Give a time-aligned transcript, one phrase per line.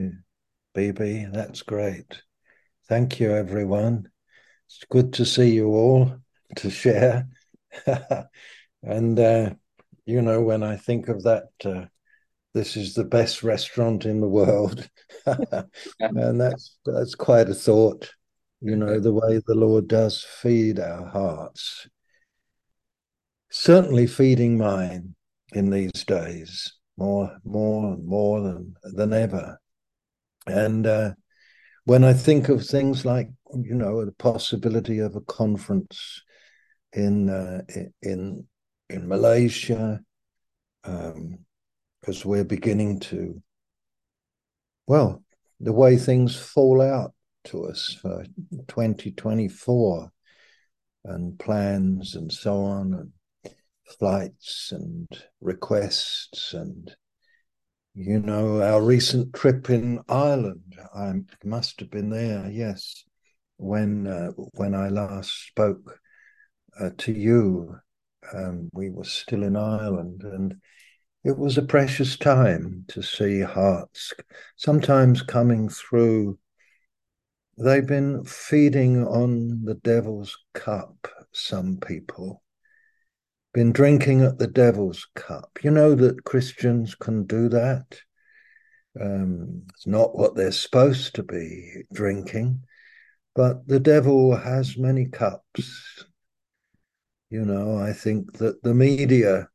[0.00, 1.32] BB.
[1.32, 2.22] That's great.
[2.88, 4.08] Thank you, everyone.
[4.66, 6.16] It's good to see you all
[6.56, 7.28] to share.
[8.82, 9.50] and, uh,
[10.04, 11.86] you know, when I think of that, uh,
[12.54, 14.88] this is the best restaurant in the world.
[15.26, 18.12] and that's that's quite a thought,
[18.60, 21.88] you know, the way the Lord does feed our hearts.
[23.50, 25.14] Certainly feeding mine
[25.52, 29.58] in these days, more, more, and more than than ever.
[30.46, 31.14] And uh,
[31.84, 36.22] when I think of things like, you know, the possibility of a conference
[36.92, 37.62] in uh,
[38.02, 38.46] in
[38.90, 40.00] in Malaysia,
[40.84, 41.38] um,
[42.00, 43.42] because we're beginning to,
[44.86, 45.22] well,
[45.60, 47.14] the way things fall out
[47.44, 48.24] to us for
[48.68, 50.10] 2024
[51.06, 53.54] and plans and so on, and
[53.98, 55.08] flights and
[55.40, 56.94] requests and
[57.94, 63.04] you know, our recent trip in Ireland, I must have been there, yes,
[63.56, 66.00] when uh, when I last spoke
[66.78, 67.76] uh, to you.
[68.32, 70.56] Um, we were still in Ireland, and
[71.24, 74.12] it was a precious time to see hearts
[74.56, 76.38] sometimes coming through.
[77.58, 82.43] They've been feeding on the devil's cup, some people,
[83.54, 85.58] been drinking at the devil's cup.
[85.62, 88.00] You know that Christians can do that.
[89.00, 92.64] Um, it's not what they're supposed to be drinking,
[93.34, 96.04] but the devil has many cups.
[97.30, 99.48] You know, I think that the media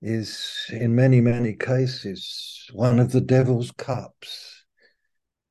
[0.00, 4.64] is, in many, many cases, one of the devil's cups.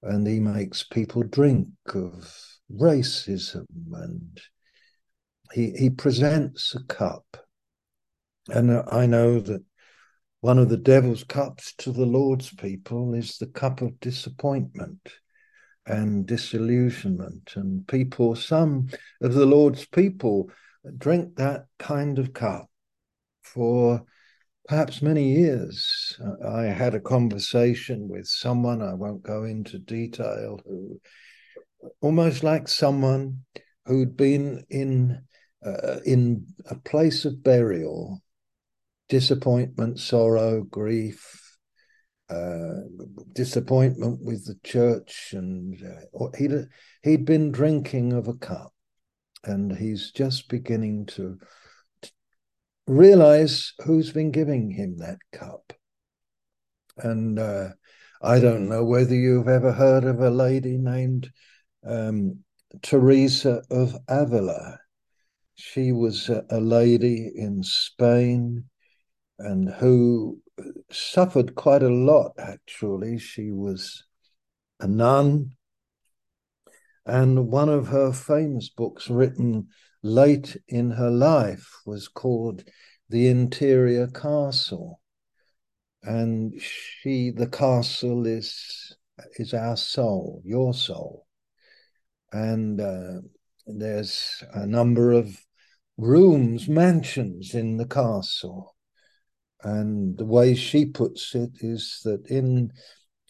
[0.02, 2.34] And he makes people drink of
[2.72, 4.40] racism and
[5.52, 7.45] he, he presents a cup
[8.50, 9.64] and I know that
[10.42, 15.00] one of the devil's cups to the Lord's people is the cup of disappointment
[15.88, 17.54] and disillusionment.
[17.56, 18.90] And people, some
[19.22, 20.52] of the Lord's people,
[20.98, 22.70] drink that kind of cup
[23.42, 24.04] for
[24.68, 26.20] perhaps many years.
[26.48, 31.00] I had a conversation with someone, I won't go into detail, who
[32.02, 33.46] almost like someone
[33.86, 35.24] who'd been in
[35.66, 38.22] uh, in a place of burial
[39.10, 41.42] disappointment, sorrow, grief,
[42.30, 42.82] uh,
[43.34, 46.52] disappointment with the church, and uh, he'd
[47.04, 48.74] he'd been drinking of a cup,
[49.44, 51.38] and he's just beginning to,
[52.88, 55.74] realize who's been giving him that cup.
[56.98, 57.70] And uh,
[58.22, 61.32] I don't know whether you've ever heard of a lady named
[61.86, 62.40] um,
[62.82, 64.80] Teresa of Avila.
[65.56, 68.66] She was a, a lady in Spain
[69.40, 70.42] and who
[70.92, 73.18] suffered quite a lot, actually.
[73.20, 74.04] She was
[74.80, 75.52] a nun.
[77.06, 79.68] And one of her famous books, written
[80.02, 82.64] late in her life, was called
[83.10, 85.02] The Interior Castle.
[86.02, 88.96] And she, the castle is,
[89.38, 91.26] is our soul, your soul.
[92.32, 93.22] And uh,
[93.66, 95.40] there's a number of
[95.98, 98.75] rooms, mansions in the castle
[99.66, 102.72] and the way she puts it is that in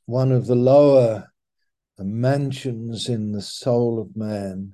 [0.05, 1.31] one of the lower
[1.97, 4.73] mansions in the soul of man,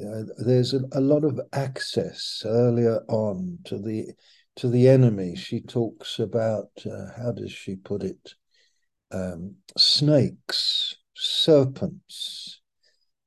[0.00, 4.06] uh, there's a, a, lot of access earlier on to the
[4.56, 5.36] to the enemy.
[5.36, 8.32] She talks about uh, how does she put it?
[9.10, 12.62] Um, snakes, serpents,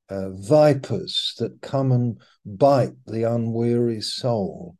[0.08, 4.76] uh, vipers that come and bite the unweary soul.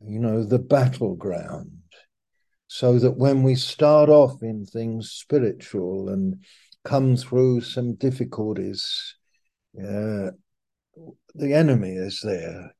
[0.00, 1.83] You know the battleground
[2.74, 6.44] so that when we start off in things spiritual and
[6.82, 9.14] come through some difficulties,
[9.78, 10.32] uh,
[11.36, 12.74] the enemy is there.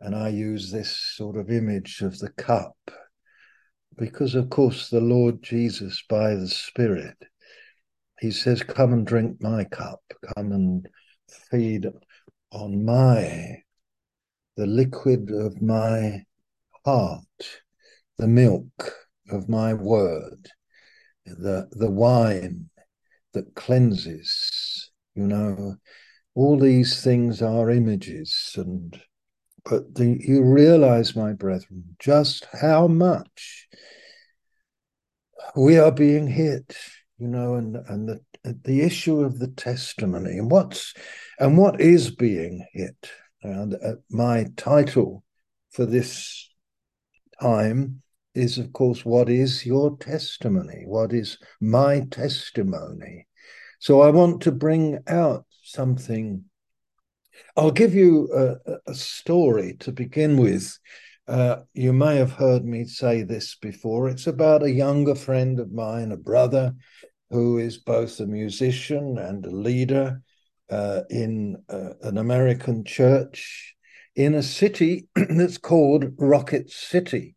[0.00, 2.76] And I use this sort of image of the cup
[3.96, 7.16] because, of course, the Lord Jesus, by the Spirit,
[8.18, 10.02] he says, Come and drink my cup,
[10.34, 10.88] come and
[11.48, 11.86] feed
[12.50, 13.58] on my,
[14.56, 16.24] the liquid of my
[16.84, 17.22] heart
[18.20, 18.94] the milk
[19.30, 20.48] of my word,
[21.24, 22.70] the, the wine
[23.32, 25.76] that cleanses, you know,
[26.34, 29.00] all these things are images and
[29.62, 33.68] but the, you realize my brethren just how much
[35.54, 36.78] we are being hit
[37.18, 40.94] you know and and the the issue of the testimony and what's
[41.38, 43.10] and what is being hit.
[43.42, 45.24] And uh, my title
[45.70, 46.48] for this
[47.40, 48.02] time
[48.34, 50.84] is, of course, what is your testimony?
[50.86, 53.26] What is my testimony?
[53.78, 56.44] So I want to bring out something.
[57.56, 60.78] I'll give you a, a story to begin with.
[61.26, 64.08] Uh, you may have heard me say this before.
[64.08, 66.74] It's about a younger friend of mine, a brother
[67.30, 70.22] who is both a musician and a leader
[70.70, 73.74] uh, in uh, an American church
[74.14, 77.36] in a city that's called Rocket City.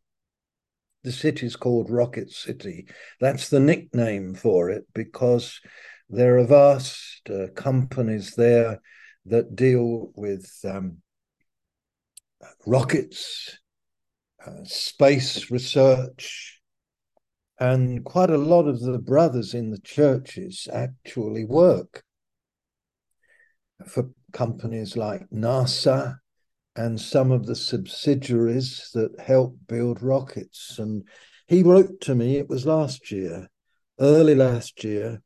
[1.04, 2.88] The city's called Rocket City.
[3.20, 5.60] That's the nickname for it because
[6.10, 8.80] there are vast uh, companies there
[9.26, 10.98] that deal with um,
[12.66, 13.60] rockets,
[14.46, 16.62] uh, space research,
[17.60, 22.04] and quite a lot of the brothers in the churches actually work
[23.86, 26.18] for companies like NASA
[26.76, 30.80] and some of the subsidiaries that help build rockets.
[30.80, 31.08] And
[31.48, 33.48] he wrote to me, it was last year,
[34.00, 35.22] early last year,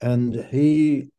[0.00, 1.10] and he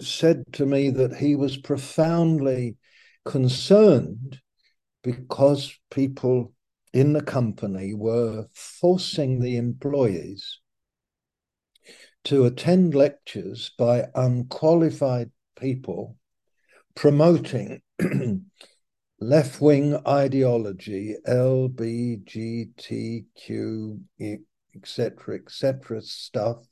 [0.00, 2.76] said to me that he was profoundly
[3.24, 4.40] concerned
[5.02, 6.52] because people
[6.92, 10.60] in the company were forcing the employees
[12.24, 16.16] to attend lectures by unqualified people
[16.94, 17.82] promoting
[19.20, 22.80] left wing ideology, LBGTQ,
[24.76, 26.02] etc., etc.
[26.02, 26.66] stuff,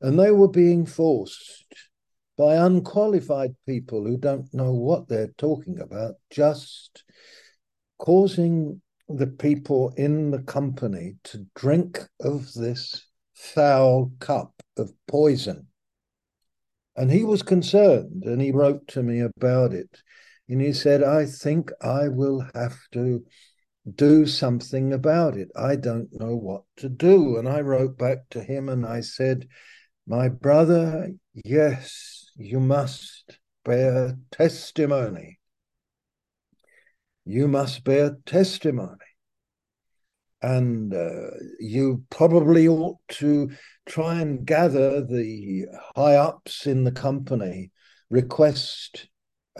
[0.00, 1.64] and they were being forced
[2.36, 7.04] by unqualified people who don't know what they're talking about, just
[7.98, 15.66] causing the people in the company to drink of this foul cup of poison.
[16.96, 19.90] And he was concerned and he wrote to me about it.
[20.50, 23.24] And he said, I think I will have to
[23.94, 25.48] do something about it.
[25.54, 27.36] I don't know what to do.
[27.38, 29.46] And I wrote back to him and I said,
[30.08, 35.38] My brother, yes, you must bear testimony.
[37.24, 38.96] You must bear testimony.
[40.42, 41.30] And uh,
[41.60, 43.52] you probably ought to
[43.86, 47.70] try and gather the high ups in the company,
[48.08, 49.06] request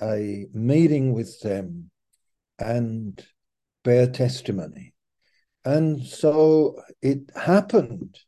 [0.01, 1.91] a meeting with them
[2.59, 3.25] and
[3.85, 4.95] bear testimony.
[5.65, 8.19] And so it happened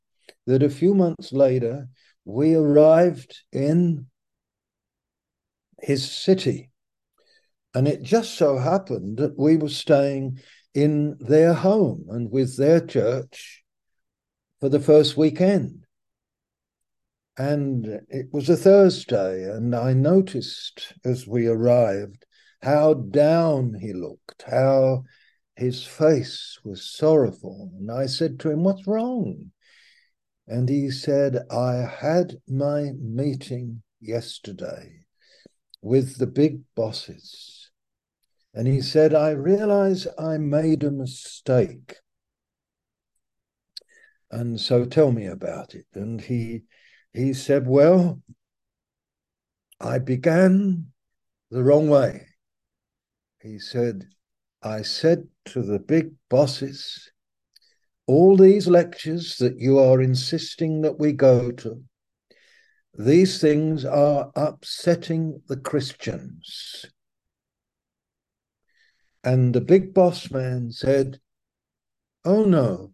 [0.47, 1.89] that a few months later,
[2.25, 4.07] we arrived in
[5.81, 6.71] his city.
[7.75, 10.41] And it just so happened that we were staying
[10.75, 13.63] in their home and with their church
[14.61, 15.85] for the first weekend.
[17.39, 22.27] And it was a Thursday, and I noticed as we arrived
[22.63, 25.05] how down he looked, how
[25.57, 27.73] his face was sorrowful.
[27.79, 29.53] And I said to him, What's wrong?
[30.47, 35.05] And he said, I had my meeting yesterday
[35.81, 37.71] with the big bosses.
[38.55, 41.97] And he said, I realize I made a mistake.
[44.31, 45.87] And so tell me about it.
[45.95, 46.63] And he
[47.13, 48.21] he said, Well,
[49.81, 50.93] I began
[51.51, 52.27] the wrong way.
[53.41, 54.07] He said,
[54.63, 57.11] I said to the big bosses,
[58.07, 61.83] all these lectures that you are insisting that we go to,
[62.97, 66.85] these things are upsetting the Christians.
[69.25, 71.21] And the big boss man said,
[72.25, 72.93] Oh no,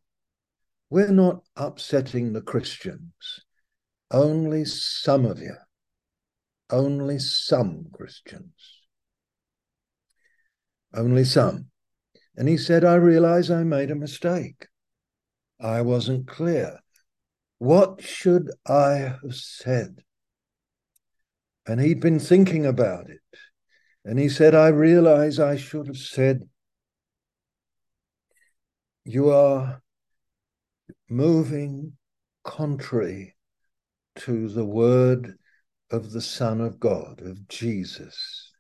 [0.91, 3.13] we're not upsetting the Christians.
[4.11, 5.55] Only some of you,
[6.71, 8.83] only some Christians,
[10.95, 11.67] only some.
[12.37, 14.69] And he said, I realize I made a mistake.
[15.61, 16.79] I wasn't clear.
[17.59, 20.05] What should I have said?
[21.67, 23.21] And he'd been thinking about it.
[24.05, 26.49] And he said, I realize I should have said,
[29.05, 29.83] You are
[31.11, 31.95] moving
[32.45, 33.35] contrary
[34.19, 35.39] to the word
[35.91, 38.53] of the Son of God, of Jesus.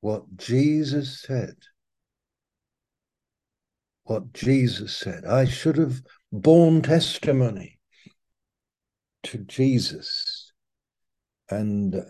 [0.00, 1.56] What Jesus said.
[4.04, 5.24] What Jesus said.
[5.24, 6.02] I should have
[6.32, 7.78] borne testimony
[9.24, 10.52] to Jesus
[11.50, 12.02] and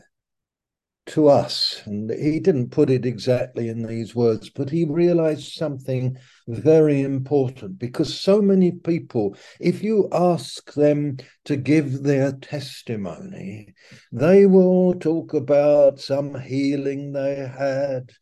[1.08, 1.82] to us.
[1.86, 7.78] And he didn't put it exactly in these words, but he realized something very important
[7.78, 13.74] because so many people, if you ask them to give their testimony,
[14.12, 18.12] they will talk about some healing they had.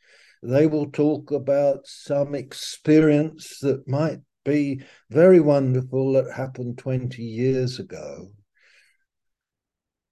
[0.43, 7.79] They will talk about some experience that might be very wonderful that happened 20 years
[7.79, 8.29] ago.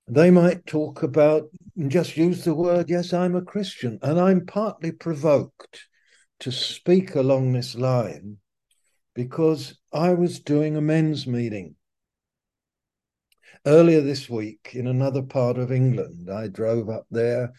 [0.07, 1.45] They might talk about,
[1.89, 3.99] just use the word, yes, I'm a Christian.
[4.03, 5.87] And I'm partly provoked
[6.41, 8.37] to speak along this line
[9.15, 11.77] because I was doing a men's meeting
[13.67, 16.31] earlier this week in another part of England.
[16.31, 17.53] I drove up there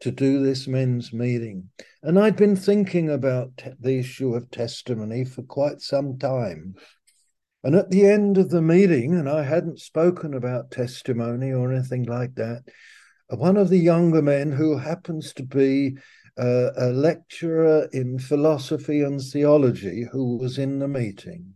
[0.00, 1.68] to do this men's meeting.
[2.02, 6.74] And I'd been thinking about the issue of testimony for quite some time.
[7.64, 12.04] And at the end of the meeting, and I hadn't spoken about testimony or anything
[12.04, 12.64] like that,
[13.28, 15.96] one of the younger men who happens to be
[16.36, 21.54] uh, a lecturer in philosophy and theology who was in the meeting,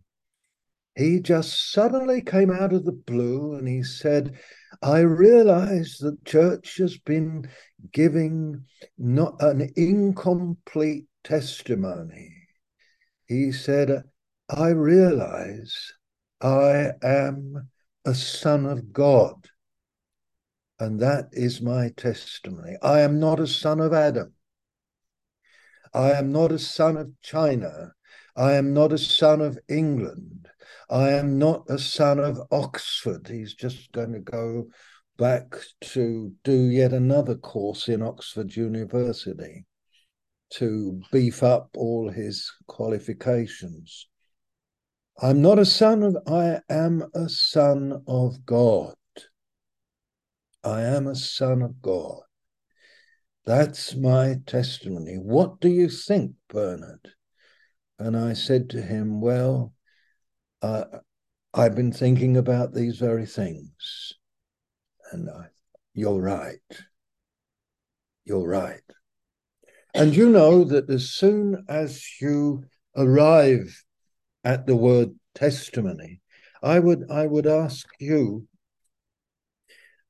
[0.95, 4.39] he just suddenly came out of the blue and he said,
[4.81, 7.49] I realize that church has been
[7.91, 8.63] giving
[8.97, 12.33] not an incomplete testimony.
[13.27, 14.03] He said,
[14.49, 15.93] I realize
[16.41, 17.69] I am
[18.05, 19.49] a son of God.
[20.79, 22.77] And that is my testimony.
[22.81, 24.33] I am not a son of Adam.
[25.93, 27.93] I am not a son of China.
[28.35, 30.47] I am not a son of England.
[30.89, 33.27] I am not a son of Oxford.
[33.27, 34.67] He's just going to go
[35.17, 39.65] back to do yet another course in Oxford University
[40.51, 44.07] to beef up all his qualifications.
[45.19, 48.93] I'm not a son of, I am a son of God.
[50.63, 52.21] I am a son of God.
[53.45, 55.15] That's my testimony.
[55.15, 57.13] What do you think, Bernard?
[57.97, 59.73] And I said to him, Well,
[60.61, 60.83] uh,
[61.53, 64.13] I've been thinking about these very things.
[65.11, 65.47] And I,
[65.95, 66.59] you're right.
[68.25, 68.81] You're right.
[69.95, 73.83] And you know that as soon as you arrive
[74.43, 76.21] at the word testimony,
[76.61, 78.47] I would I would ask you.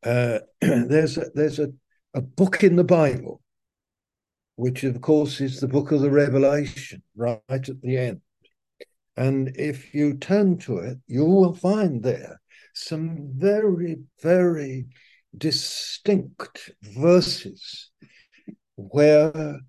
[0.04, 1.70] Uh, there's a, there's a,
[2.14, 3.42] a book in the Bible,
[4.56, 8.22] which of course is the book of the Revelation, right at the end.
[9.18, 12.40] And if you turn to it, you will find there
[12.74, 14.86] some very, very
[15.36, 17.90] distinct verses
[18.76, 19.60] where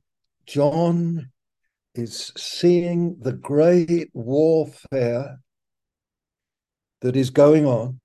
[0.47, 1.31] John
[1.99, 5.41] is seeing the great warfare
[7.01, 8.01] that is going on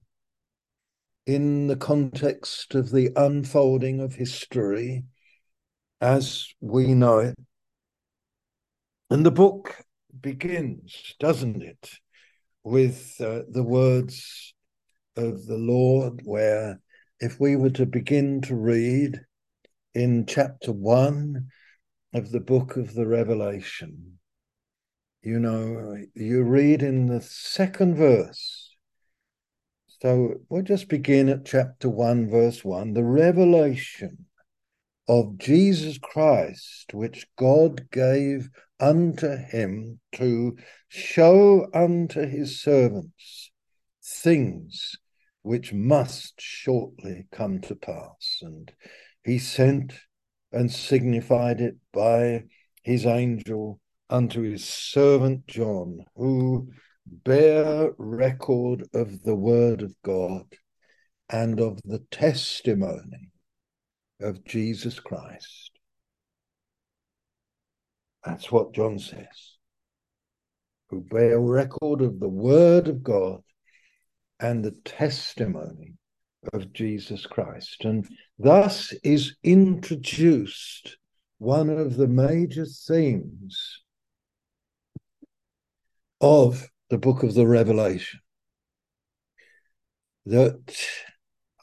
[1.28, 5.04] in the context of the unfolding of history
[6.02, 7.36] as we know it.
[9.12, 9.84] And the book
[10.20, 11.92] begins, doesn't it,
[12.64, 14.56] with uh, the words
[15.16, 16.82] of the Lord, where
[17.20, 19.22] if we were to begin to read
[19.94, 21.50] in chapter one
[22.14, 24.20] of the book of the Revelation,
[25.22, 28.76] you know, you read in the second verse.
[30.02, 34.26] So we'll just begin at chapter 1, verse 1 the revelation
[35.08, 40.58] of Jesus Christ, which God gave unto him to
[40.90, 43.52] show unto his servants
[44.04, 44.96] things
[45.42, 48.40] which must shortly come to pass.
[48.42, 48.72] And
[49.24, 49.94] he sent
[50.54, 52.44] and signified it by
[52.84, 53.80] his angel
[54.10, 56.70] unto his servant John, who
[57.06, 60.46] bear record of the word of God
[61.30, 63.32] and of the testimony
[64.22, 65.72] of Jesus Christ.
[68.24, 69.58] That's what John says.
[70.90, 73.42] Who bear record of the word of God
[74.40, 75.96] and the testimony
[76.52, 77.86] of Jesus Christ.
[77.86, 78.08] And
[78.38, 80.98] thus is introduced
[81.38, 83.82] one of the major themes
[86.22, 88.20] of the book of the Revelation
[90.26, 90.78] that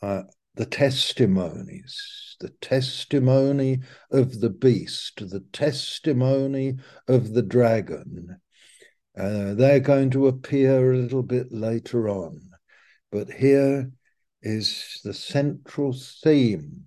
[0.03, 0.23] uh,
[0.55, 6.77] the testimonies, the testimony of the beast, the testimony
[7.09, 8.37] of the dragon.
[9.19, 12.41] Uh, they're going to appear a little bit later on.
[13.11, 13.91] But here
[14.43, 16.87] is the central theme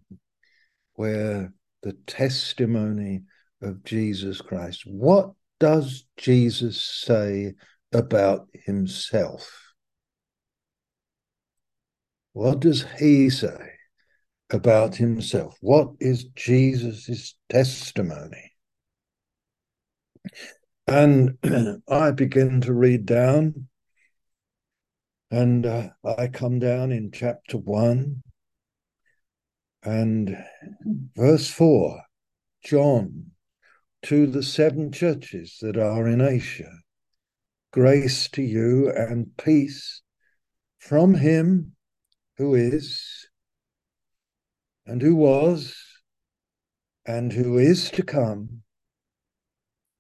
[0.95, 3.23] where the testimony
[3.61, 4.83] of Jesus Christ.
[4.85, 7.53] What does Jesus say
[7.93, 9.73] about himself?
[12.33, 13.73] What does he say
[14.51, 15.55] about himself?
[15.61, 18.51] What is Jesus' testimony?
[20.87, 21.37] And
[21.87, 23.67] I begin to read down,
[25.33, 28.21] and uh, I come down in chapter 1
[29.81, 30.37] and
[31.15, 32.03] verse 4
[32.63, 33.31] John
[34.03, 36.71] to the seven churches that are in Asia
[37.71, 40.03] Grace to you and peace
[40.77, 41.71] from him
[42.37, 43.27] who is,
[44.85, 45.75] and who was,
[47.07, 48.61] and who is to come,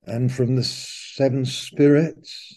[0.03, 2.55] and from the seven spirits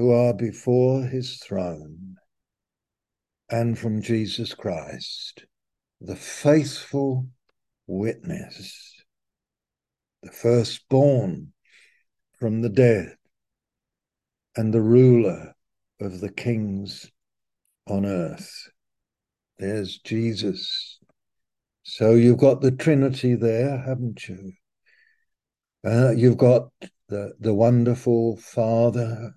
[0.00, 2.16] who are before his throne,
[3.50, 5.44] and from Jesus Christ,
[6.00, 7.26] the faithful
[7.86, 8.94] witness,
[10.22, 11.52] the firstborn
[12.38, 13.14] from the dead,
[14.56, 15.52] and the ruler
[16.00, 17.10] of the kings
[17.86, 18.70] on earth.
[19.58, 20.98] There's Jesus.
[21.82, 24.52] So you've got the Trinity there, haven't you?
[25.84, 26.70] Uh, you've got
[27.10, 29.34] the, the wonderful Father.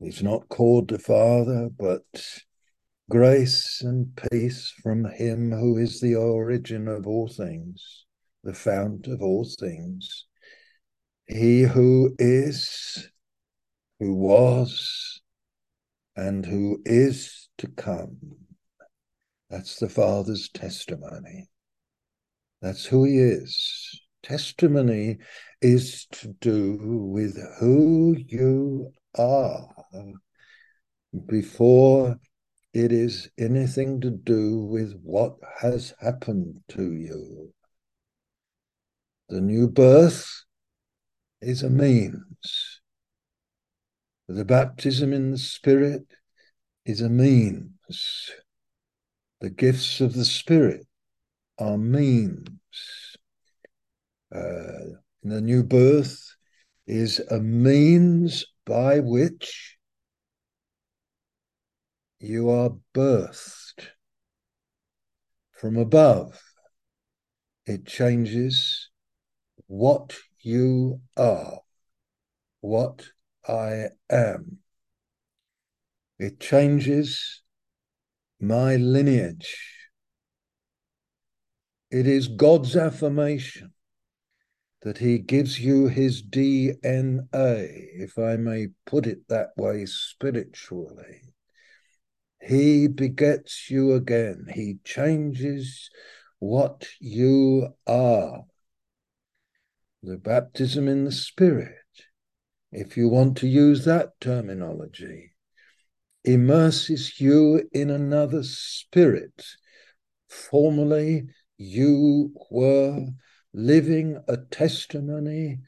[0.00, 2.04] He's not called the Father, but
[3.10, 8.06] grace and peace from Him who is the origin of all things,
[8.42, 10.24] the fount of all things.
[11.26, 13.10] He who is,
[13.98, 15.20] who was,
[16.16, 18.16] and who is to come.
[19.50, 21.50] That's the Father's testimony.
[22.62, 24.00] That's who He is.
[24.22, 25.18] Testimony
[25.60, 29.79] is to do with who you are
[31.26, 32.18] before
[32.72, 37.52] it is anything to do with what has happened to you.
[39.28, 40.44] The new birth
[41.40, 42.80] is a means.
[44.28, 46.06] The baptism in the Spirit
[46.84, 48.30] is a means.
[49.40, 50.86] The gifts of the Spirit
[51.58, 52.48] are means.
[54.32, 54.94] Uh,
[55.24, 56.36] the new birth
[56.86, 59.76] is a means by which
[62.20, 63.88] you are birthed
[65.52, 66.38] from above.
[67.64, 68.90] It changes
[69.66, 71.60] what you are,
[72.60, 73.06] what
[73.48, 74.58] I am.
[76.18, 77.42] It changes
[78.38, 79.56] my lineage.
[81.90, 83.72] It is God's affirmation
[84.82, 87.22] that He gives you His DNA,
[87.94, 91.29] if I may put it that way spiritually.
[92.42, 94.46] He begets you again.
[94.52, 95.90] He changes
[96.38, 98.44] what you are.
[100.02, 101.74] The baptism in the Spirit,
[102.72, 105.32] if you want to use that terminology,
[106.24, 109.44] immerses you in another spirit.
[110.28, 113.06] Formerly, you were
[113.52, 115.58] living a testimony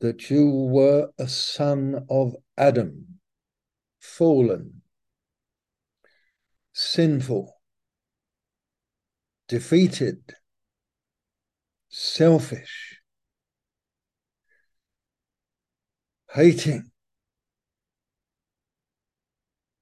[0.00, 3.20] that you were a son of Adam,
[4.00, 4.77] fallen,
[6.78, 7.52] sinful,
[9.48, 10.22] defeated,
[11.88, 13.00] selfish,
[16.30, 16.92] hating,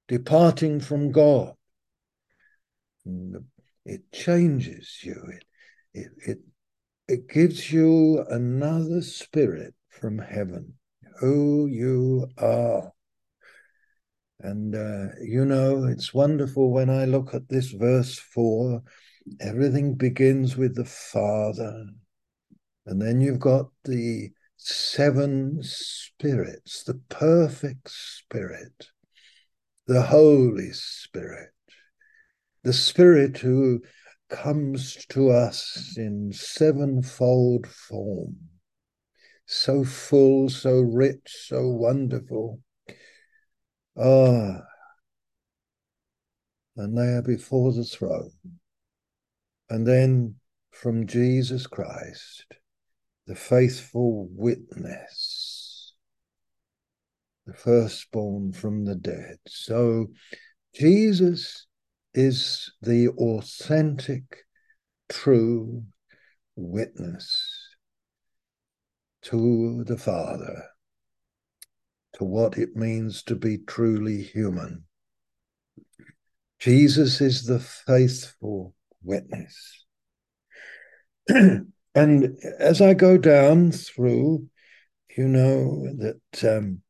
[0.07, 1.53] departing from God.
[3.85, 5.21] It changes you.
[5.27, 5.43] It,
[5.93, 6.39] it, it,
[7.07, 10.73] it gives you another spirit from heaven,
[11.19, 12.91] who you are.
[14.39, 18.81] And, uh, you know, it's wonderful when I look at this verse 4,
[19.39, 21.85] everything begins with the Father.
[22.85, 28.89] And then you've got the seven spirits, the perfect spirit
[29.87, 31.51] the Holy Spirit,
[32.63, 33.81] the Spirit who
[34.29, 38.35] comes to us in sevenfold form,
[39.45, 42.59] so full, so rich, so wonderful.
[43.99, 44.61] Ah,
[46.75, 48.31] and they are before the throne.
[49.69, 50.35] And then
[50.71, 52.45] from Jesus Christ,
[53.25, 55.67] the faithful witness
[57.47, 59.37] the firstborn from the dead.
[59.47, 60.07] So
[60.75, 61.65] Jesus
[62.13, 64.43] is the authentic,
[65.09, 65.83] true
[66.55, 67.69] witness
[69.23, 70.65] to the Father,
[72.17, 74.83] to what it means to be truly human.
[76.59, 79.85] Jesus is the faithful witness.
[81.27, 84.47] and as I go down through,
[85.15, 86.81] you know that um,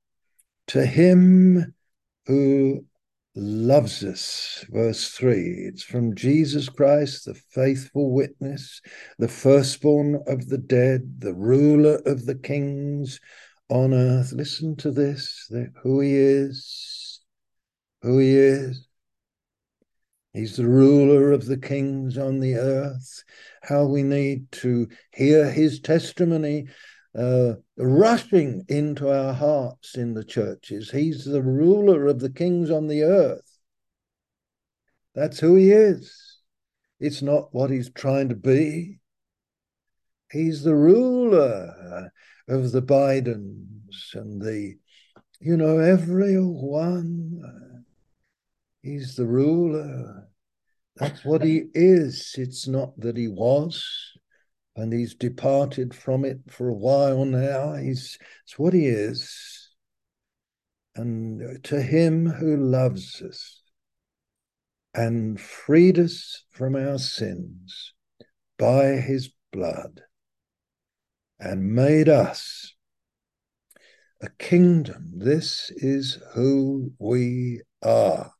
[0.67, 1.73] to him
[2.25, 2.85] who
[3.35, 4.65] loves us.
[4.69, 8.81] Verse 3 it's from Jesus Christ, the faithful witness,
[9.19, 13.19] the firstborn of the dead, the ruler of the kings
[13.69, 14.31] on earth.
[14.31, 15.51] Listen to this
[15.83, 17.21] who he is,
[18.01, 18.87] who he is.
[20.33, 23.23] He's the ruler of the kings on the earth.
[23.63, 26.67] How we need to hear his testimony
[27.17, 30.91] uh, rushing into our hearts in the churches.
[30.91, 33.57] He's the ruler of the kings on the earth.
[35.15, 36.37] That's who he is.
[36.99, 38.99] It's not what he's trying to be.
[40.31, 42.11] He's the ruler
[42.47, 44.75] of the Bidens and the,
[45.39, 47.41] you know, every one.
[47.43, 47.81] Uh,
[48.81, 50.27] he's the ruler.
[50.95, 52.35] That's what he is.
[52.37, 53.85] It's not that he was
[54.77, 57.73] and he's departed from it for a while now.
[57.73, 59.69] He's it's what he is.
[60.95, 63.61] And to him who loves us
[64.93, 67.93] and freed us from our sins
[68.57, 70.01] by his blood
[71.39, 72.73] and made us
[74.21, 75.11] a kingdom.
[75.15, 78.31] This is who we are.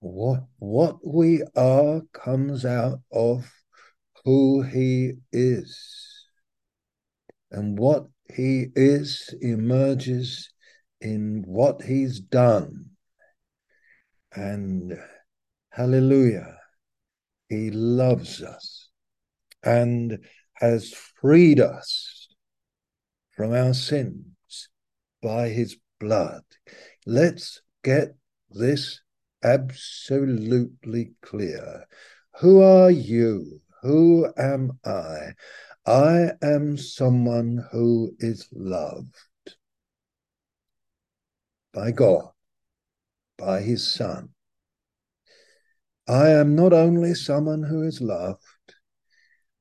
[0.00, 3.50] What, what we are comes out of
[4.24, 6.26] who he is.
[7.50, 10.50] And what he is emerges
[11.00, 12.86] in what he's done.
[14.34, 14.98] And
[15.70, 16.58] hallelujah,
[17.48, 18.88] he loves us
[19.62, 20.18] and
[20.60, 22.28] has freed us
[23.30, 24.68] from our sins
[25.22, 26.42] by his blood.
[27.04, 28.16] Let's get
[28.50, 29.00] this
[29.42, 31.86] absolutely clear.
[32.40, 33.60] Who are you?
[33.82, 35.34] Who am I?
[35.86, 39.14] I am someone who is loved
[41.72, 42.30] by God,
[43.38, 44.30] by his Son.
[46.08, 48.42] I am not only someone who is loved,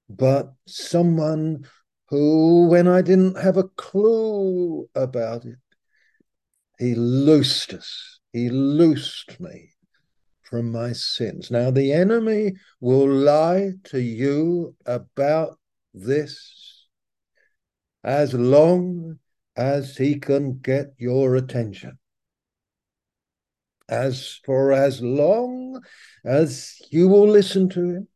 [0.09, 1.65] but someone
[2.09, 5.57] who, when I didn't have a clue about it,
[6.77, 9.71] he loosed us, he loosed me
[10.43, 11.49] from my sins.
[11.49, 15.57] Now, the enemy will lie to you about
[15.93, 16.87] this
[18.03, 19.19] as long
[19.55, 21.97] as he can get your attention.
[23.87, 25.81] As for as long
[26.23, 28.07] as you will listen to him,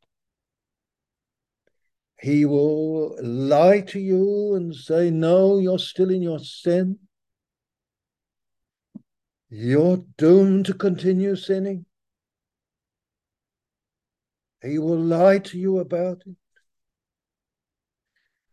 [2.22, 7.00] he will lie to you and say, No, you're still in your sin.
[9.50, 11.86] You're doomed to continue sinning.
[14.62, 16.36] He will lie to you about it.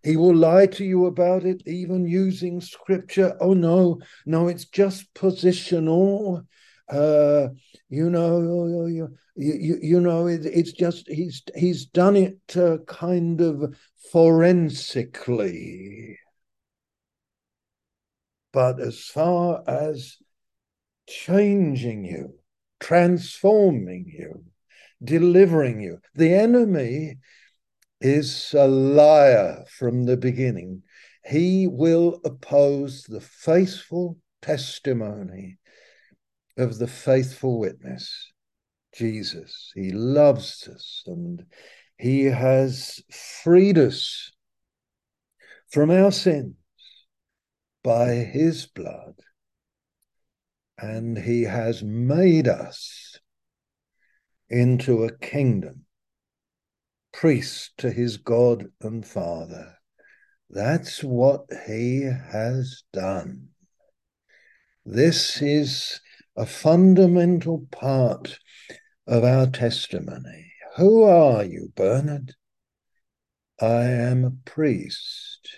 [0.04, 3.36] He will lie to you about it, even using scripture.
[3.40, 6.46] Oh, no, no, it's just positional.
[6.88, 7.48] Uh,
[7.88, 13.40] you know, you, you, you know, it, it's just he's he's done it uh, kind
[13.40, 13.76] of
[14.12, 16.18] forensically.
[18.52, 20.16] But as far as
[21.08, 22.34] changing you,
[22.80, 24.44] transforming you,
[25.02, 26.00] delivering you.
[26.14, 27.18] The enemy
[28.00, 30.82] is a liar from the beginning.
[31.24, 35.58] He will oppose the faithful testimony
[36.56, 38.32] of the faithful witness,
[38.94, 39.72] Jesus.
[39.74, 41.44] He loves us and
[41.98, 43.02] he has
[43.42, 44.32] freed us
[45.70, 46.54] from our sins
[47.82, 49.14] by his blood,
[50.78, 53.18] and he has made us
[54.48, 55.84] into a kingdom,
[57.12, 59.78] priest to his God and Father.
[60.50, 63.48] That's what he has done.
[64.84, 66.00] This is
[66.36, 68.38] a fundamental part
[69.06, 70.52] of our testimony.
[70.76, 72.34] Who are you, Bernard?
[73.60, 75.48] I am a priest.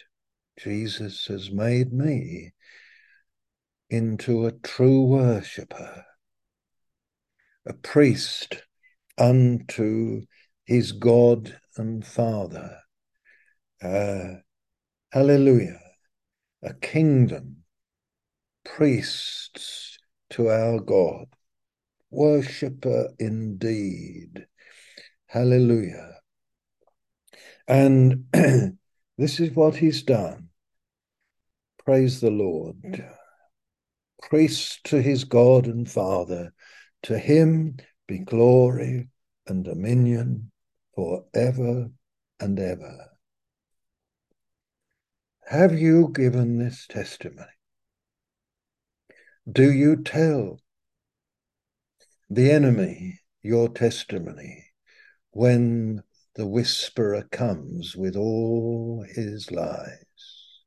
[0.59, 2.53] Jesus has made me
[3.91, 6.05] into a true worshipper,
[7.67, 8.63] a priest
[9.17, 10.27] unto
[10.65, 12.79] his God and Father.
[13.83, 14.35] Uh,
[15.13, 15.81] hallelujah.
[16.63, 17.65] A kingdom,
[18.65, 19.88] priests
[20.31, 21.27] to our God,
[22.11, 24.47] worshipper indeed.
[25.27, 26.21] Hallelujah.
[27.67, 28.25] And
[29.19, 30.49] this is what he's done.
[31.85, 33.05] Praise the Lord.
[34.23, 36.53] Priest to his God and Father.
[37.05, 39.09] To him be glory
[39.47, 40.51] and dominion
[40.95, 41.91] forever
[42.41, 43.11] and ever.
[45.47, 47.58] Have you given this testimony?
[49.51, 50.61] Do you tell
[52.29, 54.67] the enemy your testimony
[55.31, 56.03] when
[56.35, 60.61] the whisperer comes with all his lies?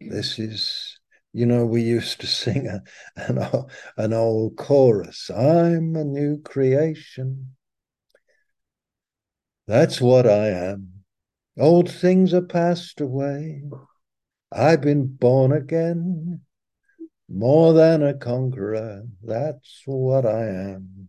[0.00, 1.00] This is
[1.32, 2.82] you know, we used to sing a,
[3.16, 7.54] an, an old chorus I'm a new creation.
[9.66, 11.04] That's what I am.
[11.58, 13.62] Old things are passed away.
[14.50, 16.40] I've been born again,
[17.30, 19.04] more than a conqueror.
[19.22, 21.08] That's what I am.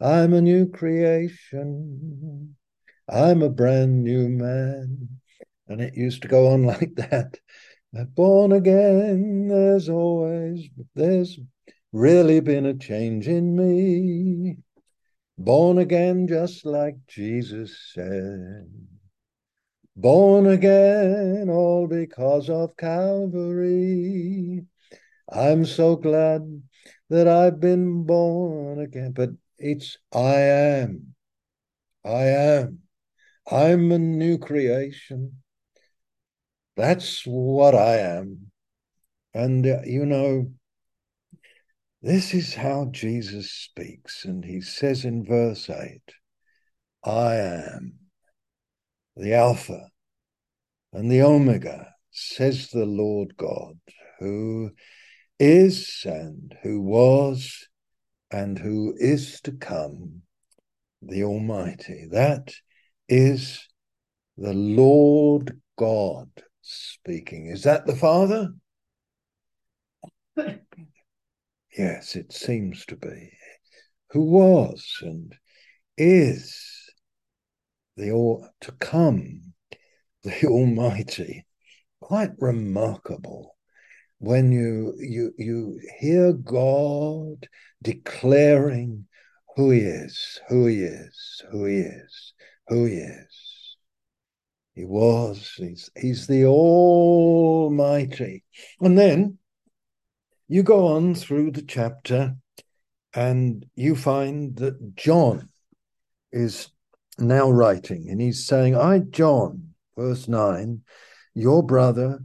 [0.00, 2.54] I'm a new creation.
[3.08, 5.08] I'm a brand new man.
[5.66, 7.38] And it used to go on like that.
[8.14, 11.38] Born again, there's always, there's
[11.92, 14.58] really been a change in me.
[15.38, 18.70] Born again, just like Jesus said.
[19.96, 24.66] Born again, all because of Calvary.
[25.30, 26.62] I'm so glad
[27.10, 29.12] that I've been born again.
[29.12, 31.14] But it's I am.
[32.04, 32.80] I am.
[33.50, 35.42] I'm a new creation.
[36.76, 38.52] That's what I am.
[39.34, 40.52] And, uh, you know,
[42.02, 44.24] this is how Jesus speaks.
[44.24, 46.00] And he says in verse 8,
[47.04, 47.94] I am
[49.16, 49.88] the Alpha
[50.92, 53.78] and the Omega, says the Lord God,
[54.20, 54.70] who
[55.38, 57.68] is and who was
[58.30, 60.22] and who is to come,
[61.00, 62.08] the Almighty.
[62.10, 62.52] That
[63.08, 63.66] is
[64.36, 66.28] the Lord God
[66.60, 67.46] speaking.
[67.46, 68.50] Is that the Father?
[71.76, 73.30] yes, it seems to be.
[74.10, 75.34] Who was and
[75.96, 76.88] is
[77.96, 79.52] the all to come,
[80.22, 81.46] the Almighty.
[82.00, 83.57] Quite remarkable
[84.18, 87.48] when you you you hear God
[87.82, 89.06] declaring
[89.56, 92.32] who he is, who he is, who he is,
[92.68, 93.48] who he is.
[94.78, 95.54] He was.
[95.56, 98.44] He's, he's the Almighty.
[98.80, 99.38] And then
[100.46, 102.36] you go on through the chapter
[103.12, 105.48] and you find that John
[106.30, 106.68] is
[107.18, 110.82] now writing and he's saying, I, John, verse 9,
[111.34, 112.20] your brother,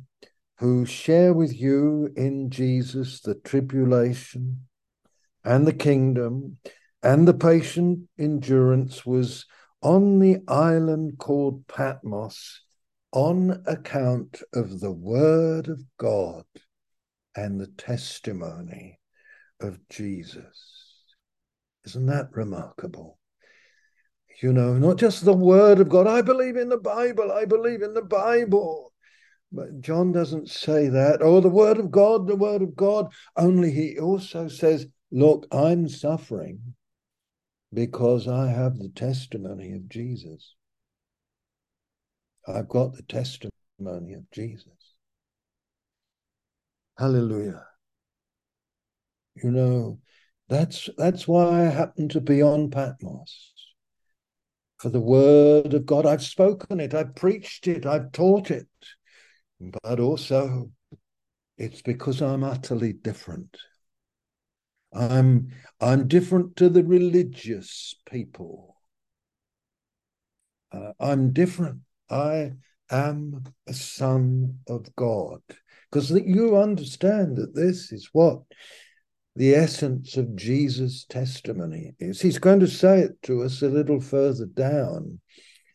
[0.63, 4.61] who share with you in Jesus the tribulation
[5.43, 6.57] and the kingdom
[7.03, 9.45] and the patient endurance, was
[9.81, 12.61] on the island called Patmos
[13.11, 16.45] on account of the word of God
[17.35, 19.01] and the testimony
[19.59, 21.03] of Jesus.
[21.83, 23.19] Isn't that remarkable?
[24.41, 26.07] You know, not just the word of God.
[26.07, 27.33] I believe in the Bible.
[27.33, 28.92] I believe in the Bible.
[29.53, 31.21] But John doesn't say that.
[31.21, 33.13] Oh, the word of God, the word of God.
[33.37, 36.73] Only he also says, Look, I'm suffering
[37.71, 40.55] because I have the testimony of Jesus.
[42.47, 44.67] I've got the testimony of Jesus.
[46.97, 47.63] Hallelujah.
[49.35, 49.99] You know,
[50.49, 53.53] that's that's why I happen to be on Patmos.
[54.77, 58.67] For the word of God, I've spoken it, I've preached it, I've taught it.
[59.83, 60.69] But also
[61.57, 63.57] it's because I'm utterly different.
[64.93, 65.49] I'm
[65.79, 68.75] I'm different to the religious people.
[70.71, 71.79] Uh, I'm different.
[72.09, 72.53] I
[72.89, 75.41] am a son of God
[75.91, 78.41] because you understand that this is what
[79.35, 82.21] the essence of Jesus' testimony is.
[82.21, 85.19] He's going to say it to us a little further down.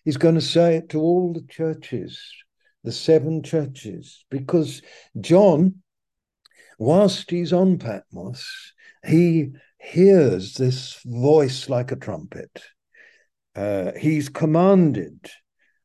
[0.05, 2.21] He's going to say it to all the churches,
[2.89, 4.81] the seven churches, because
[5.21, 5.83] John,
[6.79, 8.73] whilst he's on Patmos,
[9.07, 12.63] he hears this voice like a trumpet.
[13.55, 15.29] Uh, he's commanded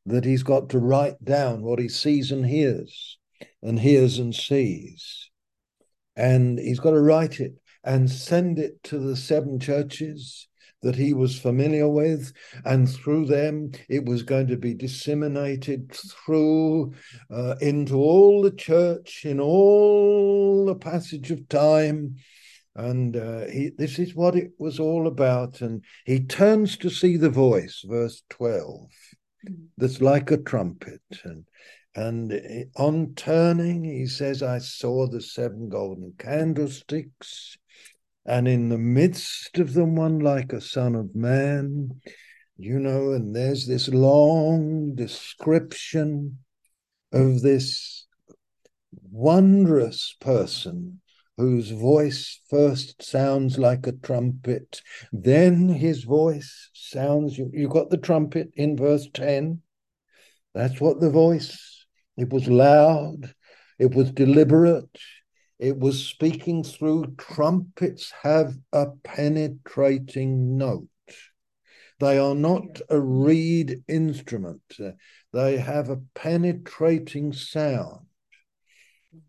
[0.06, 3.18] that he's got to write down what he sees and hears,
[3.62, 5.28] and hears and sees.
[6.16, 7.52] And he's got to write it
[7.84, 10.48] and send it to the seven churches
[10.84, 12.32] that he was familiar with,
[12.64, 16.94] and through them it was going to be disseminated through
[17.30, 22.16] uh, into all the church in all the passage of time
[22.76, 25.60] and uh, he, this is what it was all about.
[25.60, 28.88] And he turns to see the voice, verse 12,
[29.48, 29.56] mm.
[29.76, 31.02] that's like a trumpet.
[31.24, 31.44] And,
[31.94, 37.56] and on turning, he says, I saw the seven golden candlesticks,
[38.26, 42.00] and in the midst of them, one like a son of man.
[42.56, 46.38] You know, and there's this long description
[47.12, 48.06] of this
[49.10, 51.00] wondrous person
[51.36, 54.80] whose voice first sounds like a trumpet,
[55.12, 57.36] then his voice sounds.
[57.36, 59.60] You, you got the trumpet in verse 10.
[60.54, 63.34] That's what the voice, it was loud,
[63.78, 64.96] it was deliberate,
[65.58, 70.88] it was speaking through trumpets, have a penetrating note.
[72.00, 74.62] They are not a reed instrument.
[75.32, 78.06] They have a penetrating sound.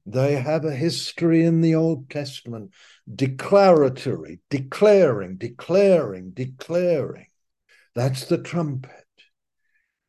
[0.06, 2.72] They have a history in the Old Testament,
[3.14, 7.28] declaratory, declaring, declaring, declaring.
[7.94, 9.06] That's the trumpet.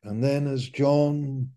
[0.03, 1.51] And then, as John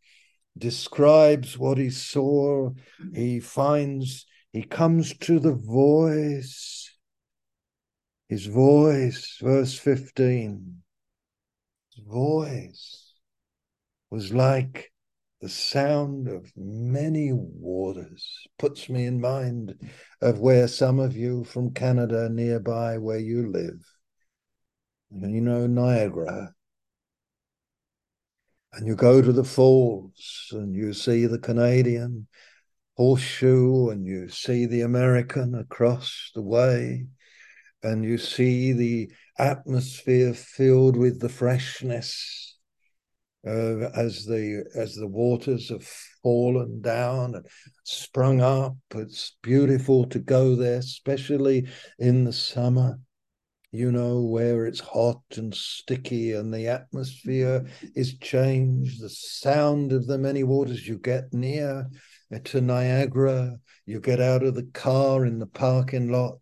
[0.57, 2.70] describes what he saw,
[3.14, 6.91] he finds, he comes to the voice.
[8.29, 10.83] His voice, verse 15,
[11.95, 13.15] his voice
[14.11, 14.93] was like
[15.41, 19.75] the sound of many waters puts me in mind
[20.21, 23.83] of where some of you from Canada nearby where you live.
[25.11, 26.55] And you know Niagara.
[28.73, 32.29] And you go to the falls and you see the Canadian
[33.01, 37.07] horseshoe and you see the American across the way
[37.83, 42.59] and you see the atmosphere filled with the freshness
[43.47, 45.87] uh, as the as the waters have
[46.23, 47.47] fallen down and
[47.85, 48.77] sprung up.
[48.95, 52.99] It's beautiful to go there, especially in the summer.
[53.73, 59.01] You know where it's hot and sticky, and the atmosphere is changed.
[59.01, 60.87] The sound of the many waters.
[60.87, 61.89] You get near
[62.38, 63.59] to Niagara.
[63.87, 66.38] You get out of the car in the parking lot,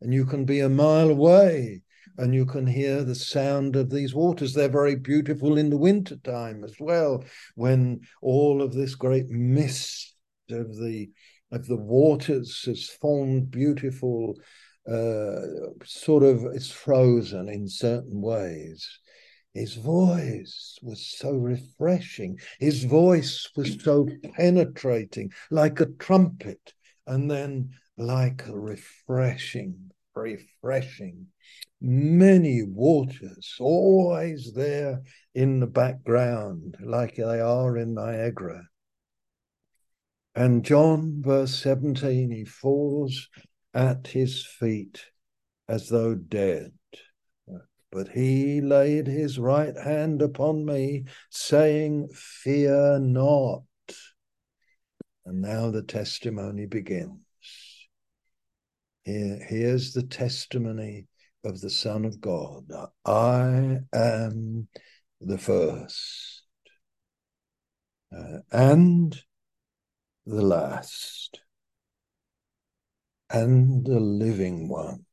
[0.00, 1.82] and you can be a mile away
[2.18, 4.52] and you can hear the sound of these waters.
[4.52, 10.14] They're very beautiful in the winter time as well, when all of this great mist
[10.50, 11.10] of the
[11.50, 14.34] of the waters has formed beautiful
[14.86, 15.40] uh,
[15.84, 18.86] sort of it's frozen in certain ways.
[19.58, 22.38] His voice was so refreshing.
[22.60, 26.74] His voice was so penetrating, like a trumpet,
[27.06, 31.26] and then like a refreshing, refreshing
[31.80, 35.02] many waters always there
[35.34, 38.62] in the background, like they are in Niagara.
[40.34, 43.28] And John, verse 17, he falls
[43.74, 45.04] at his feet
[45.68, 46.77] as though dead.
[47.90, 53.62] But he laid his right hand upon me, saying, Fear not.
[55.24, 57.20] And now the testimony begins.
[59.04, 61.06] Here, here's the testimony
[61.44, 62.70] of the Son of God.
[63.04, 64.68] I am
[65.20, 66.42] the first
[68.16, 69.20] uh, and
[70.26, 71.40] the last
[73.30, 75.04] and the living one.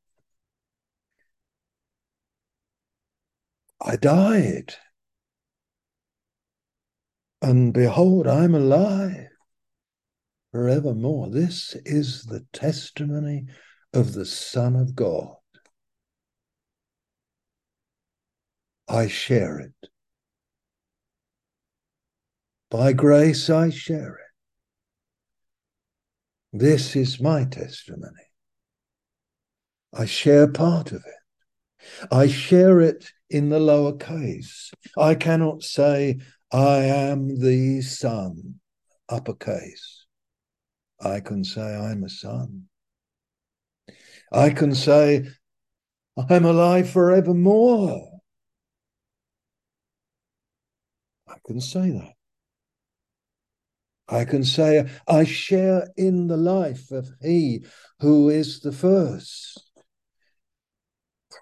[3.82, 4.76] I died,
[7.42, 9.28] and behold, I'm alive
[10.52, 11.30] forevermore.
[11.30, 13.48] This is the testimony
[13.94, 15.36] of the Son of God.
[18.88, 19.90] I share it.
[22.72, 24.20] By grace, I share it.
[26.58, 28.12] This is my testimony.
[29.94, 32.08] I share part of it.
[32.12, 34.72] I share it in the lower case.
[34.98, 36.20] I cannot say,
[36.54, 38.62] I am the Son,
[39.10, 40.06] uppercase.
[41.02, 42.64] I can say, I'm a son.
[44.32, 45.28] I can say,
[46.30, 48.22] I'm alive forevermore.
[51.28, 52.14] I can say that.
[54.08, 57.66] I can say, I share in the life of He
[58.00, 59.62] who is the first,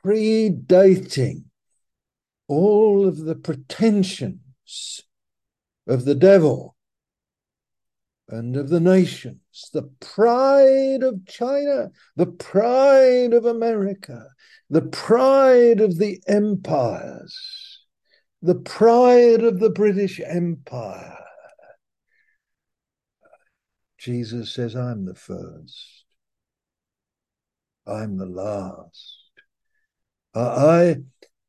[0.03, 1.43] predating
[2.47, 5.01] all of the pretensions
[5.87, 6.75] of the devil
[8.29, 14.27] and of the nations, the pride of China, the pride of America,
[14.69, 17.73] the pride of the empires
[18.43, 21.17] the pride of the British Empire.
[23.97, 26.03] Jesus says, I'm the first.
[27.87, 29.31] I'm the last.
[30.35, 30.97] I,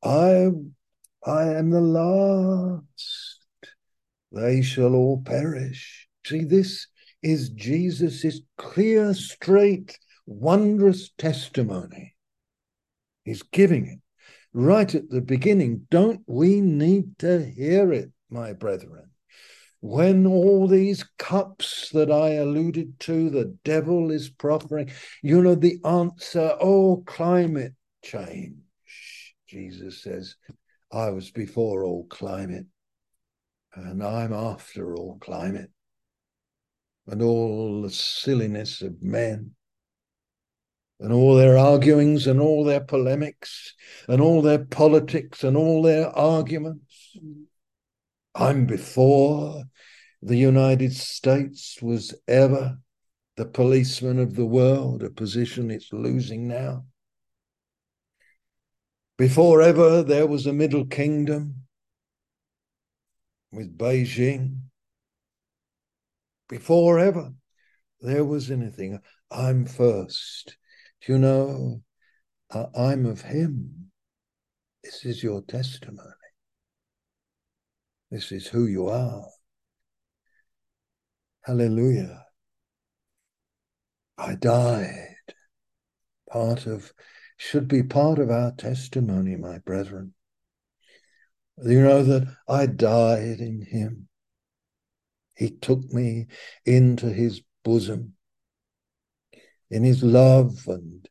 [0.05, 0.51] I,
[1.27, 3.39] I am the last.
[4.31, 6.09] They shall all perish.
[6.27, 6.87] See, this
[7.23, 12.15] is Jesus's clear, straight, wondrous testimony.
[13.25, 14.01] He's giving it
[14.53, 15.87] right at the beginning.
[15.91, 19.11] Don't we need to hear it, my brethren?
[19.81, 24.91] When all these cups that I alluded to, the devil is proffering,
[25.23, 28.57] you know, the answer, oh, climate change.
[29.47, 30.37] Jesus says,
[30.95, 32.67] I was before all climate,
[33.75, 35.71] and I'm after all climate,
[37.09, 39.57] and all the silliness of men
[41.01, 43.75] and all their arguings and all their polemics
[44.09, 47.17] and all their politics and all their arguments.
[48.35, 49.65] I'm before
[50.23, 52.79] the United States was ever
[53.37, 56.85] the policeman of the world, a position it's losing now.
[59.17, 61.67] Before ever there was a Middle Kingdom
[63.53, 64.63] with Beijing.
[66.49, 67.33] Before ever
[68.01, 68.99] there was anything,
[69.31, 70.57] I'm first.
[71.01, 71.83] Do you know,
[72.75, 73.91] I'm of Him.
[74.83, 76.11] This is your testimony.
[78.11, 79.27] This is who you are.
[81.43, 82.25] Hallelujah.
[84.19, 85.17] I died.
[86.31, 86.93] Part of,
[87.45, 90.15] should be part of our testimony, my brethren.
[91.63, 94.09] You know that I died in him.
[95.37, 96.29] He took me
[96.65, 98.15] into his bosom,
[99.71, 101.07] in his love, and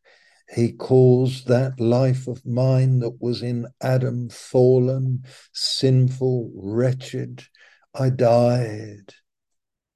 [0.50, 7.44] he calls that life of mine that was in Adam fallen, sinful, wretched.
[7.94, 9.14] I died,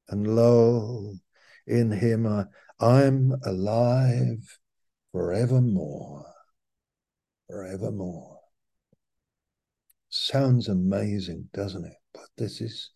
[0.07, 1.15] and lo,
[1.65, 2.45] in him I,
[2.79, 4.59] I'm alive
[5.17, 6.27] forevermore.
[7.47, 8.37] Forevermore.
[10.09, 11.97] Sounds amazing, doesn't it?
[12.13, 12.91] But this is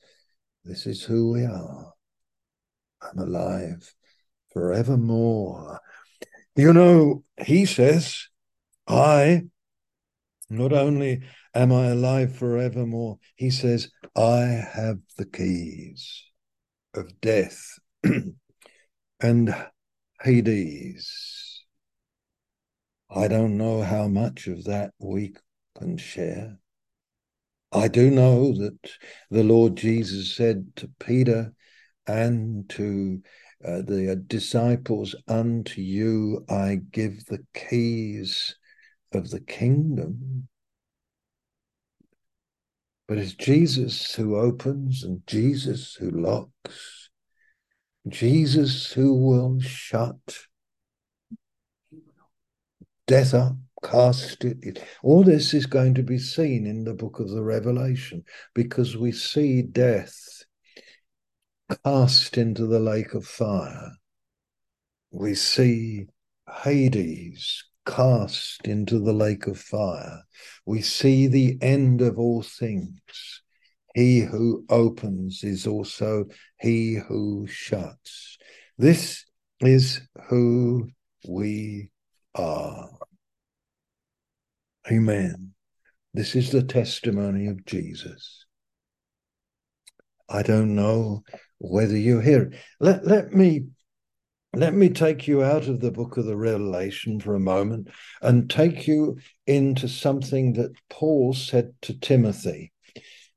[0.63, 1.93] this is who we are.
[3.01, 3.91] I'm alive
[4.53, 5.79] forevermore.
[6.55, 8.27] You know, he says,
[8.87, 9.45] I
[10.47, 11.23] not only
[11.55, 14.41] am I alive forevermore, he says, I
[14.73, 16.23] have the keys
[16.93, 17.79] of death
[19.19, 19.55] and
[20.21, 21.50] Hades.
[23.13, 25.35] I don't know how much of that we
[25.77, 26.57] can share.
[27.73, 28.77] I do know that
[29.29, 31.53] the Lord Jesus said to Peter
[32.07, 33.21] and to
[33.65, 38.55] uh, the disciples, Unto you I give the keys
[39.13, 40.47] of the kingdom.
[43.07, 47.09] But it's Jesus who opens and Jesus who locks.
[48.07, 50.47] Jesus who will shut
[53.11, 54.81] death up, cast it.
[55.03, 58.23] All this is going to be seen in the book of the Revelation
[58.55, 60.15] because we see death
[61.83, 63.91] cast into the lake of fire.
[65.11, 66.05] We see
[66.63, 70.23] Hades cast into the lake of fire.
[70.65, 73.41] We see the end of all things.
[73.93, 76.27] He who opens is also
[76.61, 78.37] he who shuts.
[78.77, 79.25] This
[79.59, 79.99] is
[80.29, 80.87] who
[81.27, 81.90] we
[82.35, 82.89] are.
[84.91, 85.53] Amen.
[86.13, 88.45] This is the testimony of Jesus.
[90.29, 91.23] I don't know
[91.59, 92.59] whether you hear it.
[92.79, 93.65] Let, let me
[94.53, 97.87] let me take you out of the book of the Revelation for a moment
[98.21, 99.17] and take you
[99.47, 102.73] into something that Paul said to Timothy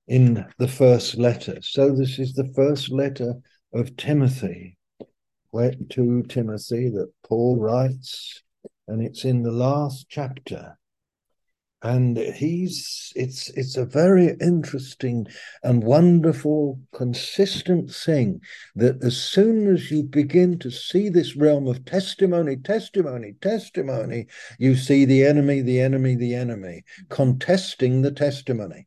[0.08, 1.58] in the first letter.
[1.62, 3.34] So this is the first letter
[3.72, 4.76] of Timothy,
[5.50, 8.42] where to Timothy that Paul writes,
[8.88, 10.78] and it's in the last chapter.
[11.82, 15.26] And he's it's it's a very interesting
[15.62, 18.40] and wonderful, consistent thing
[18.74, 24.28] that as soon as you begin to see this realm of testimony, testimony, testimony,
[24.58, 28.86] you see the enemy, the enemy, the enemy contesting the testimony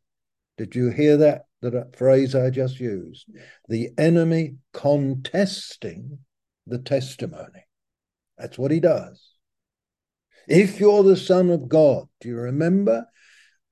[0.58, 3.30] did you hear that, that uh, phrase I just used?
[3.70, 6.18] The enemy contesting
[6.66, 7.66] the testimony.
[8.38, 9.24] That's what he does.
[10.48, 13.06] If you're the Son of God, do you remember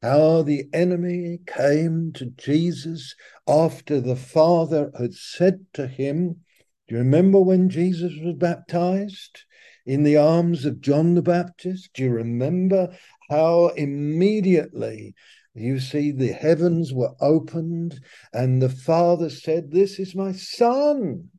[0.02, 3.16] how the enemy came to Jesus
[3.48, 6.42] after the Father had said to him,
[6.88, 9.46] Do you remember when Jesus was baptized
[9.86, 11.92] in the arms of John the Baptist?
[11.94, 12.96] Do you remember
[13.30, 15.16] how immediately
[15.56, 18.02] you see, the heavens were opened,
[18.34, 21.30] and the Father said, This is my Son.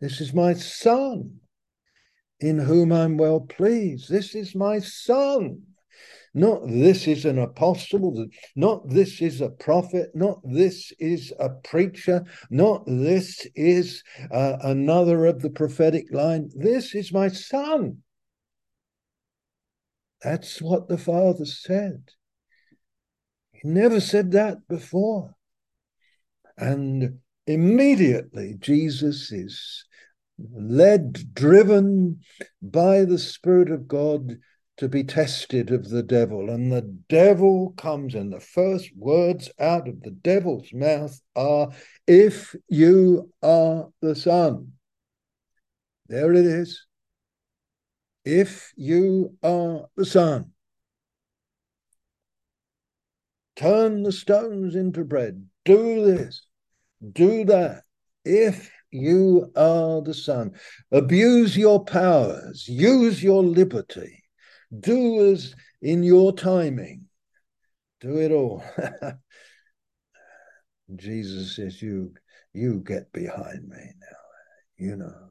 [0.00, 1.40] This is my Son,
[2.42, 4.10] in whom I'm well pleased.
[4.10, 5.62] This is my Son.
[6.34, 8.26] Not this is an apostle,
[8.56, 15.26] not this is a prophet, not this is a preacher, not this is uh, another
[15.26, 16.50] of the prophetic line.
[16.54, 17.98] This is my Son.
[20.22, 22.12] That's what the Father said.
[23.52, 25.34] He never said that before.
[26.56, 29.84] And immediately Jesus is
[30.52, 32.20] led, driven
[32.60, 34.38] by the Spirit of God
[34.78, 36.50] to be tested of the devil.
[36.50, 41.70] And the devil comes, and the first words out of the devil's mouth are,
[42.06, 44.72] If you are the Son.
[46.08, 46.86] There it is.
[48.24, 50.52] if you are the Son,
[53.56, 55.46] turn the stones into bread.
[55.64, 56.42] Do this,
[57.12, 57.82] do that.
[58.24, 60.52] If you are the Son,
[60.90, 64.22] abuse your powers, use your liberty,
[64.80, 67.06] do as in your timing,
[68.00, 68.62] do it all.
[70.96, 72.12] Jesus says, You
[72.52, 74.16] you get behind me now.
[74.76, 75.28] You know.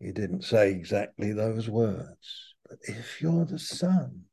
[0.00, 4.24] He didn't say exactly those words, but if you're the Son,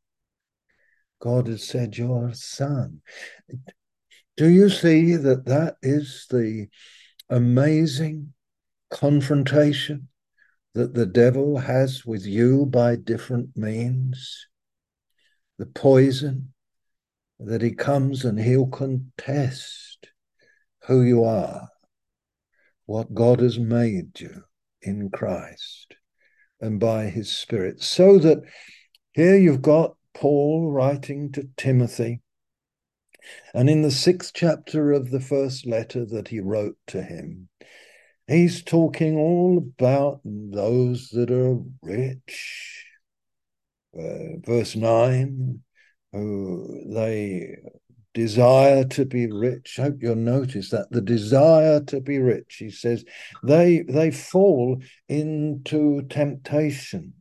[1.22, 3.01] God has said you're a son.
[4.36, 6.68] Do you see that that is the
[7.32, 8.34] amazing
[8.92, 10.10] confrontation
[10.74, 14.48] that the devil has with you by different means?
[15.58, 16.54] The poison
[17.40, 20.08] that he comes and he'll contest
[20.88, 21.70] who you are,
[22.86, 24.44] what God has made you
[24.82, 25.96] in Christ
[26.60, 27.82] and by his Spirit.
[27.82, 28.40] So that
[29.14, 32.22] here you've got Paul writing to Timothy.
[33.53, 37.49] And in the sixth chapter of the first letter that he wrote to him,
[38.28, 42.86] he's talking all about those that are rich.
[43.97, 45.61] Uh, verse 9,
[46.13, 47.57] who they
[48.13, 49.80] desire to be rich.
[49.80, 53.05] I hope you'll notice that the desire to be rich, he says,
[53.43, 57.13] they they fall into temptation,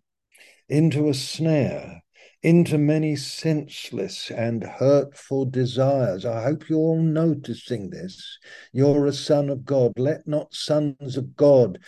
[0.68, 2.03] into a snare,
[2.43, 6.24] into many senseless and hurtful desires.
[6.24, 8.38] I hope you're all noticing this.
[8.72, 9.93] You're a son of God.
[9.99, 11.78] Let not sons of God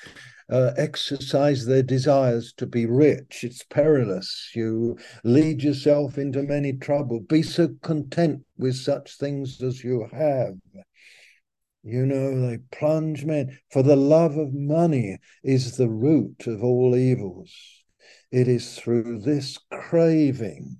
[0.50, 3.44] uh, exercise their desires to be rich.
[3.44, 4.50] It's perilous.
[4.54, 7.20] You lead yourself into many trouble.
[7.20, 10.54] Be so content with such things as you have.
[11.82, 16.94] You know, they plunge men, for the love of money is the root of all
[16.94, 17.81] evils.
[18.32, 20.78] It is through this craving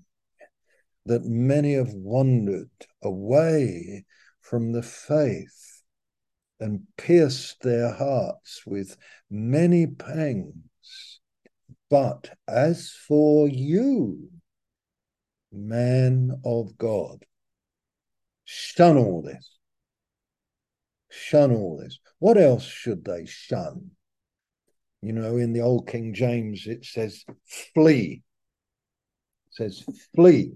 [1.05, 2.71] that many have wandered
[3.03, 4.07] away
[4.41, 5.83] from the faith
[6.59, 8.97] and pierced their hearts with
[9.29, 11.21] many pangs.
[11.91, 14.31] But as for you,
[15.53, 17.27] man of God,
[18.47, 19.59] shun all this.
[21.11, 21.99] Shun all this.
[22.19, 23.91] What else should they shun?
[25.03, 27.25] You know, in the old King James, it says
[27.75, 28.23] flee.
[29.49, 29.85] It says
[30.15, 30.53] flee.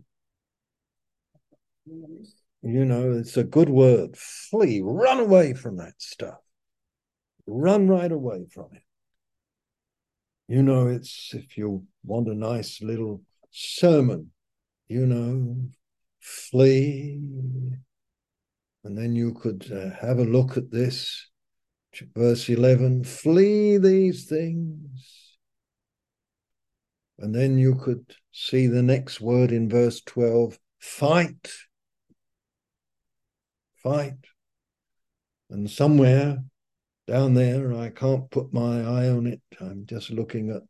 [1.87, 4.17] You know, it's a good word.
[4.17, 6.39] Flee, run away from that stuff.
[7.47, 8.83] Run right away from it.
[10.49, 14.31] You know, it's if you want a nice little sermon,
[14.89, 15.57] you know,
[16.21, 17.21] flee.
[18.85, 21.29] And then you could uh, have a look at this,
[22.15, 25.37] verse 11 flee these things.
[27.19, 31.51] And then you could see the next word in verse 12 fight
[33.87, 34.15] fight.
[35.49, 36.43] And somewhere
[37.07, 39.41] down there, I can't put my eye on it.
[39.61, 40.63] I'm just looking at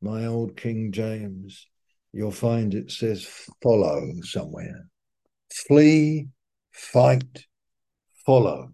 [0.00, 1.66] my old King James.
[2.12, 3.28] You'll find it says
[3.62, 4.86] follow somewhere.
[5.52, 6.28] Flee,
[6.70, 7.44] fight,
[8.24, 8.72] follow.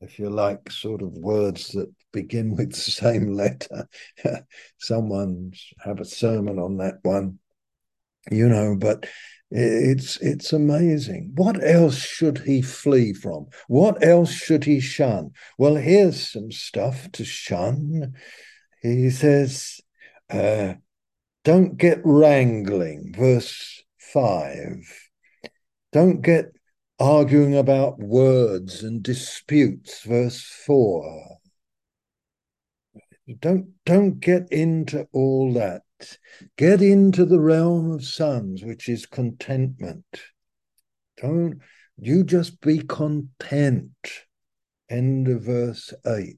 [0.00, 3.88] If you like sort of words that begin with the same letter,
[4.78, 5.52] someone
[5.84, 7.38] have a sermon on that one,
[8.30, 9.06] you know, but
[9.50, 11.32] it's it's amazing.
[11.36, 13.46] What else should he flee from?
[13.68, 15.30] What else should he shun?
[15.58, 18.14] Well, here's some stuff to shun.
[18.82, 19.80] He says,
[20.28, 20.74] uh,
[21.44, 25.10] "Don't get wrangling." Verse five.
[25.92, 26.46] Don't get
[26.98, 30.02] arguing about words and disputes.
[30.02, 31.38] Verse four.
[33.40, 35.82] Don't don't get into all that.
[36.56, 40.04] Get into the realm of sons, which is contentment.
[41.16, 41.60] Don't
[41.96, 43.92] you just be content.
[44.90, 46.36] End of verse 8.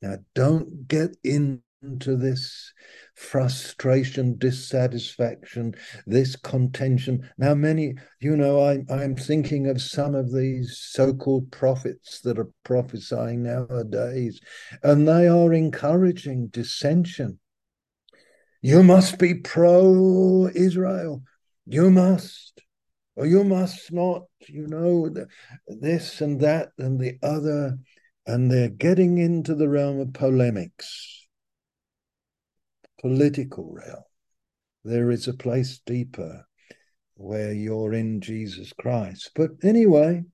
[0.00, 2.72] Now, don't get into this
[3.14, 5.74] frustration, dissatisfaction,
[6.06, 7.28] this contention.
[7.38, 12.38] Now, many, you know, I, I'm thinking of some of these so called prophets that
[12.38, 14.40] are prophesying nowadays,
[14.82, 17.38] and they are encouraging dissension.
[18.60, 21.22] You must be pro Israel.
[21.66, 22.62] You must.
[23.16, 25.12] Or you must not, you know,
[25.66, 27.78] this and that and the other.
[28.26, 31.21] And they're getting into the realm of polemics,
[33.02, 34.02] political realm.
[34.84, 36.46] There is a place deeper
[37.14, 39.30] where you're in Jesus Christ.
[39.34, 40.24] But anyway,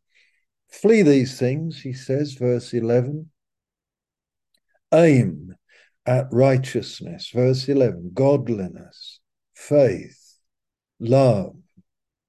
[0.71, 3.31] flee these things, he says, verse 11.
[4.95, 5.55] Aim
[6.07, 7.31] at righteousness.
[7.35, 9.21] Verse 11 godliness,
[9.55, 10.39] faith,
[10.99, 11.57] love,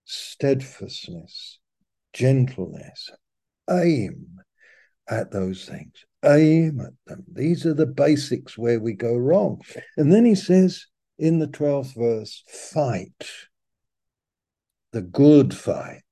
[0.06, 1.60] steadfastness,
[2.12, 3.10] gentleness.
[3.70, 4.40] Aim
[5.08, 6.06] at those things.
[6.26, 7.24] Aim at them.
[7.32, 9.62] These are the basics where we go wrong.
[9.98, 10.86] And then he says
[11.18, 13.30] in the 12th verse, fight
[14.92, 16.04] the good fight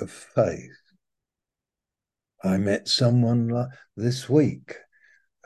[0.00, 0.80] of faith.
[2.42, 4.74] I met someone this week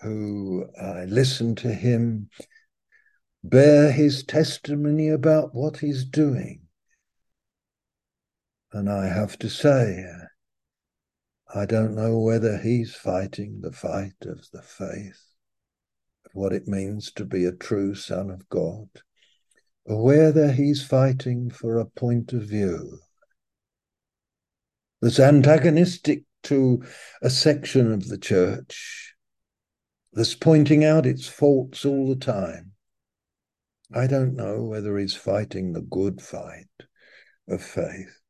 [0.03, 2.31] who I listened to him
[3.43, 6.61] bear his testimony about what he's doing.
[8.73, 10.27] And I have to say, uh,
[11.55, 15.23] I don't know whether he's fighting the fight of the faith,
[16.33, 18.89] what it means to be a true son of God,
[19.85, 22.99] or whether he's fighting for a point of view
[25.01, 26.83] that's antagonistic to
[27.23, 29.15] a section of the church,
[30.13, 32.73] that's pointing out its faults all the time.
[33.95, 36.67] I don't know whether he's fighting the good fight
[37.49, 38.21] of faith.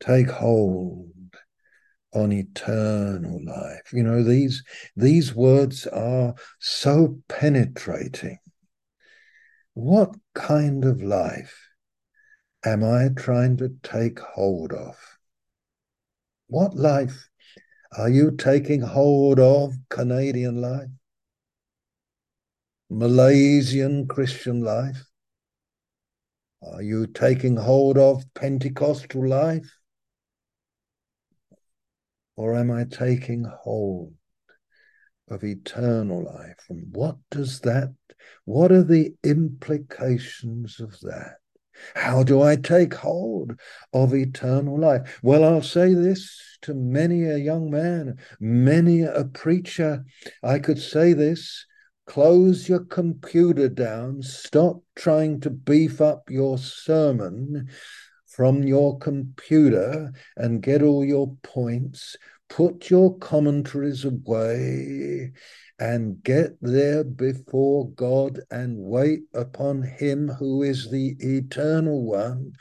[0.00, 1.10] Take hold
[2.16, 3.92] on eternal life.
[3.92, 4.64] You know, these,
[4.96, 8.38] these words are so penetrating.
[9.74, 11.68] What kind of life
[12.64, 14.96] am I trying to take hold of?
[16.46, 17.28] What life
[17.98, 19.74] are you taking hold of?
[19.90, 20.88] Canadian life?
[22.88, 25.04] Malaysian Christian life?
[26.62, 29.70] Are you taking hold of Pentecostal life?
[32.36, 34.14] Or am I taking hold
[35.28, 36.66] of eternal life?
[36.68, 37.94] And what does that,
[38.44, 41.36] what are the implications of that?
[41.94, 43.58] How do I take hold
[43.92, 45.18] of eternal life?
[45.22, 50.04] Well, I'll say this to many a young man, many a preacher.
[50.42, 51.66] I could say this
[52.06, 57.68] close your computer down, stop trying to beef up your sermon
[58.36, 62.16] from your computer and get all your points,
[62.50, 65.32] put your commentaries away
[65.78, 72.52] and get there before God and wait upon Him who is the eternal one.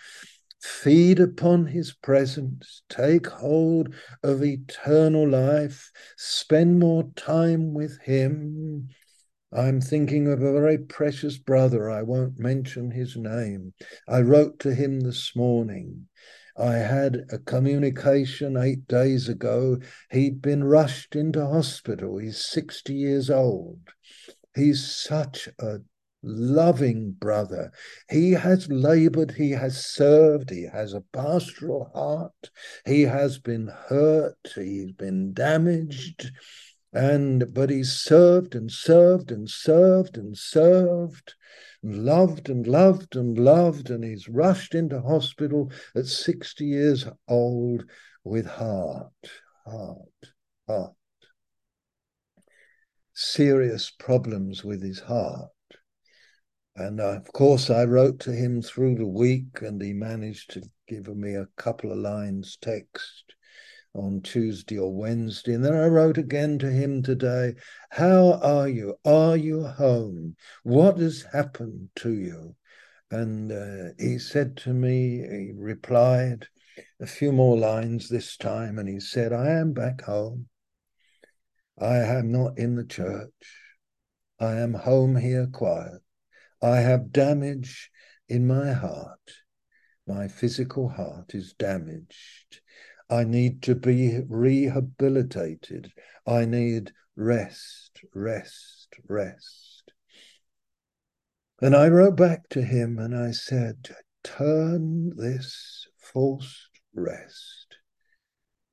[0.62, 8.90] Feed upon his presence, take hold of eternal life, spend more time with him,
[9.56, 11.90] I'm thinking of a very precious brother.
[11.90, 13.74] I won't mention his name.
[14.08, 16.08] I wrote to him this morning.
[16.58, 19.78] I had a communication eight days ago.
[20.12, 22.18] He'd been rushed into hospital.
[22.18, 23.80] He's 60 years old.
[24.56, 25.78] He's such a
[26.22, 27.72] loving brother.
[28.10, 32.50] He has labored, he has served, he has a pastoral heart,
[32.86, 36.32] he has been hurt, he's been damaged,
[36.96, 41.34] and but he served and served and served and served
[41.84, 47.84] and loved and loved and loved and he's rushed into hospital at 60 years old
[48.24, 49.12] with heart
[49.66, 49.98] heart
[50.68, 50.94] heart.
[53.14, 55.50] Serious problems with his heart.
[56.78, 60.62] And uh, of course i wrote to him through the week and he managed to
[60.88, 63.35] give me a couple of lines text
[63.96, 65.54] on Tuesday or Wednesday.
[65.54, 67.56] And then I wrote again to him today
[67.90, 68.96] How are you?
[69.06, 70.36] Are you home?
[70.64, 72.56] What has happened to you?
[73.12, 76.48] And uh, he said to me, he replied
[77.00, 80.48] a few more lines this time, and he said, I am back home.
[81.80, 83.32] I am not in the church.
[84.40, 86.02] I am home here quiet.
[86.62, 87.92] I have damage
[88.28, 89.20] in my heart.
[90.08, 92.62] My physical heart is damaged
[93.10, 95.92] I need to be rehabilitated.
[96.26, 99.92] I need rest, rest, rest.
[101.62, 103.90] And I wrote back to him and I said,
[104.24, 107.78] Turn this forced rest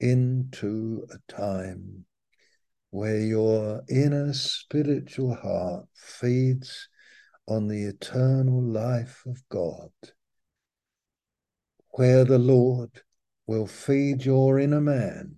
[0.01, 2.07] into a time
[2.91, 6.89] where your inner spiritual heart feeds
[7.47, 9.91] on the eternal life of God,
[11.91, 13.03] where the Lord
[13.47, 15.37] will feed your inner man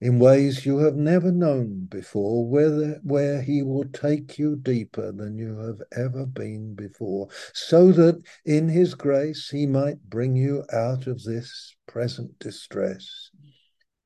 [0.00, 5.36] in ways you have never known before, where, where he will take you deeper than
[5.36, 11.06] you have ever been before, so that in his grace he might bring you out
[11.06, 13.30] of this present distress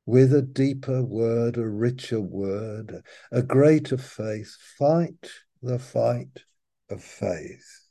[0.04, 4.54] with a deeper word, a richer word, a greater faith.
[4.78, 5.30] Fight
[5.62, 6.42] the fight
[6.90, 7.88] of faith.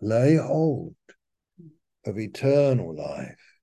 [0.00, 0.94] Lay hold
[2.06, 3.58] of eternal life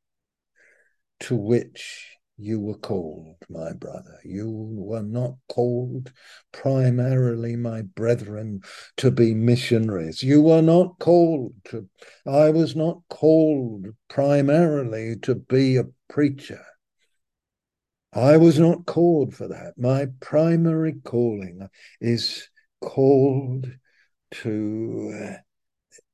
[1.22, 4.20] to which you were called, my brother.
[4.24, 6.12] You were not called
[6.52, 8.62] primarily, my brethren,
[8.98, 10.24] to be missionaries.
[10.24, 11.88] You were not called to,
[12.26, 16.64] I was not called primarily to be a preacher.
[18.14, 19.78] I was not called for that.
[19.78, 21.70] My primary calling
[22.02, 22.50] is
[22.82, 23.72] called
[24.32, 25.38] to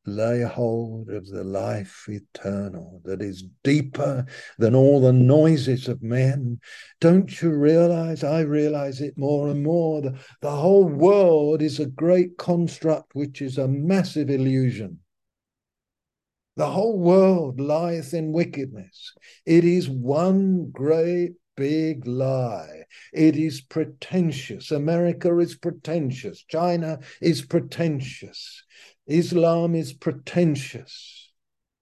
[0.08, 4.26] lay hold of the life eternal that is deeper
[4.58, 6.60] than all the noises of men.
[7.02, 8.24] Don't you realize?
[8.24, 10.02] I realize it more and more.
[10.02, 15.00] The, the whole world is a great construct which is a massive illusion.
[16.56, 19.14] The whole world lieth in wickedness.
[19.46, 22.84] It is one great big lie.
[23.14, 24.72] It is pretentious.
[24.72, 26.44] America is pretentious.
[26.48, 28.64] China is pretentious.
[29.08, 31.32] Islam is pretentious.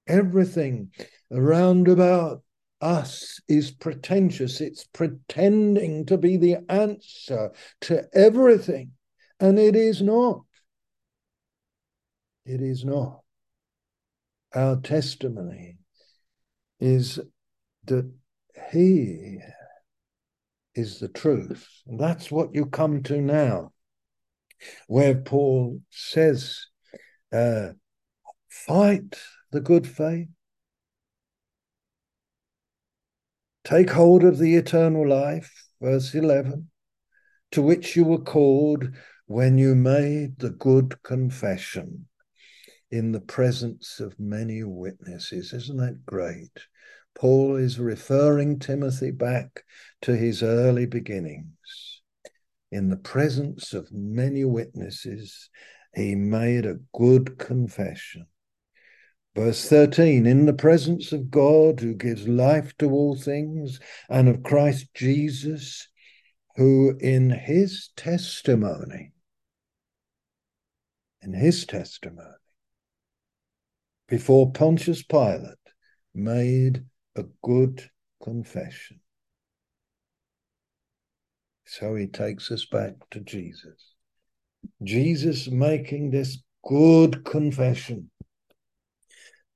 [0.07, 0.91] Everything
[1.32, 2.43] around about
[2.82, 4.61] us is pretentious.
[4.61, 7.51] It's pretending to be the answer
[7.82, 8.91] to everything,
[9.39, 10.41] and it is not.
[12.45, 13.21] It is not.
[14.53, 15.78] Our testimony
[16.80, 17.19] is
[17.86, 18.11] that
[18.71, 19.39] He
[20.76, 21.67] is the truth.
[21.88, 23.71] And that's what you come to now,
[24.88, 26.67] where Paul says
[27.36, 27.73] uh,
[28.49, 29.19] fight
[29.51, 30.27] the good faith,
[33.63, 36.69] take hold of the eternal life, verse 11,
[37.51, 38.89] to which you were called
[39.27, 42.07] when you made the good confession
[42.91, 45.51] in the presence of many witnesses.
[45.51, 46.67] Isn't that great?
[47.15, 49.63] Paul is referring Timothy back
[50.01, 52.01] to his early beginnings.
[52.71, 55.49] In the presence of many witnesses,
[55.96, 58.28] he made a good confession.
[59.36, 63.80] Verse 13, in the presence of God who gives life to all things,
[64.10, 65.88] and of Christ Jesus,
[66.56, 69.12] who in his testimony,
[71.22, 72.30] in his testimony,
[74.08, 75.58] before Pontius Pilate,
[76.14, 76.86] made
[77.16, 77.89] a good
[78.24, 79.02] confession.
[81.66, 83.95] So he takes us back to Jesus.
[84.84, 86.38] Jesus making this
[86.68, 88.09] good confession,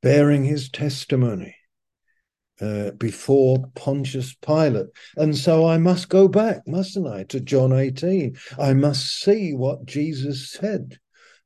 [0.02, 1.56] bearing his testimony
[2.62, 4.88] uh, before Pontius Pilate.
[5.16, 8.38] And so I must go back, mustn't I, to John 18.
[8.58, 11.00] I must see what Jesus said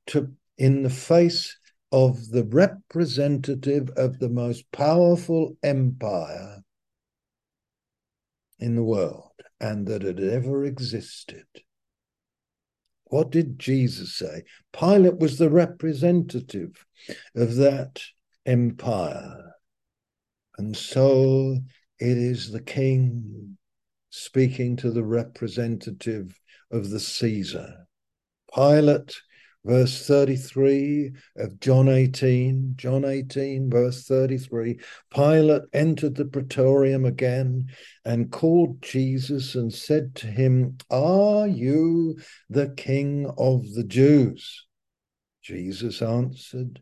[0.08, 1.58] to in the face
[1.92, 6.64] of the representative of the most powerful empire
[8.60, 11.46] in the world and that had ever existed.
[13.06, 14.44] What did Jesus say?
[14.72, 16.86] Pilate was the representative
[17.36, 18.02] of that
[18.46, 19.54] empire.
[20.58, 21.58] And so
[22.00, 23.58] it is the king
[24.10, 26.40] speaking to the representative
[26.72, 27.88] of the Caesar.
[28.54, 29.16] Pilate
[29.66, 32.74] verse 33 of John 18.
[32.76, 34.80] John 18, verse 33.
[35.14, 37.68] Pilate entered the praetorium again
[38.06, 42.18] and called Jesus and said to him, Are you
[42.50, 44.66] the king of the Jews?
[45.42, 46.82] Jesus answered,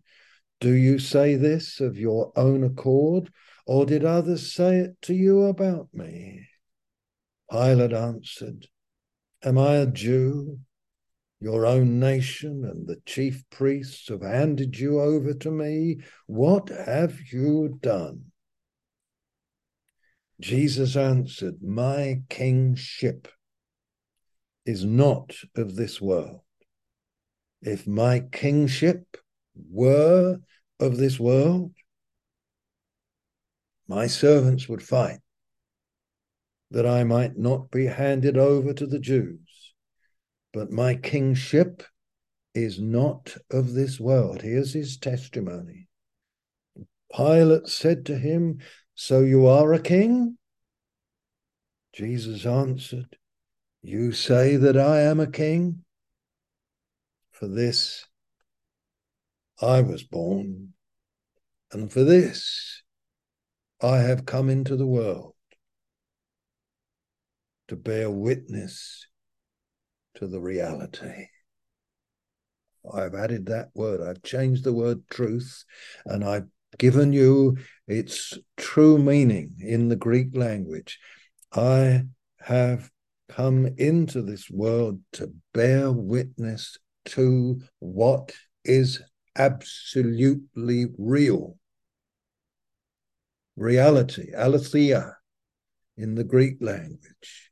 [0.59, 3.31] Do you say this of your own accord,
[3.65, 6.47] or did others say it to you about me?
[7.51, 8.67] Pilate answered,
[9.43, 10.59] Am I a Jew?
[11.41, 15.97] Your own nation and the chief priests have handed you over to me.
[16.27, 18.25] What have you done?
[20.39, 23.27] Jesus answered, My kingship
[24.67, 26.41] is not of this world.
[27.63, 29.17] If my kingship
[29.55, 30.37] were
[30.79, 31.73] of this world,
[33.87, 35.19] my servants would fight
[36.69, 39.50] that I might not be handed over to the Jews
[40.53, 41.83] but my kingship
[42.53, 44.41] is not of this world.
[44.41, 45.87] Here's his testimony.
[47.15, 48.59] Pilate said to him,
[48.95, 50.37] So you are a king?
[51.93, 53.17] Jesus answered,
[53.81, 55.83] You say that I am a king?
[57.31, 58.05] For this
[59.61, 60.73] I was born,
[61.71, 62.83] and for this
[63.81, 65.33] I have come into the world
[67.67, 69.07] to bear witness
[70.21, 71.25] to the reality.
[72.93, 75.65] I've added that word, I've changed the word truth,
[76.05, 76.47] and I've
[76.77, 77.57] given you
[77.87, 80.99] its true meaning in the Greek language.
[81.51, 82.03] I
[82.39, 82.91] have
[83.29, 88.31] come into this world to bear witness to what
[88.63, 89.01] is
[89.35, 91.57] absolutely real.
[93.55, 95.15] Reality, aletheia,
[95.97, 97.50] in the Greek language.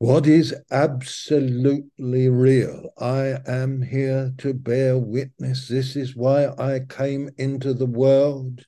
[0.00, 2.90] What is absolutely real?
[2.98, 5.68] I am here to bear witness.
[5.68, 8.64] This is why I came into the world.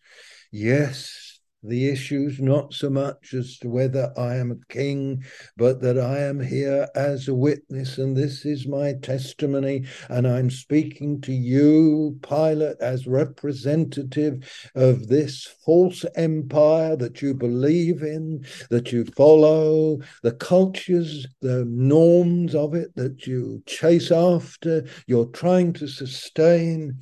[0.53, 1.32] Yes,
[1.63, 5.25] the issues, not so much as to whether I am a king,
[5.57, 9.85] but that I am here as a witness, and this is my testimony.
[10.09, 18.03] And I'm speaking to you, Pilate, as representative of this false empire that you believe
[18.03, 25.27] in, that you follow, the cultures, the norms of it that you chase after, you're
[25.27, 26.99] trying to sustain.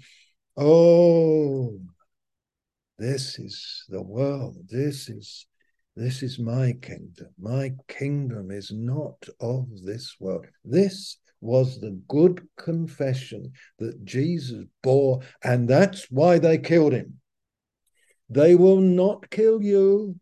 [0.56, 1.80] Oh,
[3.00, 4.56] this is the world.
[4.68, 5.46] This is
[5.96, 7.28] this is my kingdom.
[7.40, 10.46] My kingdom is not of this world.
[10.64, 17.20] This was the good confession that Jesus bore, and that's why they killed him.
[18.28, 20.20] They will not kill you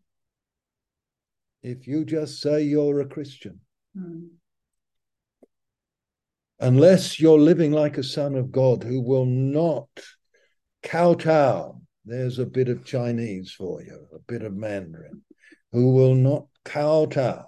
[1.61, 3.59] if you just say you're a Christian.
[3.95, 4.29] Mm.
[6.61, 9.89] Unless you're living like a son of God who will not
[10.81, 11.81] kowtow
[12.11, 15.21] there's a bit of Chinese for you, a bit of Mandarin,
[15.71, 17.45] who will not kowtow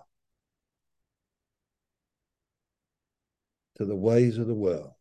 [3.75, 4.91] to the ways of the world.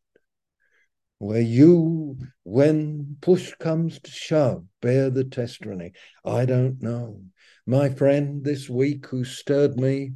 [1.19, 5.93] Where you, when push comes to shove, bear the testimony.
[6.25, 7.21] I don't know.
[7.67, 10.13] My friend this week who stirred me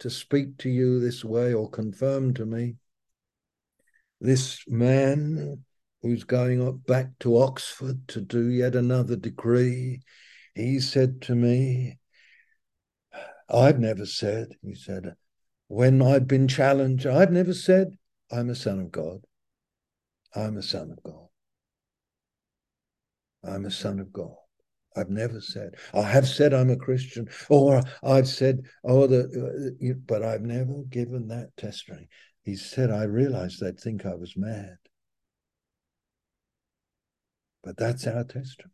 [0.00, 2.74] to speak to you this way or confirmed to me,
[4.20, 5.64] this man
[6.02, 10.00] who's going back to Oxford to do yet another degree,
[10.54, 11.98] he said to me,
[13.48, 15.14] I've never said, he said,
[15.68, 17.96] when I've been challenged, I've never said,
[18.30, 19.20] I'm a son of God.
[20.34, 21.28] I'm a son of God.
[23.44, 24.34] I'm a son of God.
[24.96, 25.74] I've never said.
[25.94, 30.82] I have said I'm a Christian, or I've said, oh, the, uh, but I've never
[30.90, 32.08] given that testimony.
[32.42, 34.76] He said, I realized they'd think I was mad.
[37.68, 38.72] But that's our testimony.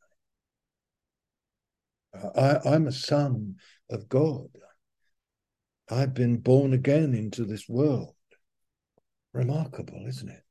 [2.37, 3.57] I, I'm a son
[3.91, 4.47] of God.
[5.91, 8.15] I've been born again into this world.
[9.33, 10.45] Remarkable, isn't it?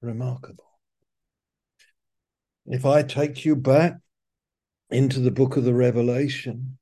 [0.00, 0.70] Remarkable.
[2.64, 3.96] If I take you back
[4.88, 6.78] into the book of the Revelation,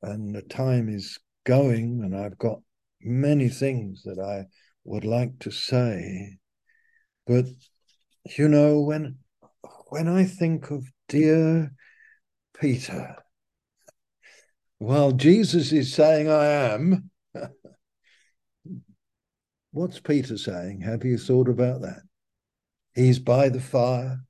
[0.00, 2.60] and the time is going, and I've got
[3.00, 4.46] many things that I
[4.84, 6.38] would like to say,
[7.26, 7.46] but
[8.38, 9.18] you know, when
[9.88, 11.72] when I think of dear
[12.60, 13.16] Peter,
[14.78, 17.10] while Jesus is saying, I am,
[19.70, 20.80] what's Peter saying?
[20.80, 22.00] Have you thought about that?
[22.94, 24.20] He's by the fire,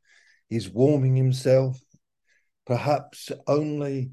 [0.48, 1.80] he's warming himself,
[2.66, 4.10] perhaps only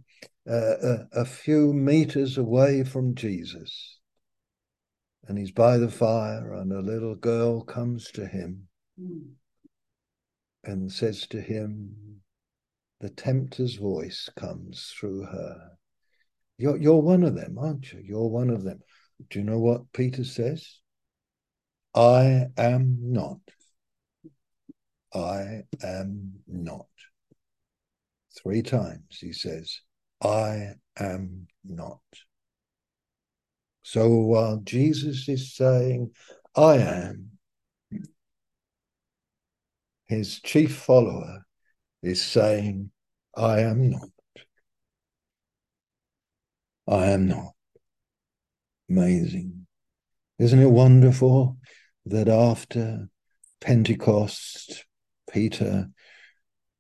[0.49, 3.99] uh, a, a few meters away from Jesus.
[5.27, 8.67] And he's by the fire, and a little girl comes to him.
[8.99, 9.33] Mm
[10.63, 12.21] and says to him,
[12.99, 15.71] the tempter's voice comes through her.
[16.57, 18.01] You're, you're one of them, aren't you?
[18.03, 18.79] You're one of them.
[19.29, 20.79] Do you know what Peter says?
[21.95, 23.39] I am not.
[25.13, 26.87] I am not.
[28.41, 29.81] Three times he says,
[30.23, 31.99] I am not.
[33.83, 36.11] So while Jesus is saying,
[36.55, 37.32] I am,
[40.07, 41.45] his chief follower
[42.01, 42.91] is saying,
[43.35, 44.09] I am not.
[46.87, 47.53] I am not.
[48.89, 49.65] Amazing.
[50.39, 51.57] Isn't it wonderful
[52.05, 53.09] that after
[53.61, 54.85] Pentecost,
[55.31, 55.89] Peter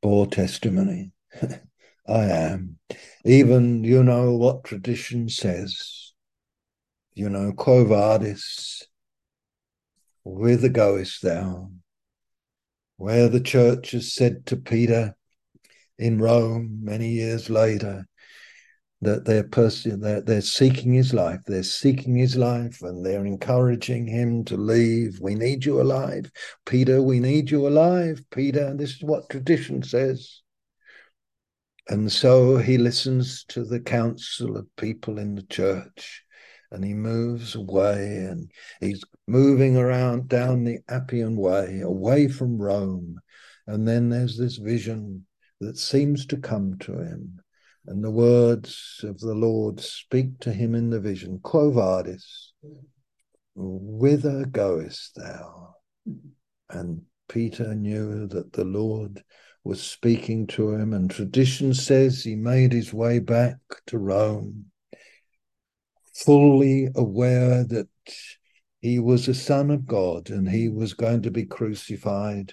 [0.01, 1.11] bore testimony?
[2.07, 2.79] I am.
[3.23, 6.13] Even, you know, what tradition says,
[7.13, 8.83] you know, Quo Vadis,
[10.25, 11.71] whither goest thou?
[12.97, 15.15] Where the church has said to Peter
[15.97, 18.05] in Rome many years later
[19.01, 24.07] that they're, pers- they're, they're seeking his life, they're seeking his life, and they're encouraging
[24.07, 25.19] him to leave.
[25.21, 26.31] We need you alive,
[26.65, 27.01] Peter.
[27.01, 28.73] We need you alive, Peter.
[28.75, 30.41] This is what tradition says.
[31.89, 36.22] And so he listens to the counsel of people in the church
[36.73, 38.51] and he moves away and
[38.81, 43.19] he's moving around down the Appian Way, away from Rome.
[43.67, 45.25] And then there's this vision
[45.61, 47.39] that seems to come to him.
[47.85, 52.53] And the words of the Lord speak to him in the vision Quo vadis?
[53.53, 55.75] Whither goest thou?
[56.71, 59.23] And Peter knew that the Lord
[59.63, 63.57] was speaking to him, and tradition says he made his way back
[63.87, 64.71] to Rome
[66.13, 67.87] fully aware that
[68.81, 72.51] he was a son of God and he was going to be crucified.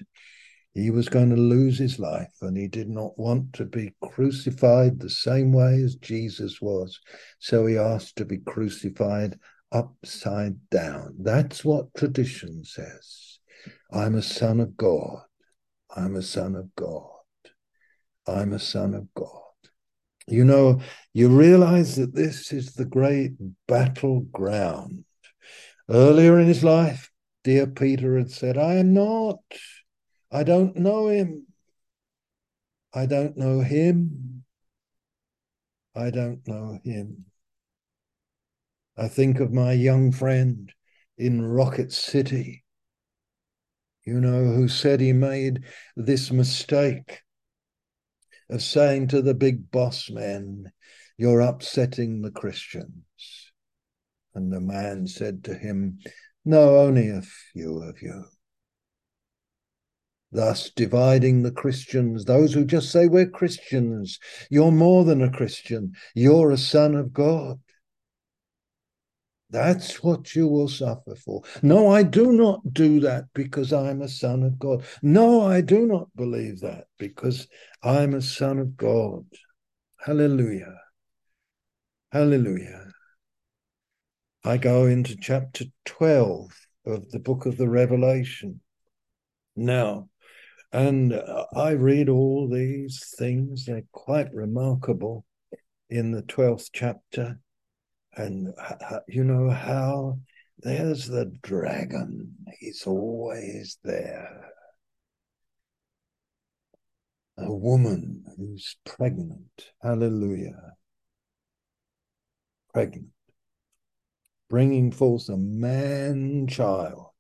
[0.75, 5.01] He was going to lose his life and he did not want to be crucified
[5.01, 6.99] the same way as Jesus was.
[7.41, 9.39] So he asked to be crucified
[9.73, 11.17] upside down.
[11.19, 13.39] That's what tradition says.
[13.93, 15.23] I'm a son of God.
[15.95, 17.11] I'm a son of God.
[18.27, 19.50] I'm a son of God.
[20.31, 20.81] You know,
[21.13, 23.33] you realize that this is the great
[23.67, 25.05] battleground.
[25.89, 27.11] Earlier in his life,
[27.43, 29.41] dear Peter had said, I am not.
[30.31, 31.47] I don't know him.
[32.95, 34.45] I don't know him.
[35.97, 37.25] I don't know him.
[38.97, 40.73] I think of my young friend
[41.19, 42.63] in Rocket City,
[44.05, 45.65] you know, who said he made
[45.97, 47.23] this mistake
[48.51, 50.73] of saying to the big boss men,
[51.17, 53.53] You're upsetting the Christians.
[54.35, 55.99] And the man said to him,
[56.45, 57.23] No, only a
[57.53, 58.25] few of you.
[60.33, 64.19] Thus dividing the Christians, those who just say we're Christians.
[64.49, 67.59] You're more than a Christian, you're a son of God.
[69.51, 71.43] That's what you will suffer for.
[71.63, 74.85] No, I do not do that because I'm a son of God.
[75.03, 77.49] No, I do not believe that because
[77.83, 79.27] I'm a son of God.
[79.99, 80.77] Hallelujah.
[82.13, 82.93] Hallelujah.
[84.45, 86.51] I go into chapter 12
[86.87, 88.61] of the book of the Revelation
[89.57, 90.09] now,
[90.73, 93.67] and uh, I read all these things.
[93.67, 95.25] They're quite remarkable
[95.91, 97.41] in the 12th chapter
[98.17, 98.53] and
[99.09, 100.19] you know how?
[100.59, 102.35] There's the dragon.
[102.59, 104.51] He's always there.
[107.39, 109.73] A woman who's pregnant.
[109.83, 110.75] Hallelujah.
[112.75, 113.09] Pregnant.
[114.51, 117.13] Bringing forth a man child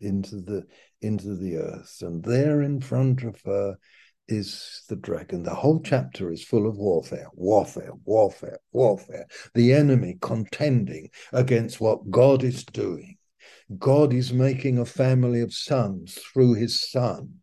[0.00, 0.66] into the
[1.02, 1.98] into the earth.
[2.00, 3.76] And there in front of her
[4.28, 5.42] is the dragon.
[5.42, 9.26] The whole chapter is full of warfare, warfare, warfare, warfare.
[9.54, 13.16] The enemy contending against what God is doing.
[13.78, 17.40] God is making a family of sons through his son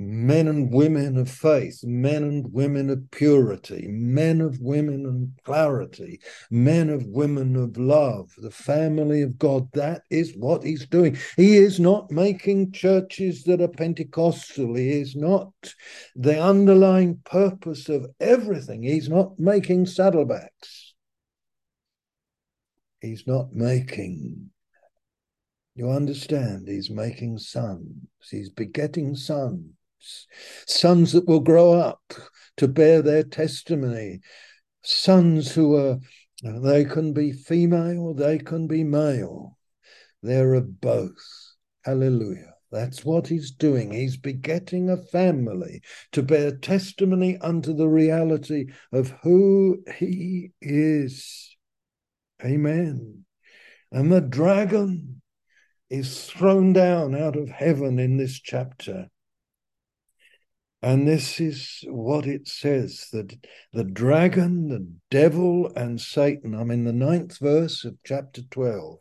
[0.00, 6.18] men and women of faith, men and women of purity, men of women and clarity,
[6.50, 9.68] men of women of love, the family of God.
[9.72, 11.18] That is what he's doing.
[11.36, 14.74] He is not making churches that are Pentecostal.
[14.74, 15.52] He is not
[16.16, 18.82] the underlying purpose of everything.
[18.82, 20.92] He's not making saddlebacks.
[23.02, 24.50] He's not making
[25.76, 26.68] you understand?
[26.68, 27.94] He's making sons.
[28.28, 29.70] He's begetting sons
[30.66, 32.12] sons that will grow up
[32.56, 34.20] to bear their testimony,
[34.82, 35.98] sons who are,
[36.42, 39.56] they can be female, they can be male.
[40.22, 41.16] They're of both.
[41.84, 42.54] Hallelujah.
[42.70, 43.90] That's what he's doing.
[43.90, 45.82] He's begetting a family
[46.12, 51.56] to bear testimony unto the reality of who he is.
[52.44, 53.24] Amen.
[53.90, 55.22] And the dragon
[55.88, 59.08] is thrown down out of heaven in this chapter.
[60.82, 63.36] And this is what it says that
[63.72, 66.54] the dragon, the devil, and Satan.
[66.54, 68.98] I'm in the ninth verse of chapter 12.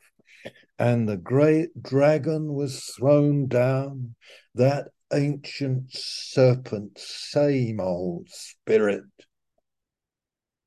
[0.78, 4.16] And the great dragon was thrown down,
[4.56, 9.04] that ancient serpent, same old spirit,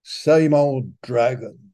[0.02, 1.72] same old dragon,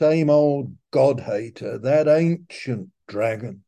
[0.00, 3.64] same old God hater, that ancient dragon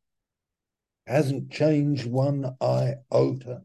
[1.07, 3.63] hasn't changed one iota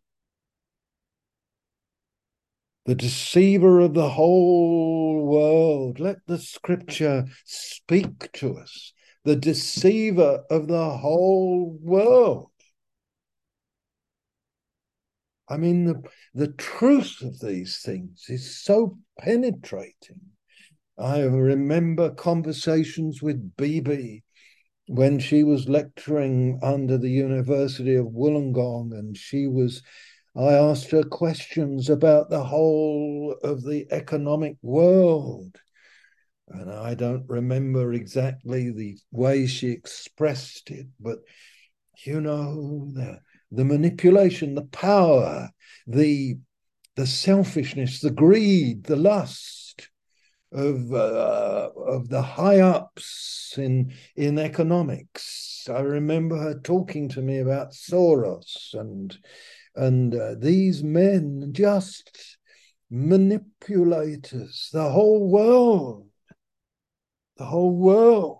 [2.87, 5.99] the deceiver of the whole world.
[5.99, 8.93] Let the scripture speak to us.
[9.25, 12.49] The deceiver of the whole world.
[15.49, 16.01] I mean, the,
[16.33, 20.21] the truth of these things is so penetrating.
[20.97, 24.23] I remember conversations with Bibi
[24.87, 29.83] when she was lecturing under the University of Wollongong, and she was
[30.37, 35.59] I asked her questions about the whole of the economic world.
[36.49, 41.19] And I don't remember exactly the way she expressed it, but
[42.05, 43.19] you know, the,
[43.51, 45.49] the manipulation, the power,
[45.87, 46.37] the
[46.95, 49.89] the selfishness, the greed, the lust
[50.51, 55.67] of uh, of the high ups in in economics.
[55.69, 59.17] I remember her talking to me about Soros and
[59.77, 62.37] and uh, these men just
[62.89, 66.07] manipulators, the whole world.
[67.37, 68.39] the whole world.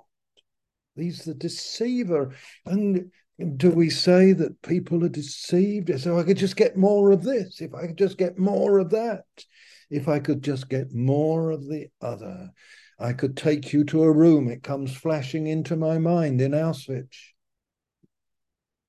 [0.96, 2.34] He's the deceiver.
[2.66, 3.12] And
[3.58, 6.00] do we say that people are deceived?
[6.00, 8.90] So I could just get more of this, if I could just get more of
[8.92, 9.26] that,
[9.90, 12.50] if I could just get more of the other.
[13.00, 17.16] I could take you to a room, it comes flashing into my mind in Auschwitz.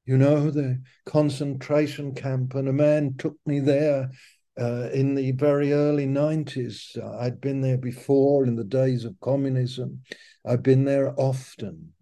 [0.09, 4.11] You know, the concentration camp, and a man took me there
[4.59, 6.97] uh, in the very early 90s.
[7.21, 10.01] I'd been there before in the days of communism.
[10.47, 11.93] I've been there often.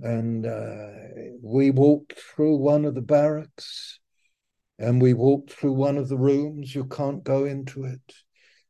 [0.00, 0.90] And uh,
[1.40, 4.00] we walked through one of the barracks
[4.76, 6.74] and we walked through one of the rooms.
[6.74, 8.12] You can't go into it.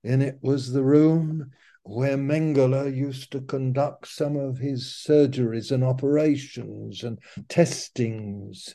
[0.05, 1.53] And it was the room
[1.85, 7.19] where Mengele used to conduct some of his surgeries and operations and
[7.49, 8.75] testings.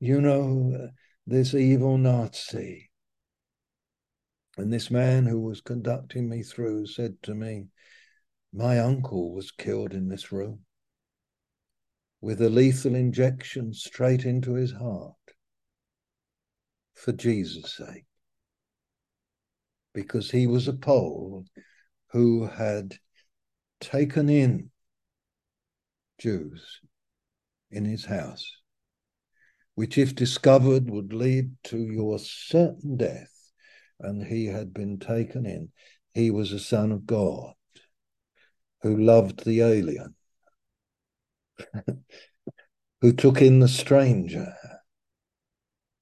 [0.00, 0.90] You know,
[1.26, 2.90] this evil Nazi.
[4.56, 7.66] And this man who was conducting me through said to me,
[8.52, 10.60] My uncle was killed in this room
[12.20, 15.14] with a lethal injection straight into his heart
[16.94, 18.06] for Jesus' sake.
[19.94, 21.44] Because he was a Pole
[22.10, 22.96] who had
[23.80, 24.70] taken in
[26.18, 26.80] Jews
[27.70, 28.50] in his house,
[29.74, 33.32] which, if discovered, would lead to your certain death.
[34.00, 35.70] And he had been taken in.
[36.14, 37.54] He was a son of God
[38.82, 40.14] who loved the alien
[43.00, 44.54] who took in the stranger.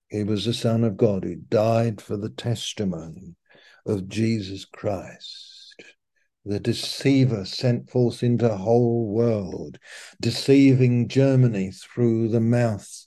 [0.08, 3.34] He was the Son of God who died for the testimony
[3.84, 5.65] of Jesus Christ.
[6.46, 9.78] The deceiver sent forth into whole world,
[10.20, 13.06] deceiving Germany through the mouth,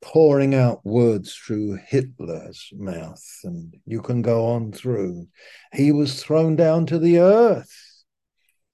[0.00, 5.26] pouring out words through Hitler's mouth, and you can go on through.
[5.74, 7.92] He was thrown down to the earth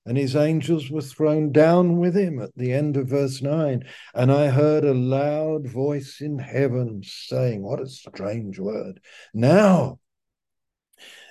[0.09, 3.84] and his angels were thrown down with him at the end of verse 9.
[4.14, 9.01] And I heard a loud voice in heaven saying, What a strange word.
[9.34, 9.99] Now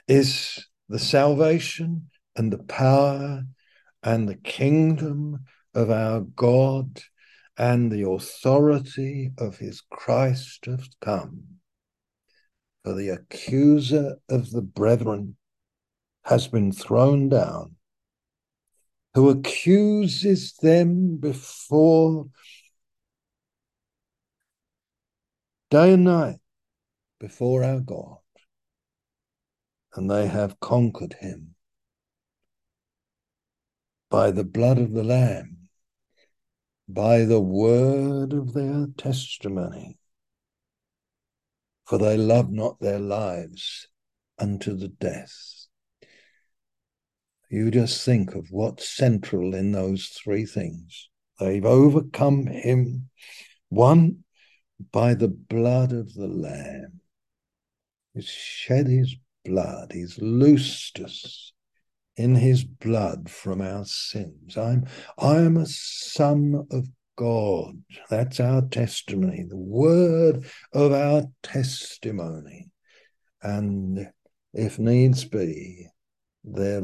[0.07, 3.43] is the salvation and the power
[4.03, 5.39] and the kingdom
[5.73, 7.01] of our God
[7.57, 11.43] and the authority of his Christ have come.
[12.83, 15.35] For the accuser of the brethren
[16.23, 17.75] has been thrown down
[19.13, 22.27] who accuses them before
[25.71, 26.37] day and night
[27.19, 28.19] before our God,
[29.95, 31.55] and they have conquered him
[34.09, 35.69] by the blood of the Lamb,
[36.87, 39.99] by the word of their testimony,
[41.85, 43.87] for they love not their lives
[44.39, 45.67] unto the death.
[47.49, 51.09] You just think of what's central in those three things.
[51.39, 53.09] They've overcome him,
[53.69, 54.23] one,
[54.91, 57.01] by the blood of the Lamb.
[58.13, 61.53] He's shed his blood, he's loosed us
[62.17, 64.57] in his blood from our sins.
[64.57, 64.85] I'm
[65.17, 67.81] I'm a son of God.
[68.09, 72.69] That's our testimony, the word of our testimony.
[73.41, 74.09] And
[74.53, 75.87] if needs be,
[76.43, 76.79] they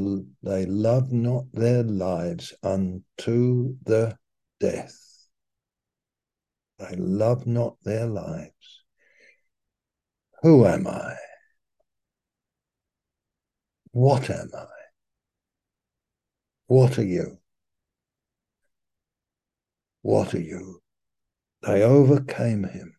[0.66, 4.18] love not their lives unto the
[4.60, 5.00] death.
[6.80, 8.84] They love not their lives.
[10.42, 11.16] Who am I?
[13.92, 14.83] What am I?
[16.74, 17.38] What are you?
[20.02, 20.82] What are you?
[21.62, 22.96] They overcame him.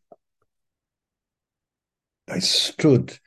[2.29, 3.19] They stood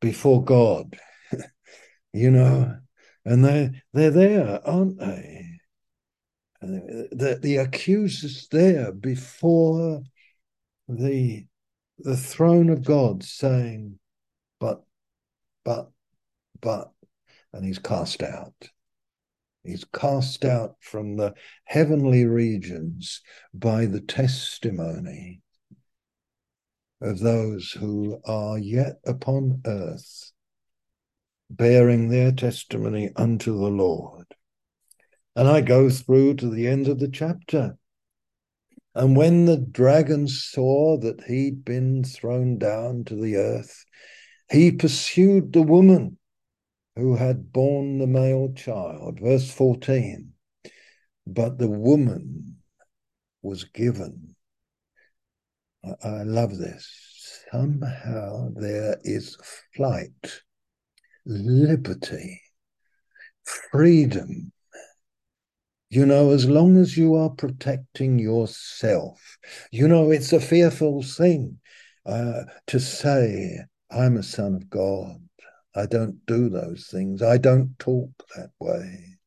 [0.00, 0.96] before God,
[2.12, 2.78] you know,
[3.24, 5.58] and they they're there, aren't they?
[6.60, 10.02] The the accuser's there before
[10.88, 11.46] the
[11.98, 13.98] the throne of God, saying,
[14.60, 14.84] "But,
[15.64, 15.90] but,
[16.60, 16.92] but,"
[17.52, 18.70] and he's cast out.
[19.66, 21.34] He's cast out from the
[21.64, 23.20] heavenly regions
[23.52, 25.42] by the testimony
[27.00, 30.32] of those who are yet upon earth
[31.50, 34.26] bearing their testimony unto the Lord.
[35.34, 37.76] And I go through to the end of the chapter.
[38.94, 43.84] And when the dragon saw that he'd been thrown down to the earth,
[44.50, 46.16] he pursued the woman
[46.96, 49.20] who had borne the male child.
[49.20, 50.32] Verse 14.
[51.26, 52.58] But the woman
[53.42, 54.34] was given.
[55.84, 57.44] I, I love this.
[57.52, 59.36] Somehow there is
[59.74, 60.42] flight
[61.26, 62.40] liberty,
[63.44, 64.52] freedom
[65.88, 69.38] You know, as long as you are protecting yourself,
[69.70, 71.60] you know, it's a fearful thing
[72.04, 73.60] uh, to say,
[73.90, 75.25] I'm a son of God.
[75.76, 77.20] I don't do those things.
[77.20, 79.18] I don't talk that way.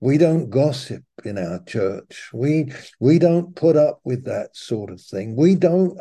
[0.00, 2.30] We don't gossip in our church.
[2.32, 5.34] We we don't put up with that sort of thing.
[5.34, 5.98] We don't,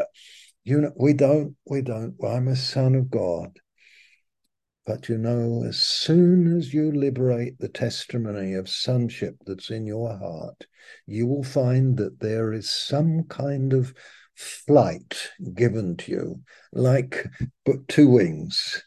[0.63, 2.15] you know, we don't, we don't.
[2.23, 3.57] I'm a son of God.
[4.85, 10.15] But you know, as soon as you liberate the testimony of sonship that's in your
[10.15, 10.65] heart,
[11.07, 13.95] you will find that there is some kind of
[14.35, 16.41] flight given to you,
[16.71, 17.27] like
[17.65, 18.83] but two wings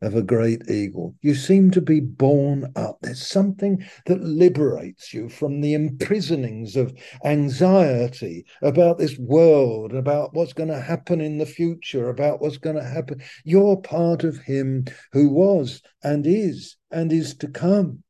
[0.00, 1.16] of a great eagle.
[1.22, 2.98] You seem to be born up.
[3.02, 6.94] There's something that liberates you from the imprisonings of
[7.24, 12.76] anxiety about this world, about what's going to happen in the future, about what's going
[12.76, 13.20] to happen.
[13.44, 18.02] You're part of Him who was and is and is to come.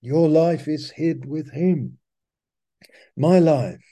[0.00, 1.98] Your life is hid with Him.
[3.16, 3.84] My life,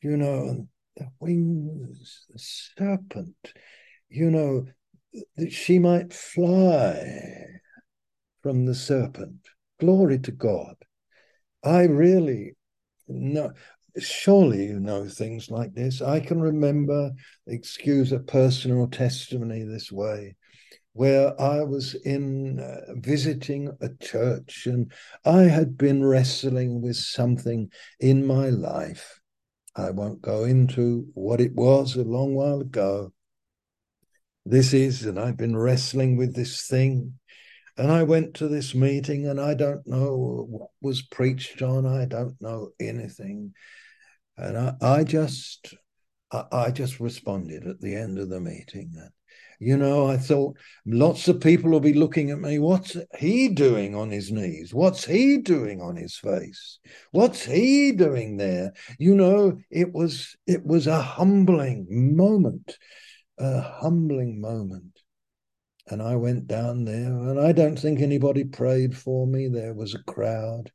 [0.00, 0.66] you know,
[0.96, 3.52] the wings, the serpent,
[4.08, 4.66] you know,
[5.36, 7.60] that she might fly
[8.42, 9.36] from the serpent.
[9.80, 10.74] Glory to God.
[11.64, 12.52] I really
[13.08, 13.52] know,
[13.98, 16.02] surely you know things like this.
[16.02, 17.10] I can remember,
[17.46, 20.36] excuse a personal testimony this way,
[20.92, 24.92] where I was in uh, visiting a church and
[25.24, 29.20] I had been wrestling with something in my life.
[29.74, 33.12] I won't go into what it was a long while ago,
[34.44, 37.14] this is, and I've been wrestling with this thing.
[37.76, 41.86] And I went to this meeting, and I don't know what was preached on.
[41.86, 43.52] I don't know anything,
[44.36, 45.74] and I, I just,
[46.30, 48.92] I, I just responded at the end of the meeting.
[48.96, 49.10] And,
[49.58, 50.56] you know, I thought
[50.86, 52.60] lots of people will be looking at me.
[52.60, 54.72] What's he doing on his knees?
[54.72, 56.78] What's he doing on his face?
[57.10, 58.72] What's he doing there?
[58.98, 62.78] You know, it was it was a humbling moment
[63.38, 65.00] a humbling moment.
[65.86, 69.48] And I went down there, and I don't think anybody prayed for me.
[69.48, 70.72] There was a crowd.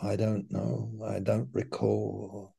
[0.00, 0.92] I don't know.
[1.04, 2.54] I don't recall.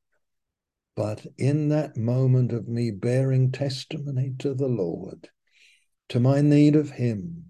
[0.96, 5.30] But in that moment of me bearing testimony to the Lord,
[6.10, 7.46] to my need of Him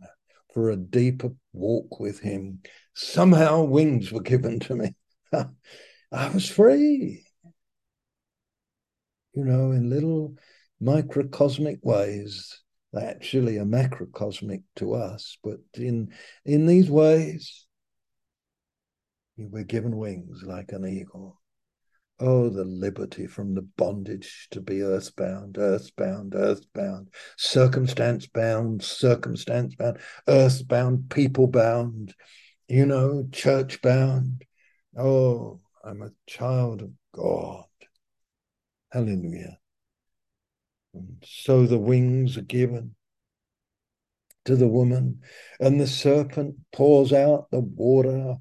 [0.53, 2.61] for a deeper walk with Him,
[2.95, 4.95] somehow wings were given to me.
[5.33, 7.25] I was free.
[9.35, 10.37] You know, in little
[10.83, 12.59] microcosmic ways.
[12.95, 16.13] Actually are macrocosmic to us, but in
[16.45, 17.65] in these ways,
[19.35, 21.41] we're given wings like an eagle.
[22.19, 29.97] Oh, the liberty from the bondage to be earthbound, earthbound, earthbound, circumstance bound, circumstance bound,
[30.27, 32.13] earthbound, people bound,
[32.67, 34.43] you know, church bound.
[34.95, 37.65] Oh, I'm a child of God.
[38.91, 39.57] Hallelujah.
[40.93, 42.95] And so the wings are given
[44.45, 45.21] to the woman,
[45.59, 48.35] and the serpent pours out the water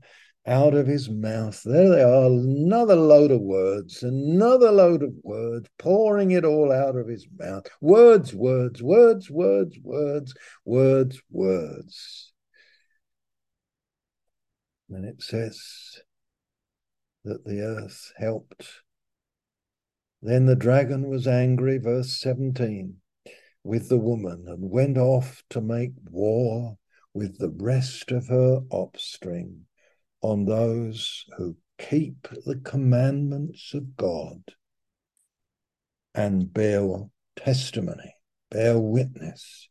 [0.46, 1.62] out of his mouth.
[1.64, 6.96] There they are, another load of words, another load of words, pouring it all out
[6.96, 7.66] of his mouth.
[7.80, 10.34] Words, words, words, words, words,
[10.64, 12.32] words, words.
[14.90, 16.00] And it says
[17.24, 18.82] that the earth helped
[20.22, 22.96] then the dragon was angry, verse 17,
[23.64, 26.78] with the woman and went off to make war
[27.12, 29.66] with the rest of her offspring
[30.22, 34.42] on those who keep the commandments of God
[36.14, 36.86] and bear
[37.36, 38.14] testimony,
[38.50, 39.68] bear witness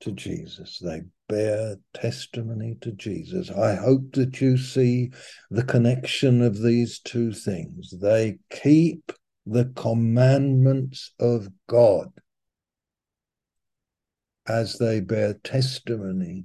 [0.00, 0.78] to Jesus.
[0.78, 3.50] They bear testimony to Jesus.
[3.50, 5.10] I hope that you see
[5.50, 7.94] the connection of these two things.
[7.98, 9.12] They keep
[9.46, 12.08] the commandments of God
[14.46, 16.44] as they bear testimony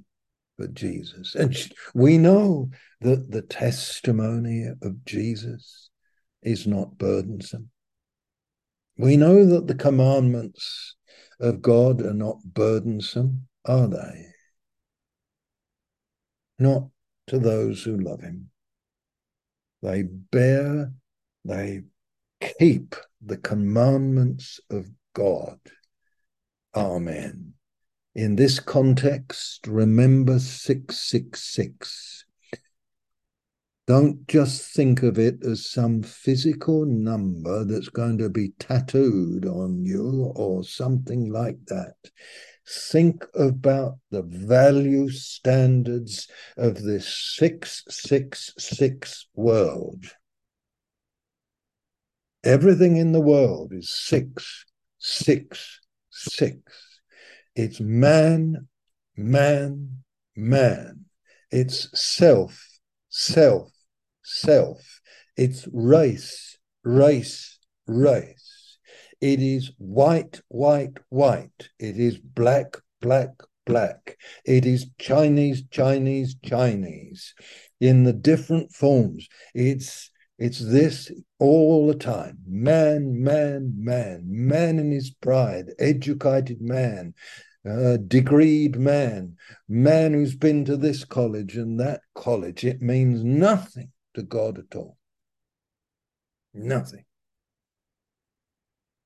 [0.56, 1.34] for Jesus.
[1.34, 1.56] And
[1.94, 2.70] we know
[3.00, 5.90] that the testimony of Jesus
[6.42, 7.70] is not burdensome.
[8.98, 10.96] We know that the commandments
[11.40, 14.26] of God are not burdensome, are they?
[16.58, 16.88] Not
[17.28, 18.50] to those who love Him.
[19.82, 20.92] They bear,
[21.46, 21.82] they
[22.40, 22.94] keep
[23.24, 25.58] the commandments of God.
[26.74, 27.54] Amen.
[28.14, 32.24] In this context, remember 666.
[33.86, 39.84] Don't just think of it as some physical number that's going to be tattooed on
[39.84, 41.94] you or something like that.
[42.68, 50.04] Think about the value standards of this 666 world.
[52.42, 54.64] Everything in the world is six,
[54.98, 55.80] six,
[56.10, 56.58] six.
[57.54, 58.68] It's man,
[59.16, 60.02] man,
[60.34, 61.04] man.
[61.50, 62.66] It's self,
[63.10, 63.70] self,
[64.22, 65.00] self.
[65.36, 68.78] It's race, race, race.
[69.20, 71.68] It is white, white, white.
[71.78, 73.30] It is black, black,
[73.66, 74.16] black.
[74.46, 77.34] It is Chinese, Chinese, Chinese
[77.80, 79.28] in the different forms.
[79.54, 82.38] It's it's this all the time.
[82.46, 87.14] Man, man, man, man in his pride, educated man,
[87.66, 89.36] uh, degreed man,
[89.68, 92.64] man who's been to this college and that college.
[92.64, 94.98] It means nothing to God at all.
[96.52, 97.04] Nothing.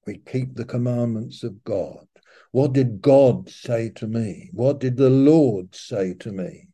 [0.07, 2.07] We keep the commandments of God.
[2.51, 4.51] What did God say to me?
[4.53, 6.69] What did the Lord say to me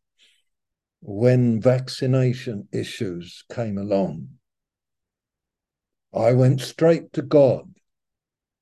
[1.01, 4.29] when vaccination issues came along?
[6.13, 7.73] I went straight to God,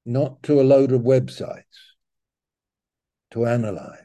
[0.04, 1.64] not to a load of websites
[3.30, 4.04] to analyze.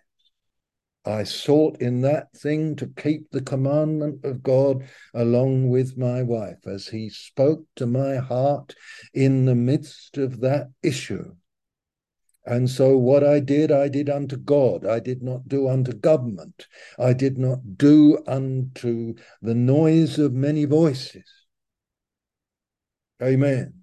[1.06, 6.66] I sought in that thing to keep the commandment of God along with my wife
[6.66, 8.74] as he spoke to my heart
[9.14, 11.36] in the midst of that issue.
[12.46, 14.86] And so, what I did, I did unto God.
[14.86, 16.68] I did not do unto government.
[16.98, 21.24] I did not do unto the noise of many voices.
[23.24, 23.74] Amen.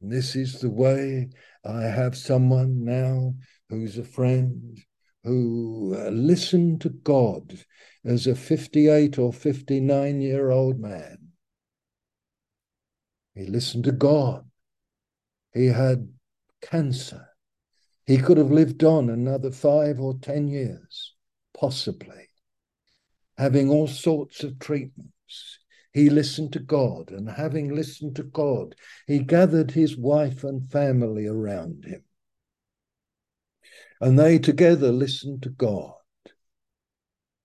[0.00, 1.30] This is the way
[1.64, 3.34] I have someone now
[3.68, 4.78] who's a friend
[5.24, 7.58] who uh, listened to God
[8.04, 11.18] as a 58 or 59 year old man.
[13.34, 14.48] He listened to God.
[15.52, 16.08] He had
[16.62, 17.26] cancer.
[18.06, 21.14] He could have lived on another five or 10 years,
[21.58, 22.28] possibly,
[23.36, 25.58] having all sorts of treatments.
[25.96, 28.74] He listened to God, and having listened to God,
[29.06, 32.02] he gathered his wife and family around him.
[33.98, 35.94] And they together listened to God.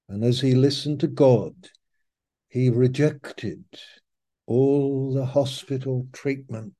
[0.09, 1.69] And as he listened to God,
[2.49, 3.63] he rejected
[4.47, 6.73] all the hospital treatment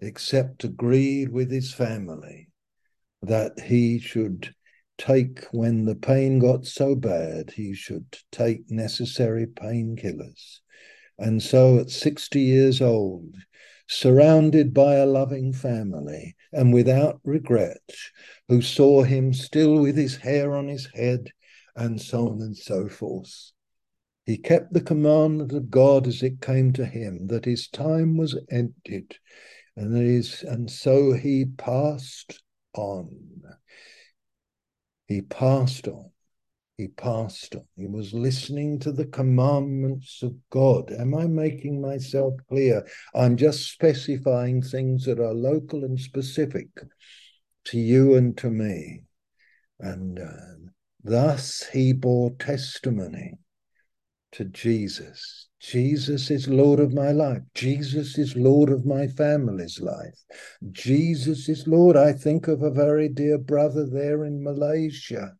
[0.00, 2.48] except agreed with his family
[3.20, 4.54] that he should
[4.96, 10.60] take, when the pain got so bad, he should take necessary painkillers.
[11.18, 13.34] And so at 60 years old,
[13.88, 17.90] surrounded by a loving family and without regret,
[18.48, 21.30] who saw him still with his hair on his head,
[21.74, 23.52] and so on and so forth.
[24.24, 28.36] He kept the commandment of God as it came to him, that his time was
[28.50, 29.16] ended,
[29.76, 32.42] and, his, and so he passed
[32.74, 33.42] on.
[35.06, 36.10] He passed on
[36.76, 37.64] he passed on.
[37.76, 40.92] He was listening to the commandments of God.
[40.92, 42.86] Am I making myself clear?
[43.14, 46.68] I'm just specifying things that are local and specific
[47.66, 49.04] to you and to me.
[49.80, 50.70] And uh,
[51.02, 53.38] thus he bore testimony
[54.32, 55.48] to Jesus.
[55.60, 57.40] Jesus is Lord of my life.
[57.54, 60.18] Jesus is Lord of my family's life.
[60.72, 61.96] Jesus is Lord.
[61.96, 65.36] I think of a very dear brother there in Malaysia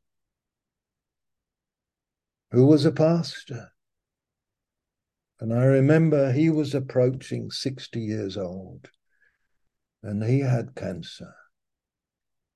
[2.51, 3.73] who was a pastor.
[5.41, 8.89] And I remember he was approaching 60 years old
[10.03, 11.35] and he had cancer.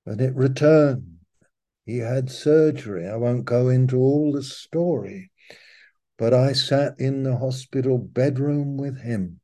[0.07, 1.19] And it returned.
[1.85, 3.09] He had surgery.
[3.09, 5.31] I won't go into all the story,
[6.17, 9.41] but I sat in the hospital bedroom with him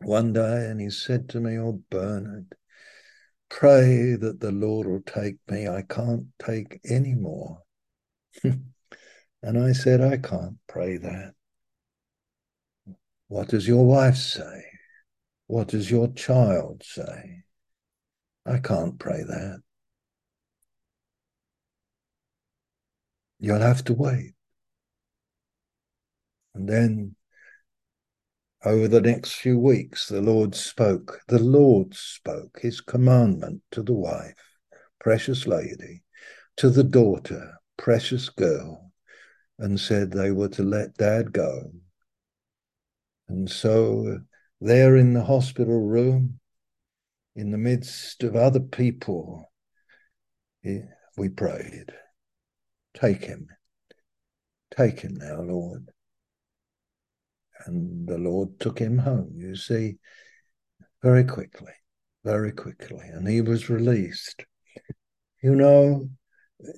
[0.00, 2.54] one day and he said to me, Oh, Bernard,
[3.48, 5.68] pray that the Lord will take me.
[5.68, 7.62] I can't take any more.
[9.42, 11.34] And I said, I can't pray that.
[13.28, 14.64] What does your wife say?
[15.46, 17.44] What does your child say?
[18.44, 19.60] I can't pray that.
[23.38, 24.34] You'll have to wait.
[26.54, 27.14] And then
[28.64, 31.20] over the next few weeks, the Lord spoke.
[31.28, 34.58] The Lord spoke his commandment to the wife,
[34.98, 36.02] precious lady,
[36.56, 38.87] to the daughter, precious girl,
[39.58, 41.72] and said they were to let dad go.
[43.28, 44.20] And so,
[44.60, 46.40] there in the hospital room,
[47.36, 49.52] in the midst of other people,
[50.64, 51.92] we prayed,
[52.94, 53.48] Take him.
[54.76, 55.90] Take him now, Lord.
[57.66, 59.98] And the Lord took him home, you see,
[61.02, 61.72] very quickly,
[62.24, 63.06] very quickly.
[63.12, 64.44] And he was released.
[65.42, 66.08] You know,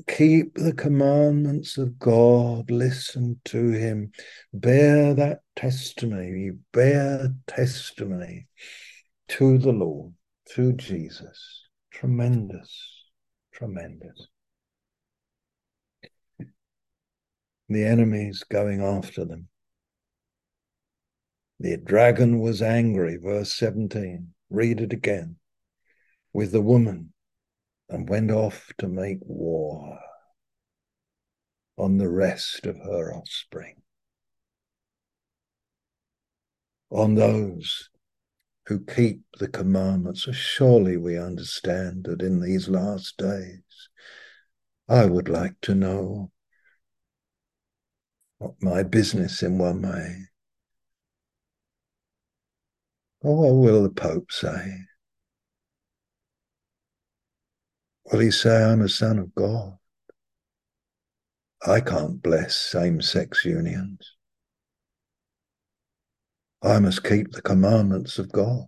[0.08, 4.12] keep the commandments of God, listen to him,
[4.52, 8.46] bear that testimony, you bear testimony
[9.28, 10.12] to the Lord,
[10.50, 11.62] to Jesus.
[11.90, 13.04] Tremendous,
[13.52, 14.26] tremendous.
[17.68, 19.48] The enemy's going after them.
[21.60, 24.34] The dragon was angry, verse 17.
[24.50, 25.36] Read it again.
[26.32, 27.12] With the woman
[27.90, 29.98] and went off to make war
[31.76, 33.82] on the rest of her offspring,
[36.90, 37.90] on those
[38.66, 40.28] who keep the commandments.
[40.32, 43.88] Surely we understand that in these last days,
[44.88, 46.30] I would like to know
[48.38, 50.26] what my business in one way.
[53.24, 54.78] Oh, what will the Pope say?
[58.10, 59.76] Will he say, I'm a son of God?
[61.64, 64.16] I can't bless same sex unions.
[66.62, 68.64] I must keep the commandments of God.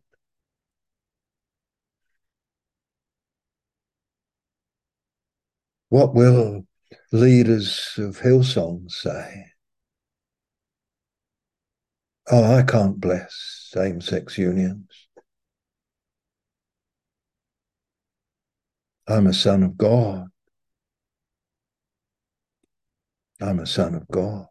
[5.89, 6.66] What will
[7.10, 9.47] leaders of Hillsong say?
[12.31, 15.02] Oh, I can't bless same sex unions.
[19.09, 20.29] I'm a son of God.
[23.41, 24.47] I'm a son of God.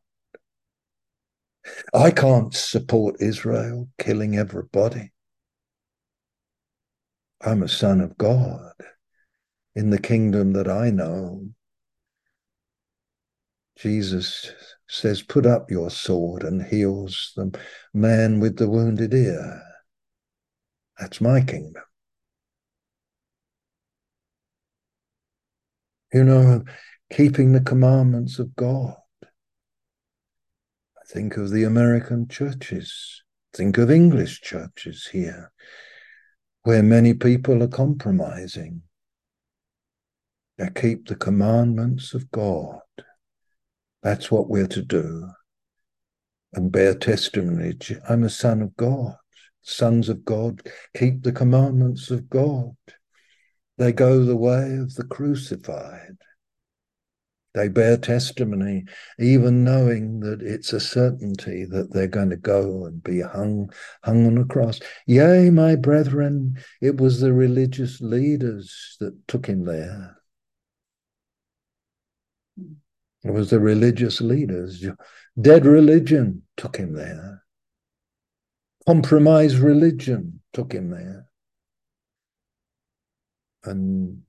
[1.93, 5.11] I can't support Israel killing everybody.
[7.41, 8.73] I'm a son of God.
[9.75, 11.49] In the kingdom that I know,
[13.77, 14.51] Jesus
[14.89, 17.57] says, Put up your sword and heals the
[17.93, 19.63] man with the wounded ear.
[20.99, 21.83] That's my kingdom.
[26.13, 26.63] You know,
[27.11, 28.95] keeping the commandments of God.
[29.23, 33.23] I think of the American churches,
[33.53, 35.51] think of English churches here,
[36.63, 38.81] where many people are compromising.
[40.57, 42.79] They keep the commandments of God.
[44.03, 45.29] That's what we're to do.
[46.53, 47.73] And bear testimony.
[48.09, 49.15] I'm a son of God.
[49.63, 50.61] Sons of God
[50.95, 52.75] keep the commandments of God.
[53.81, 56.15] They go the way of the crucified.
[57.55, 58.85] They bear testimony,
[59.17, 64.27] even knowing that it's a certainty that they're going to go and be hung, hung
[64.27, 64.81] on a cross.
[65.07, 70.15] Yea, my brethren, it was the religious leaders that took him there.
[73.23, 74.85] It was the religious leaders.
[75.41, 77.43] Dead religion took him there.
[78.85, 81.30] Compromised religion took him there.
[83.63, 84.23] And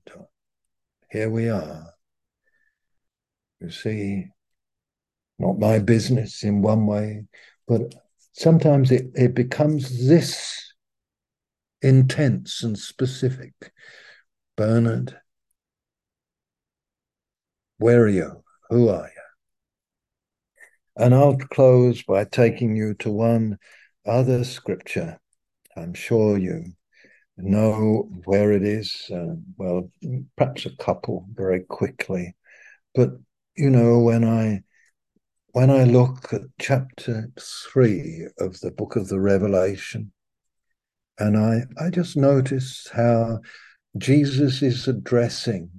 [1.09, 1.87] here we are.
[3.59, 4.27] You see,
[5.39, 7.25] not my business in one way,
[7.67, 7.95] but
[8.33, 10.73] sometimes it, it becomes this
[11.81, 13.53] intense and specific.
[14.55, 15.17] Bernard,
[17.77, 18.43] where are you?
[18.69, 19.21] Who are you?
[20.95, 23.57] And I'll close by taking you to one
[24.05, 25.19] other scripture.
[25.75, 26.73] I'm sure you
[27.37, 29.09] know where it is.
[29.11, 29.89] Uh, well,
[30.37, 32.35] perhaps a couple very quickly,
[32.93, 33.11] but
[33.55, 34.63] you know when I
[35.51, 40.11] when I look at chapter three of the book of the Revelation,
[41.17, 43.39] and I I just notice how
[43.97, 45.69] Jesus is addressing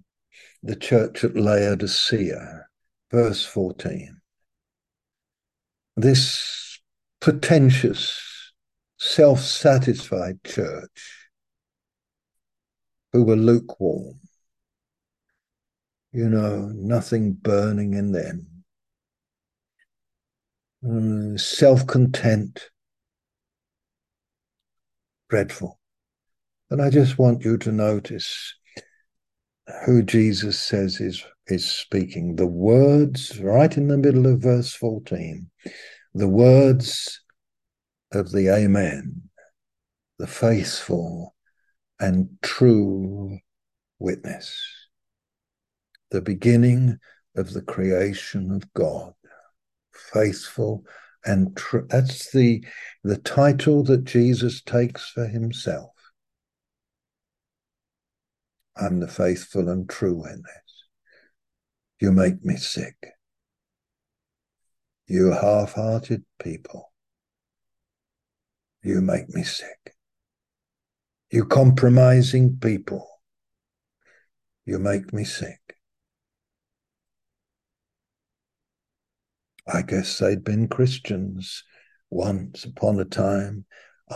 [0.63, 2.67] the church at Laodicea,
[3.11, 4.21] verse 14.
[5.97, 6.81] This
[7.21, 8.53] pretentious,
[8.99, 11.24] self satisfied church
[13.15, 14.19] who were lukewarm.
[16.13, 18.47] You know, nothing burning in them.
[20.85, 22.71] Mm, Self content.
[25.31, 25.79] Dreadful.
[26.71, 28.55] And I just want you to notice
[29.87, 32.35] who Jesus says is, is speaking.
[32.35, 35.49] The words, right in the middle of verse 14,
[36.15, 37.23] the words
[38.13, 39.23] of the Amen,
[40.19, 41.34] the faithful
[42.01, 43.39] and true
[43.99, 44.63] witness.
[46.11, 46.99] The beginning
[47.37, 49.15] of the creation of God,
[49.93, 50.85] faithful
[51.25, 51.87] and true.
[51.89, 52.65] That's the,
[53.03, 55.91] the title that Jesus takes for himself.
[58.77, 60.85] I'm the faithful and true witness.
[62.01, 62.97] You make me sick.
[65.07, 66.93] You half hearted people.
[68.83, 69.94] You make me sick.
[71.35, 73.09] You compromising people.
[74.67, 75.77] You make me sick.
[79.67, 81.65] I guess they'd been Christians
[82.09, 83.65] once upon a time.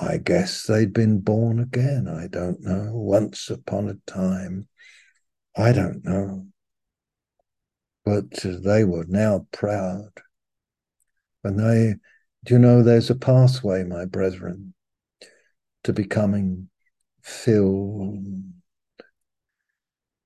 [0.01, 2.07] I guess they'd been born again.
[2.07, 2.93] I don't know.
[2.93, 4.69] Once upon a time.
[5.57, 6.47] I don't know.
[8.05, 10.11] But they were now proud.
[11.43, 11.97] And they,
[12.45, 14.73] do you know, there's a pathway, my brethren,
[15.83, 16.69] to becoming
[17.29, 18.25] filled.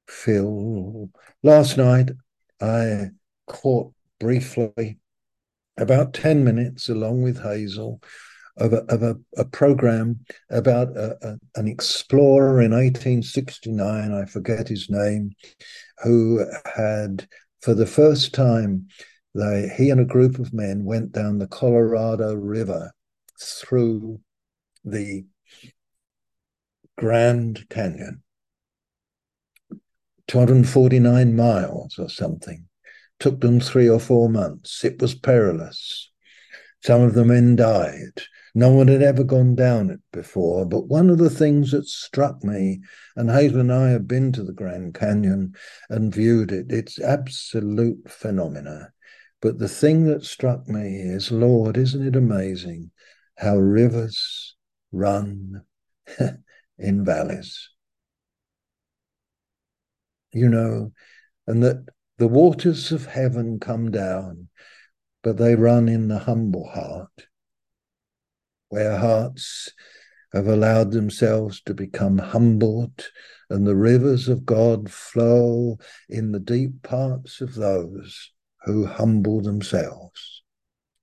[0.08, 1.10] Filled.
[1.42, 2.10] Last night,
[2.60, 3.10] I
[3.46, 4.98] caught briefly
[5.76, 8.00] about 10 minutes along with Hazel
[8.56, 10.20] of a, of a, a program
[10.50, 15.32] about a, a, an explorer in 1869, I forget his name,
[16.04, 17.26] who had,
[17.62, 18.86] for the first time,
[19.34, 22.92] they, he and a group of men went down the Colorado River
[23.40, 24.20] through
[24.84, 25.24] the
[26.96, 28.22] Grand Canyon,
[30.28, 32.66] 249 miles or something
[33.18, 34.84] took them three or four months.
[34.84, 36.10] It was perilous.
[36.82, 38.22] Some of the men died.
[38.54, 40.66] No one had ever gone down it before.
[40.66, 42.80] But one of the things that struck me,
[43.14, 45.54] and Hazel and I have been to the Grand Canyon
[45.88, 48.92] and viewed it, it's absolute phenomena.
[49.40, 52.90] But the thing that struck me is, Lord, isn't it amazing
[53.38, 54.56] how rivers
[54.90, 55.62] run
[56.78, 57.70] in valleys?
[60.32, 60.92] You know,
[61.46, 61.86] and that
[62.18, 64.48] the waters of heaven come down,
[65.22, 67.26] but they run in the humble heart,
[68.68, 69.72] where hearts
[70.32, 73.10] have allowed themselves to become humbled,
[73.50, 75.78] and the rivers of God flow
[76.08, 78.32] in the deep parts of those
[78.64, 80.42] who humble themselves.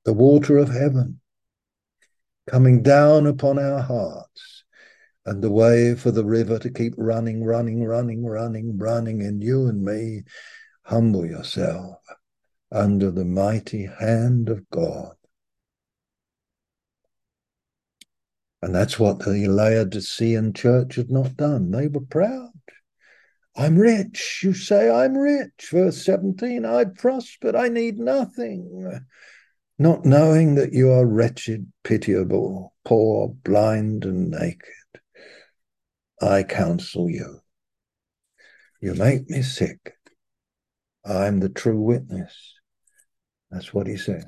[0.06, 1.20] The water of heaven
[2.50, 4.64] coming down upon our hearts,
[5.26, 9.68] and the way for the river to keep running, running, running, running, running in you
[9.68, 10.24] and me
[10.90, 12.00] Humble yourself
[12.72, 15.14] under the mighty hand of God.
[18.64, 21.70] And that's what the Laodicean church had not done.
[21.70, 22.50] They were proud.
[23.56, 24.42] I'm rich.
[24.44, 25.70] You say, I'm rich.
[25.72, 27.56] Verse 17, I prospered.
[27.56, 29.00] I need nothing.
[29.78, 34.79] Not knowing that you are wretched, pitiable, poor, blind, and naked.
[36.22, 37.42] I counsel you.
[38.82, 39.94] You make me sick.
[41.06, 42.56] I'm the true witness.
[43.52, 44.26] That's what he says.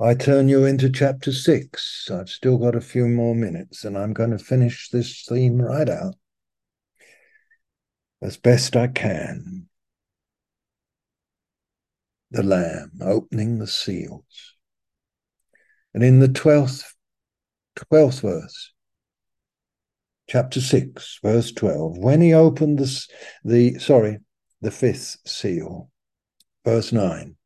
[0.00, 2.10] I turn you into chapter six.
[2.10, 5.88] I've still got a few more minutes and I'm going to finish this theme right
[5.88, 6.16] out
[8.20, 9.68] as best I can.
[12.30, 14.54] The Lamb opening the seals.
[15.92, 16.91] And in the 12th,
[17.76, 18.72] 12th verse,
[20.28, 21.98] chapter 6, verse 12.
[21.98, 23.06] When he opened the,
[23.44, 24.18] the sorry,
[24.60, 25.90] the fifth seal,
[26.64, 27.36] verse 9.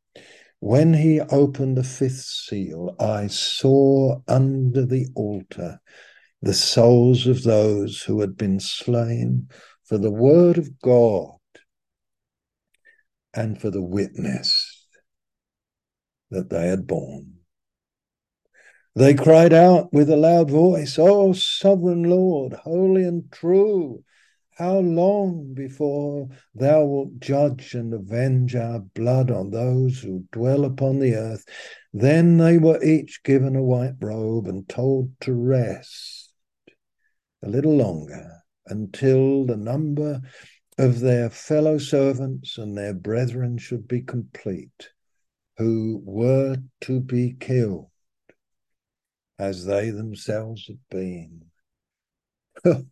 [0.61, 5.81] When he opened the fifth seal, I saw under the altar
[6.43, 9.49] the souls of those who had been slain
[9.85, 11.39] for the word of God
[13.35, 14.87] and for the witness
[16.31, 17.36] that they had borne.
[18.97, 24.03] They cried out with a loud voice, O sovereign Lord, holy and true,
[24.53, 30.99] how long before thou wilt judge and avenge our blood on those who dwell upon
[30.99, 31.45] the earth?
[31.93, 36.33] Then they were each given a white robe and told to rest
[37.43, 40.23] a little longer until the number
[40.79, 44.89] of their fellow servants and their brethren should be complete,
[45.59, 47.91] who were to be killed
[49.39, 51.43] as they themselves had been.
[52.65, 52.85] you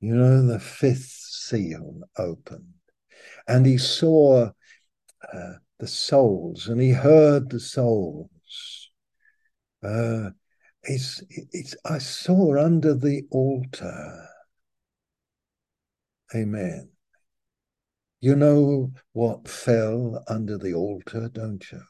[0.00, 2.74] know, the fifth seal opened,
[3.46, 4.50] and he saw
[5.32, 8.90] uh, the souls, and he heard the souls.
[9.82, 10.30] Uh,
[10.82, 14.28] it's, it's, I saw under the altar.
[16.34, 16.90] Amen.
[18.20, 21.82] You know what fell under the altar, don't you?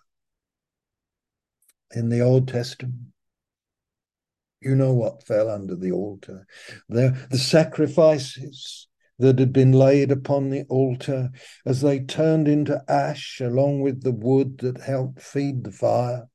[1.92, 3.12] In the Old Testament,
[4.60, 6.46] you know what fell under the altar.
[6.88, 8.88] The, the sacrifices
[9.18, 11.30] that had been laid upon the altar
[11.66, 16.26] as they turned into ash along with the wood that helped feed the fire.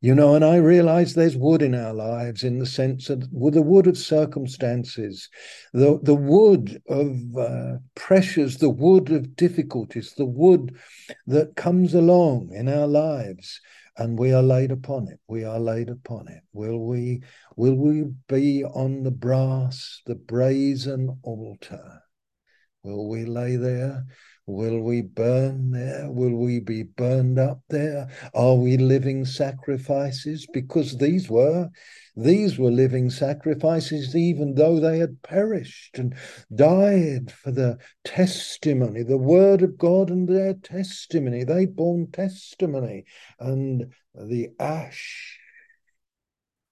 [0.00, 3.62] You know, and I realize there's wood in our lives in the sense that the
[3.62, 5.28] wood of circumstances,
[5.72, 10.76] the, the wood of uh, pressures, the wood of difficulties, the wood
[11.28, 13.60] that comes along in our lives
[13.96, 15.20] and we are laid upon it.
[15.28, 16.42] We are laid upon it.
[16.52, 17.22] Will we
[17.56, 22.02] will we be on the brass, the brazen altar?
[22.84, 24.04] Will we lay there?
[24.46, 26.10] Will we burn there?
[26.10, 28.08] Will we be burned up there?
[28.34, 30.48] Are we living sacrifices?
[30.52, 31.70] Because these were,
[32.16, 36.16] these were living sacrifices, even though they had perished and
[36.52, 41.44] died for the testimony, the word of God and their testimony.
[41.44, 43.04] They'd borne testimony,
[43.38, 45.38] and the ash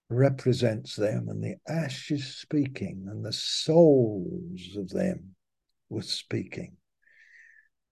[0.09, 5.37] represents them, and the ash is speaking, and the souls of them
[5.91, 6.77] were speaking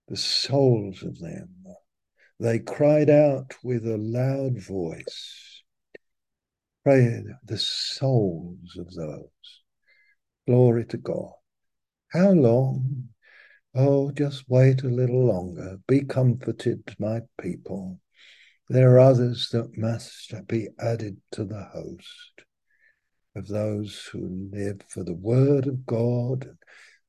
[0.09, 1.49] the souls of them.
[2.39, 5.61] They cried out with a loud voice.
[6.83, 9.29] Pray the souls of those.
[10.47, 11.33] Glory to God.
[12.07, 13.09] How long?
[13.75, 15.77] Oh, just wait a little longer.
[15.87, 17.99] Be comforted, my people.
[18.67, 22.45] There are others that must be added to the host
[23.35, 26.57] of those who live for the word of God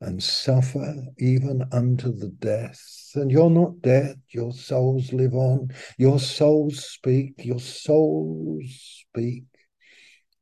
[0.00, 3.10] and suffer even unto the death.
[3.14, 9.44] And you're not dead, your souls live on, your souls speak, your souls speak.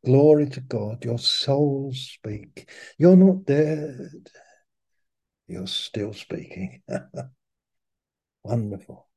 [0.05, 2.71] Glory to God, your souls speak.
[2.99, 4.31] You're not dead,
[5.49, 6.83] you're still speaking.
[8.45, 9.09] Wonderful.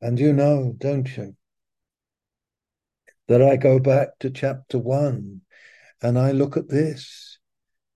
[0.00, 1.36] And you know, don't you,
[3.28, 5.42] that I go back to chapter one
[6.02, 7.29] and I look at this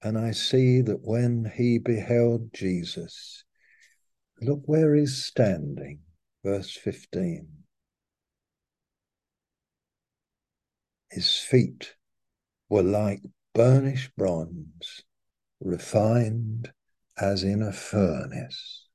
[0.04, 3.42] and I see that when he beheld Jesus,
[4.42, 6.00] look where he's standing,
[6.44, 7.48] verse 15.
[11.10, 11.94] His feet
[12.68, 13.22] were like
[13.54, 15.04] burnished bronze,
[15.58, 16.70] refined
[17.18, 18.86] as in a furnace.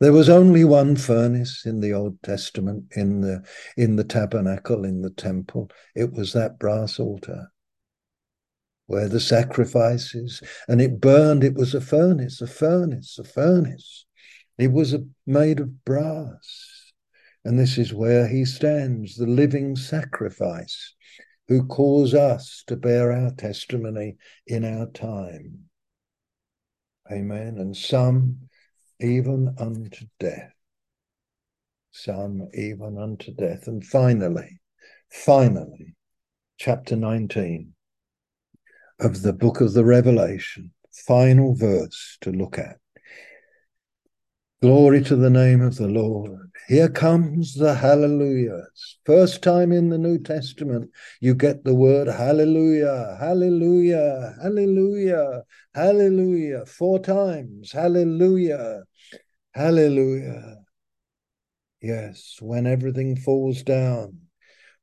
[0.00, 3.46] There was only one furnace in the Old Testament, in the
[3.76, 5.70] in the tabernacle, in the temple.
[5.94, 7.50] It was that brass altar
[8.90, 11.44] where the sacrifices, and it burned.
[11.44, 14.04] It was a furnace, a furnace, a furnace.
[14.58, 16.92] It was a, made of brass.
[17.44, 20.96] And this is where he stands, the living sacrifice,
[21.46, 24.16] who calls us to bear our testimony
[24.48, 25.66] in our time.
[27.12, 27.58] Amen.
[27.58, 28.48] And some
[28.98, 30.52] even unto death.
[31.92, 33.68] Some even unto death.
[33.68, 34.60] And finally,
[35.12, 35.94] finally,
[36.58, 37.74] chapter 19
[39.00, 42.76] of the book of the Revelation, final verse to look at.
[44.62, 46.50] Glory to the name of the Lord.
[46.68, 48.98] Here comes the hallelujahs.
[49.06, 50.90] First time in the New Testament,
[51.20, 55.44] you get the word hallelujah, hallelujah, hallelujah,
[55.74, 56.66] hallelujah.
[56.66, 58.82] Four times, hallelujah,
[59.54, 60.56] hallelujah.
[61.80, 64.18] Yes, when everything falls down,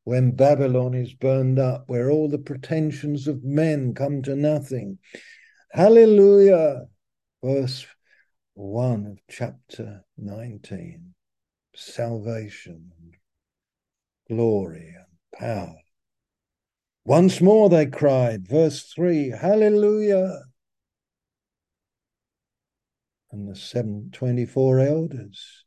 [0.07, 4.99] when Babylon is burned up, where all the pretensions of men come to nothing.
[5.69, 6.85] Hallelujah.
[7.43, 7.85] Verse
[8.53, 11.13] 1 of chapter 19
[11.75, 12.89] salvation,
[14.29, 15.81] glory, and power.
[17.03, 20.43] Once more they cried, verse 3 Hallelujah.
[23.29, 25.65] And the 724 elders,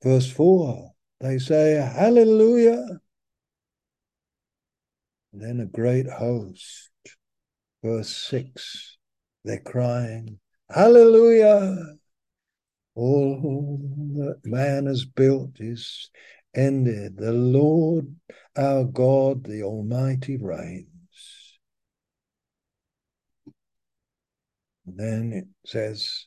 [0.00, 0.92] verse 4
[1.22, 3.00] they say, Hallelujah.
[5.32, 6.90] then a great host,
[7.82, 8.98] verse 6,
[9.44, 11.96] they're crying, Hallelujah.
[12.94, 13.78] All
[14.16, 16.10] that man has built is
[16.54, 17.16] ended.
[17.16, 18.14] The Lord
[18.56, 21.58] our God, the Almighty, reigns.
[24.86, 26.26] And then it says,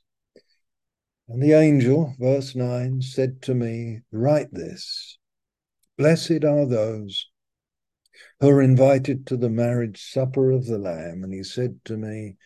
[1.27, 5.17] and the angel, verse 9, said to me, Write this
[5.97, 7.29] Blessed are those
[8.39, 11.23] who are invited to the marriage supper of the Lamb.
[11.23, 12.37] And he said to me,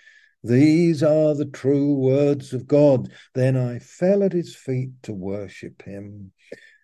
[0.44, 3.12] These are the true words of God.
[3.36, 6.32] Then I fell at his feet to worship him.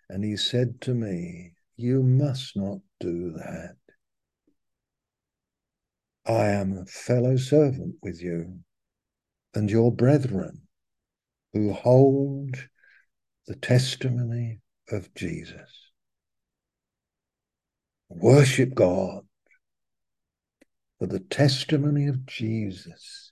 [0.09, 3.75] And he said to me, You must not do that.
[6.25, 8.59] I am a fellow servant with you
[9.53, 10.64] and your brethren
[11.55, 12.67] who hold
[13.47, 14.59] the testimony
[14.91, 15.89] of Jesus.
[18.09, 19.21] Worship God.
[20.99, 23.31] For the testimony of Jesus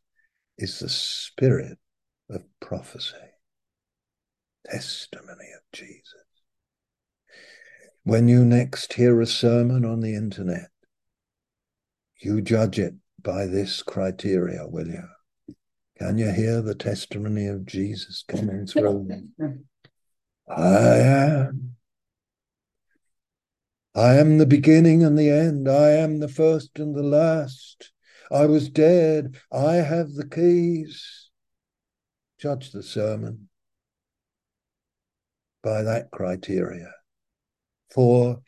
[0.58, 1.78] is the spirit
[2.30, 3.14] of prophecy.
[4.66, 6.14] Testimony of Jesus.
[8.04, 10.70] When you next hear a sermon on the internet,
[12.22, 15.13] you judge it by this criteria, will you?
[16.00, 19.08] Can you hear the testimony of Jesus coming through?
[20.48, 21.76] I am
[23.96, 25.70] I am the beginning and the end.
[25.70, 27.92] I am the first and the last.
[28.32, 29.38] I was dead.
[29.52, 31.30] I have the keys.
[32.40, 33.50] Judge the sermon
[35.62, 36.92] by that criteria.
[37.94, 38.42] For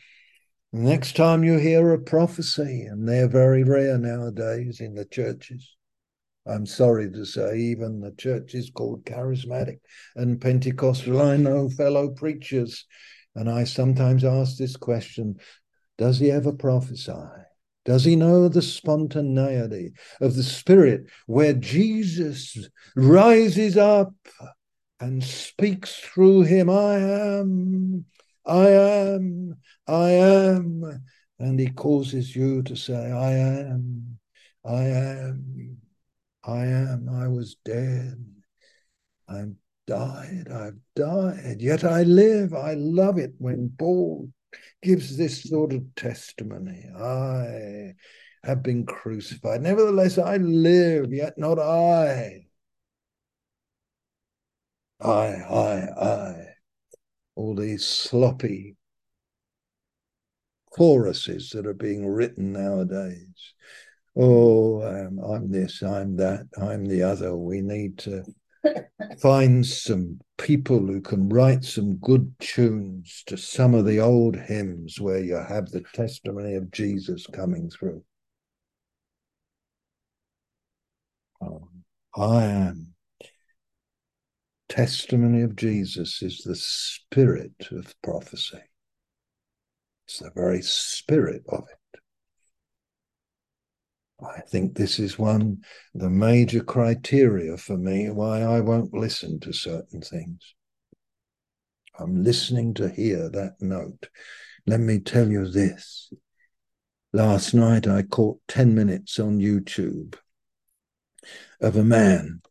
[0.74, 5.75] next time you hear a prophecy, and they're very rare nowadays in the churches,
[6.48, 9.80] I'm sorry to say, even the churches called charismatic
[10.16, 12.86] and Pentecostal, I know fellow preachers,
[13.34, 15.38] and I sometimes ask this question
[15.98, 17.14] Does he ever prophesy?
[17.86, 24.14] Does he know the spontaneity of the Spirit where Jesus rises up
[25.00, 26.70] and speaks through him?
[26.70, 28.06] I am,
[28.46, 29.56] I am,
[29.88, 31.04] I am.
[31.38, 34.18] And he causes you to say, I am,
[34.64, 35.78] I am.
[36.48, 38.24] I am, I was dead.
[39.28, 39.58] I'm
[39.88, 42.54] died, I've died, yet I live.
[42.54, 44.30] I love it when Paul
[44.84, 46.86] gives this sort of testimony.
[46.96, 47.94] I
[48.44, 49.62] have been crucified.
[49.62, 52.46] Nevertheless, I live, yet not I.
[55.02, 56.46] I, I, I.
[57.36, 58.78] All these sloppy
[60.72, 63.54] choruses that are being written nowadays
[64.16, 67.36] oh, um, I'm this, I'm that, I'm the other.
[67.36, 68.24] We need to
[69.20, 75.00] find some people who can write some good tunes to some of the old hymns
[75.00, 78.04] where you have the testimony of Jesus coming through.
[81.42, 81.68] Oh,
[82.16, 82.94] I am.
[84.68, 88.62] Testimony of Jesus is the spirit of prophecy.
[90.08, 91.78] It's the very spirit of it.
[94.22, 95.64] I think this is one
[95.94, 100.56] the major criteria for me why I won't listen to certain things.
[102.00, 104.10] I'm listening to hear that note.
[104.66, 106.12] Let me tell you this.
[107.12, 110.16] Last night I caught 10 minutes on YouTube
[111.62, 112.42] of a man,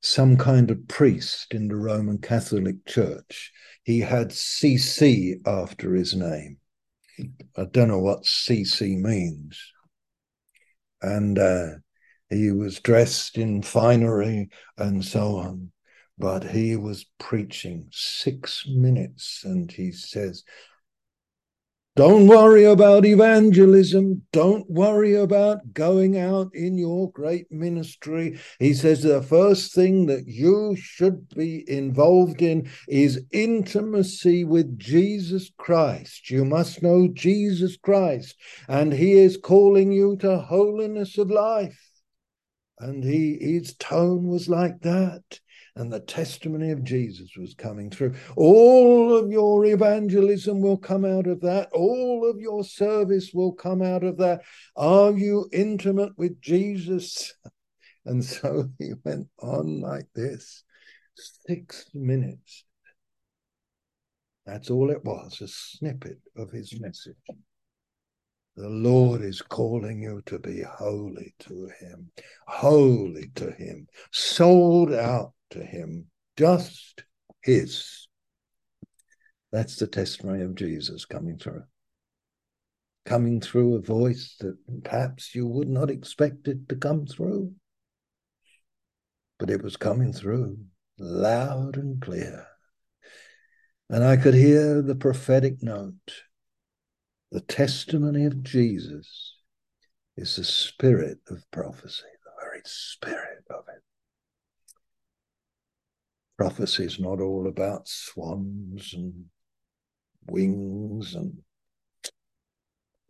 [0.00, 3.52] some kind of priest in the Roman Catholic Church.
[3.84, 6.58] He had CC after his name.
[7.56, 9.60] I don't know what CC means
[11.02, 11.70] and uh,
[12.28, 15.72] he was dressed in finery and so on.
[16.18, 20.44] But he was preaching six minutes, and he says,
[21.96, 24.22] don't worry about evangelism.
[24.32, 28.38] Don't worry about going out in your great ministry.
[28.60, 35.50] He says the first thing that you should be involved in is intimacy with Jesus
[35.58, 36.30] Christ.
[36.30, 38.36] You must know Jesus Christ,
[38.68, 41.90] and he is calling you to holiness of life.
[42.78, 45.40] And he his tone was like that
[45.76, 48.14] and the testimony of Jesus was coming through.
[48.36, 51.68] All of your evangelism will come out of that.
[51.72, 54.42] All of your service will come out of that.
[54.76, 57.34] Are you intimate with Jesus?
[58.06, 60.64] And so he went on like this
[61.46, 62.64] six minutes.
[64.46, 67.16] That's all it was a snippet of his message.
[68.60, 72.10] The Lord is calling you to be holy to Him,
[72.46, 76.06] holy to Him, sold out to him,
[76.36, 77.04] just
[77.42, 78.06] his.
[79.50, 81.64] That's the testimony of Jesus coming through.
[83.06, 87.52] Coming through a voice that perhaps you would not expect it to come through.
[89.38, 90.58] But it was coming through
[90.98, 92.46] loud and clear.
[93.88, 95.94] And I could hear the prophetic note.
[97.32, 99.36] The testimony of Jesus
[100.16, 103.82] is the spirit of prophecy, the very spirit of it
[106.40, 109.26] prophecy is not all about swans and
[110.26, 111.36] wings and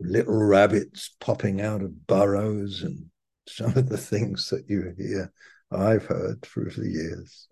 [0.01, 3.07] little rabbits popping out of burrows and
[3.47, 5.33] some of the things that you hear
[5.71, 7.47] I've heard through the years.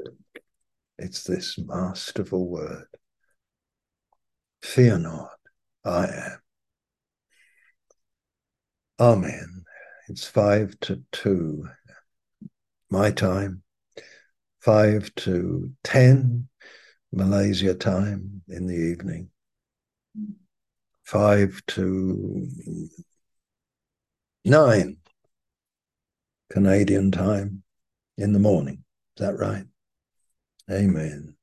[0.99, 2.89] It's this masterful word.
[4.63, 5.39] Fear not,
[5.85, 6.39] I am.
[9.01, 9.65] Amen.
[10.09, 11.69] It's five to two.
[12.91, 13.63] My time
[14.61, 16.49] five to 10
[17.13, 19.31] Malaysia time in the evening,
[21.05, 22.49] five to
[24.45, 24.97] nine
[26.51, 27.63] Canadian time
[28.17, 28.85] in the morning.
[29.17, 29.65] Is that right?
[30.71, 31.35] Amen.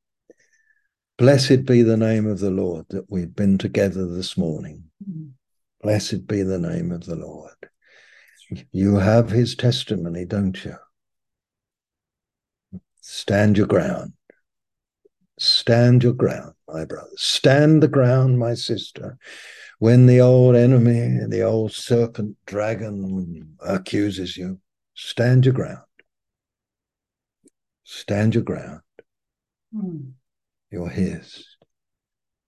[1.18, 4.84] Blessed be the name of the Lord that we've been together this morning.
[5.86, 7.70] Blessed be the name of the Lord.
[8.72, 10.78] You have his testimony, don't you?
[13.02, 14.14] Stand your ground.
[15.38, 17.12] Stand your ground, my brother.
[17.18, 19.20] Stand the ground, my sister.
[19.78, 24.60] when the old enemy, the old serpent dragon accuses you,
[24.96, 25.86] stand your ground.
[27.84, 28.82] Stand your ground.
[29.72, 30.14] Mm.
[30.72, 31.46] You're his.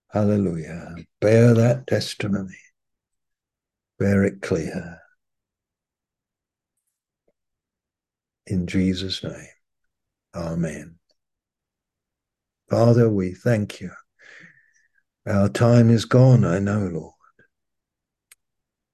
[0.10, 0.96] Hallelujah.
[1.22, 2.58] Bear that testimony.
[4.00, 5.00] Bear it clear.
[8.46, 9.48] In Jesus' name.
[10.36, 10.96] Amen.
[12.70, 13.92] Father, we thank you.
[15.26, 17.14] Our time is gone, I know, Lord.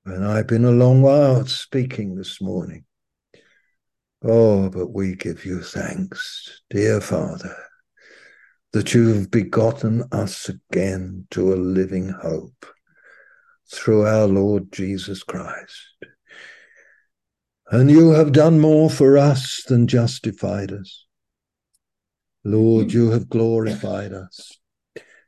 [0.05, 2.85] And I've been a long while speaking this morning.
[4.23, 7.55] Oh, but we give you thanks, dear Father,
[8.71, 12.65] that you have begotten us again to a living hope
[13.72, 15.77] through our Lord Jesus Christ.
[17.72, 21.06] And you have done more for us than justified us.
[22.44, 24.52] Lord, you have glorified us.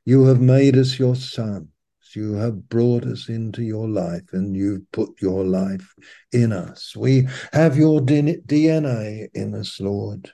[0.04, 1.68] You have made us your sons.
[2.14, 5.94] You have brought us into your life and you've put your life
[6.32, 6.96] in us.
[6.96, 10.32] We have your DNA in us, Lord.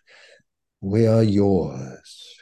[0.81, 2.35] We are yours.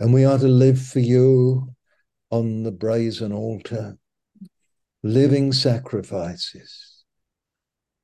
[0.00, 1.74] And we are to live for you
[2.30, 3.96] on the brazen altar,
[5.04, 7.04] living sacrifices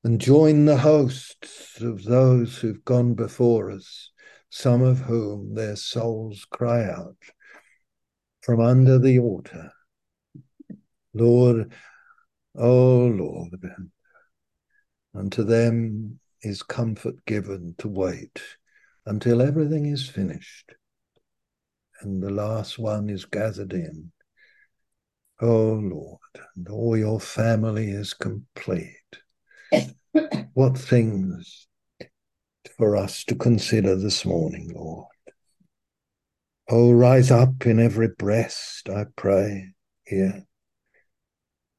[0.05, 4.11] and join the hosts of those who've gone before us
[4.51, 7.17] some of whom their souls cry out
[8.43, 9.73] from under the altar,
[11.15, 11.73] Lord,
[12.55, 13.65] oh Lord,
[15.15, 18.43] unto them is comfort given to wait
[19.07, 20.75] until everything is finished
[22.03, 24.13] and the last one is gathered in.
[25.43, 28.97] Oh Lord, and all your family is complete.
[30.55, 31.67] what things
[32.77, 35.07] for us to consider this morning, Lord.
[36.69, 40.45] Oh, rise up in every breast, I pray, here.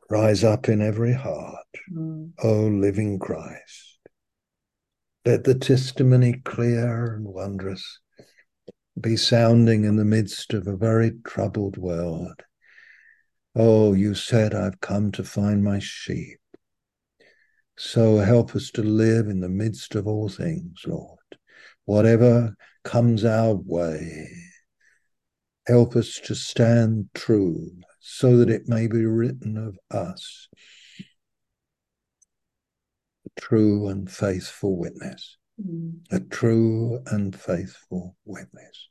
[0.09, 2.31] Rise up in every heart, mm.
[2.43, 3.99] O living Christ.
[5.25, 7.99] Let the testimony clear and wondrous
[8.99, 12.41] be sounding in the midst of a very troubled world.
[13.55, 16.39] Oh, you said, I've come to find my sheep.
[17.77, 21.17] So help us to live in the midst of all things, Lord.
[21.85, 24.29] Whatever comes our way,
[25.67, 30.47] help us to stand true so that it may be written of us
[33.25, 35.37] a true and faithful witness.
[35.63, 35.99] Mm.
[36.11, 38.89] A true and faithful witness.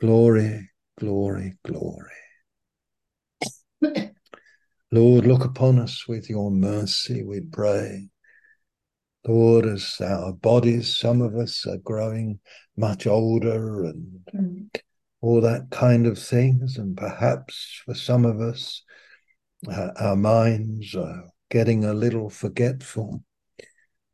[0.00, 2.21] Glory, glory, glory.
[4.92, 8.08] Lord, look upon us with your mercy, we pray.
[9.26, 12.40] Lord, as our bodies, some of us are growing
[12.76, 14.80] much older and mm.
[15.20, 18.82] all that kind of things, and perhaps for some of us,
[19.70, 23.22] uh, our minds are getting a little forgetful.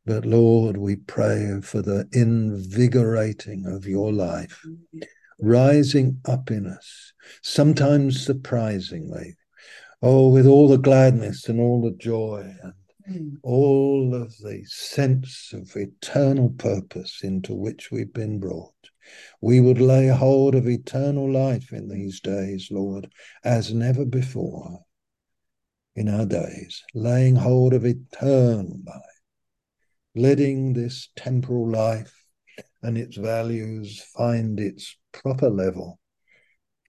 [0.05, 4.63] But Lord, we pray for the invigorating of your life,
[5.39, 9.35] rising up in us, sometimes surprisingly,
[10.01, 12.73] Oh, with all the gladness and all the joy and
[13.09, 13.35] mm.
[13.43, 18.73] all of the sense of eternal purpose into which we've been brought.
[19.41, 23.11] We would lay hold of eternal life in these days, Lord,
[23.43, 24.85] as never before
[25.95, 29.21] in our days, laying hold of eternal life,
[30.15, 32.15] letting this temporal life
[32.81, 35.99] and its values find its proper level.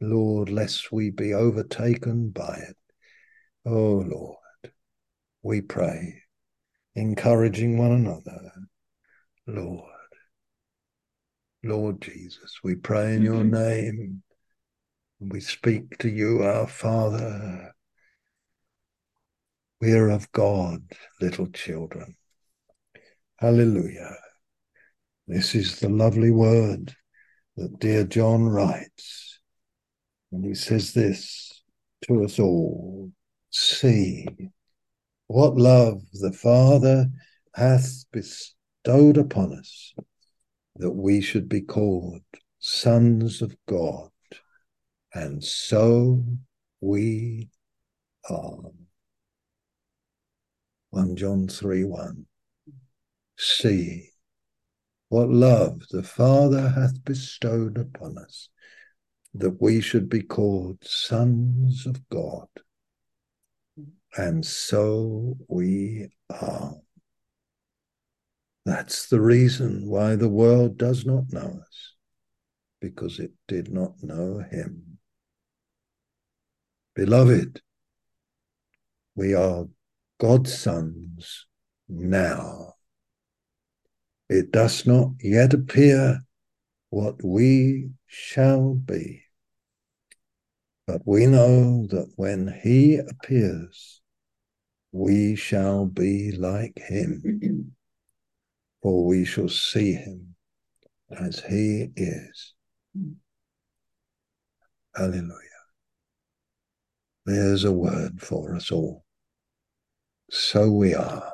[0.00, 2.76] Lord, lest we be overtaken by it.
[3.66, 4.72] Oh Lord,
[5.42, 6.22] we pray,
[6.94, 8.52] encouraging one another.
[9.46, 9.84] Lord,
[11.62, 13.54] Lord Jesus, we pray in your mm-hmm.
[13.54, 14.22] name.
[15.20, 17.74] And we speak to you, our Father.
[19.80, 20.82] We are of God,
[21.20, 22.16] little children.
[23.36, 24.16] Hallelujah.
[25.26, 26.94] This is the lovely word
[27.56, 29.38] that dear John writes.
[30.32, 31.62] And he says this
[32.06, 33.12] to us all
[33.50, 34.26] see
[35.26, 37.08] what love the Father
[37.54, 39.94] hath bestowed upon us,
[40.76, 42.22] that we should be called
[42.58, 44.10] sons of God.
[45.12, 46.24] And so
[46.80, 47.50] we
[48.28, 48.72] are.
[50.90, 52.26] 1 John 3 1.
[53.36, 54.10] See
[55.08, 58.48] what love the Father hath bestowed upon us,
[59.34, 62.48] that we should be called sons of God
[64.16, 66.74] and so we are.
[68.64, 71.94] That's the reason why the world does not know us,
[72.80, 74.98] because it did not know him.
[76.94, 77.60] Beloved,
[79.14, 79.66] we are
[80.18, 81.46] God's sons
[81.88, 82.74] now.
[84.28, 86.20] It does not yet appear
[86.90, 89.22] what we shall be.
[90.86, 93.99] But we know that when he appears,
[94.92, 97.74] we shall be like him,
[98.82, 100.34] for we shall see him
[101.10, 102.54] as he is.
[104.94, 105.36] Hallelujah.
[107.26, 109.04] There's a word for us all.
[110.30, 111.32] So we are.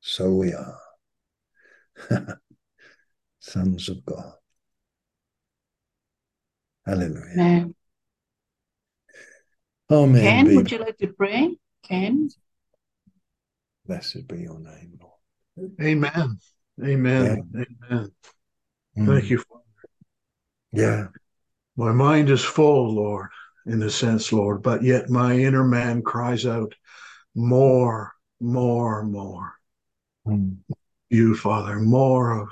[0.00, 0.78] So we are.
[3.40, 4.32] Sons of God.
[6.84, 7.32] Hallelujah.
[7.34, 7.75] Amen.
[9.90, 10.22] Amen.
[10.22, 11.56] Ken, Be would you like to pray?
[11.82, 12.28] Ken?
[13.86, 15.72] blessed be your name, Lord.
[15.80, 16.38] Amen.
[16.84, 17.50] Amen.
[17.54, 18.12] Amen.
[18.98, 19.06] Mm.
[19.06, 19.38] Thank you.
[19.38, 19.62] Father.
[20.72, 21.06] Yeah.
[21.76, 23.28] My mind is full, Lord,
[23.66, 26.74] in a sense, Lord, but yet my inner man cries out,
[27.34, 29.52] more, more, more.
[30.26, 30.56] Mm.
[31.10, 32.48] You, Father, more of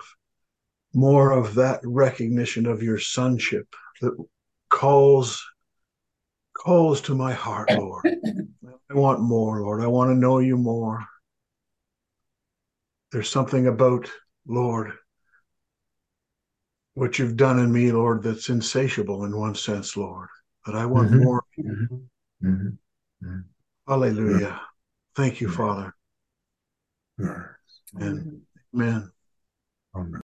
[0.97, 3.67] more of that recognition of your sonship
[4.01, 4.17] that
[4.69, 5.45] calls
[6.65, 8.05] calls to my heart, Lord.
[8.91, 9.83] I want more, Lord.
[9.83, 11.05] I want to know you more.
[13.13, 14.11] There's something about,
[14.47, 14.93] Lord,
[16.95, 20.29] what you've done in me, Lord, that's insatiable in one sense, Lord.
[20.65, 21.23] But I want Mhm.
[21.23, 21.45] more.
[21.59, 22.09] Mhm.
[22.43, 22.79] Mhm.
[23.87, 24.61] Hallelujah.
[25.15, 25.51] Thank you.
[25.51, 25.95] Father.
[27.19, 29.13] And amen.
[29.95, 30.13] Amen.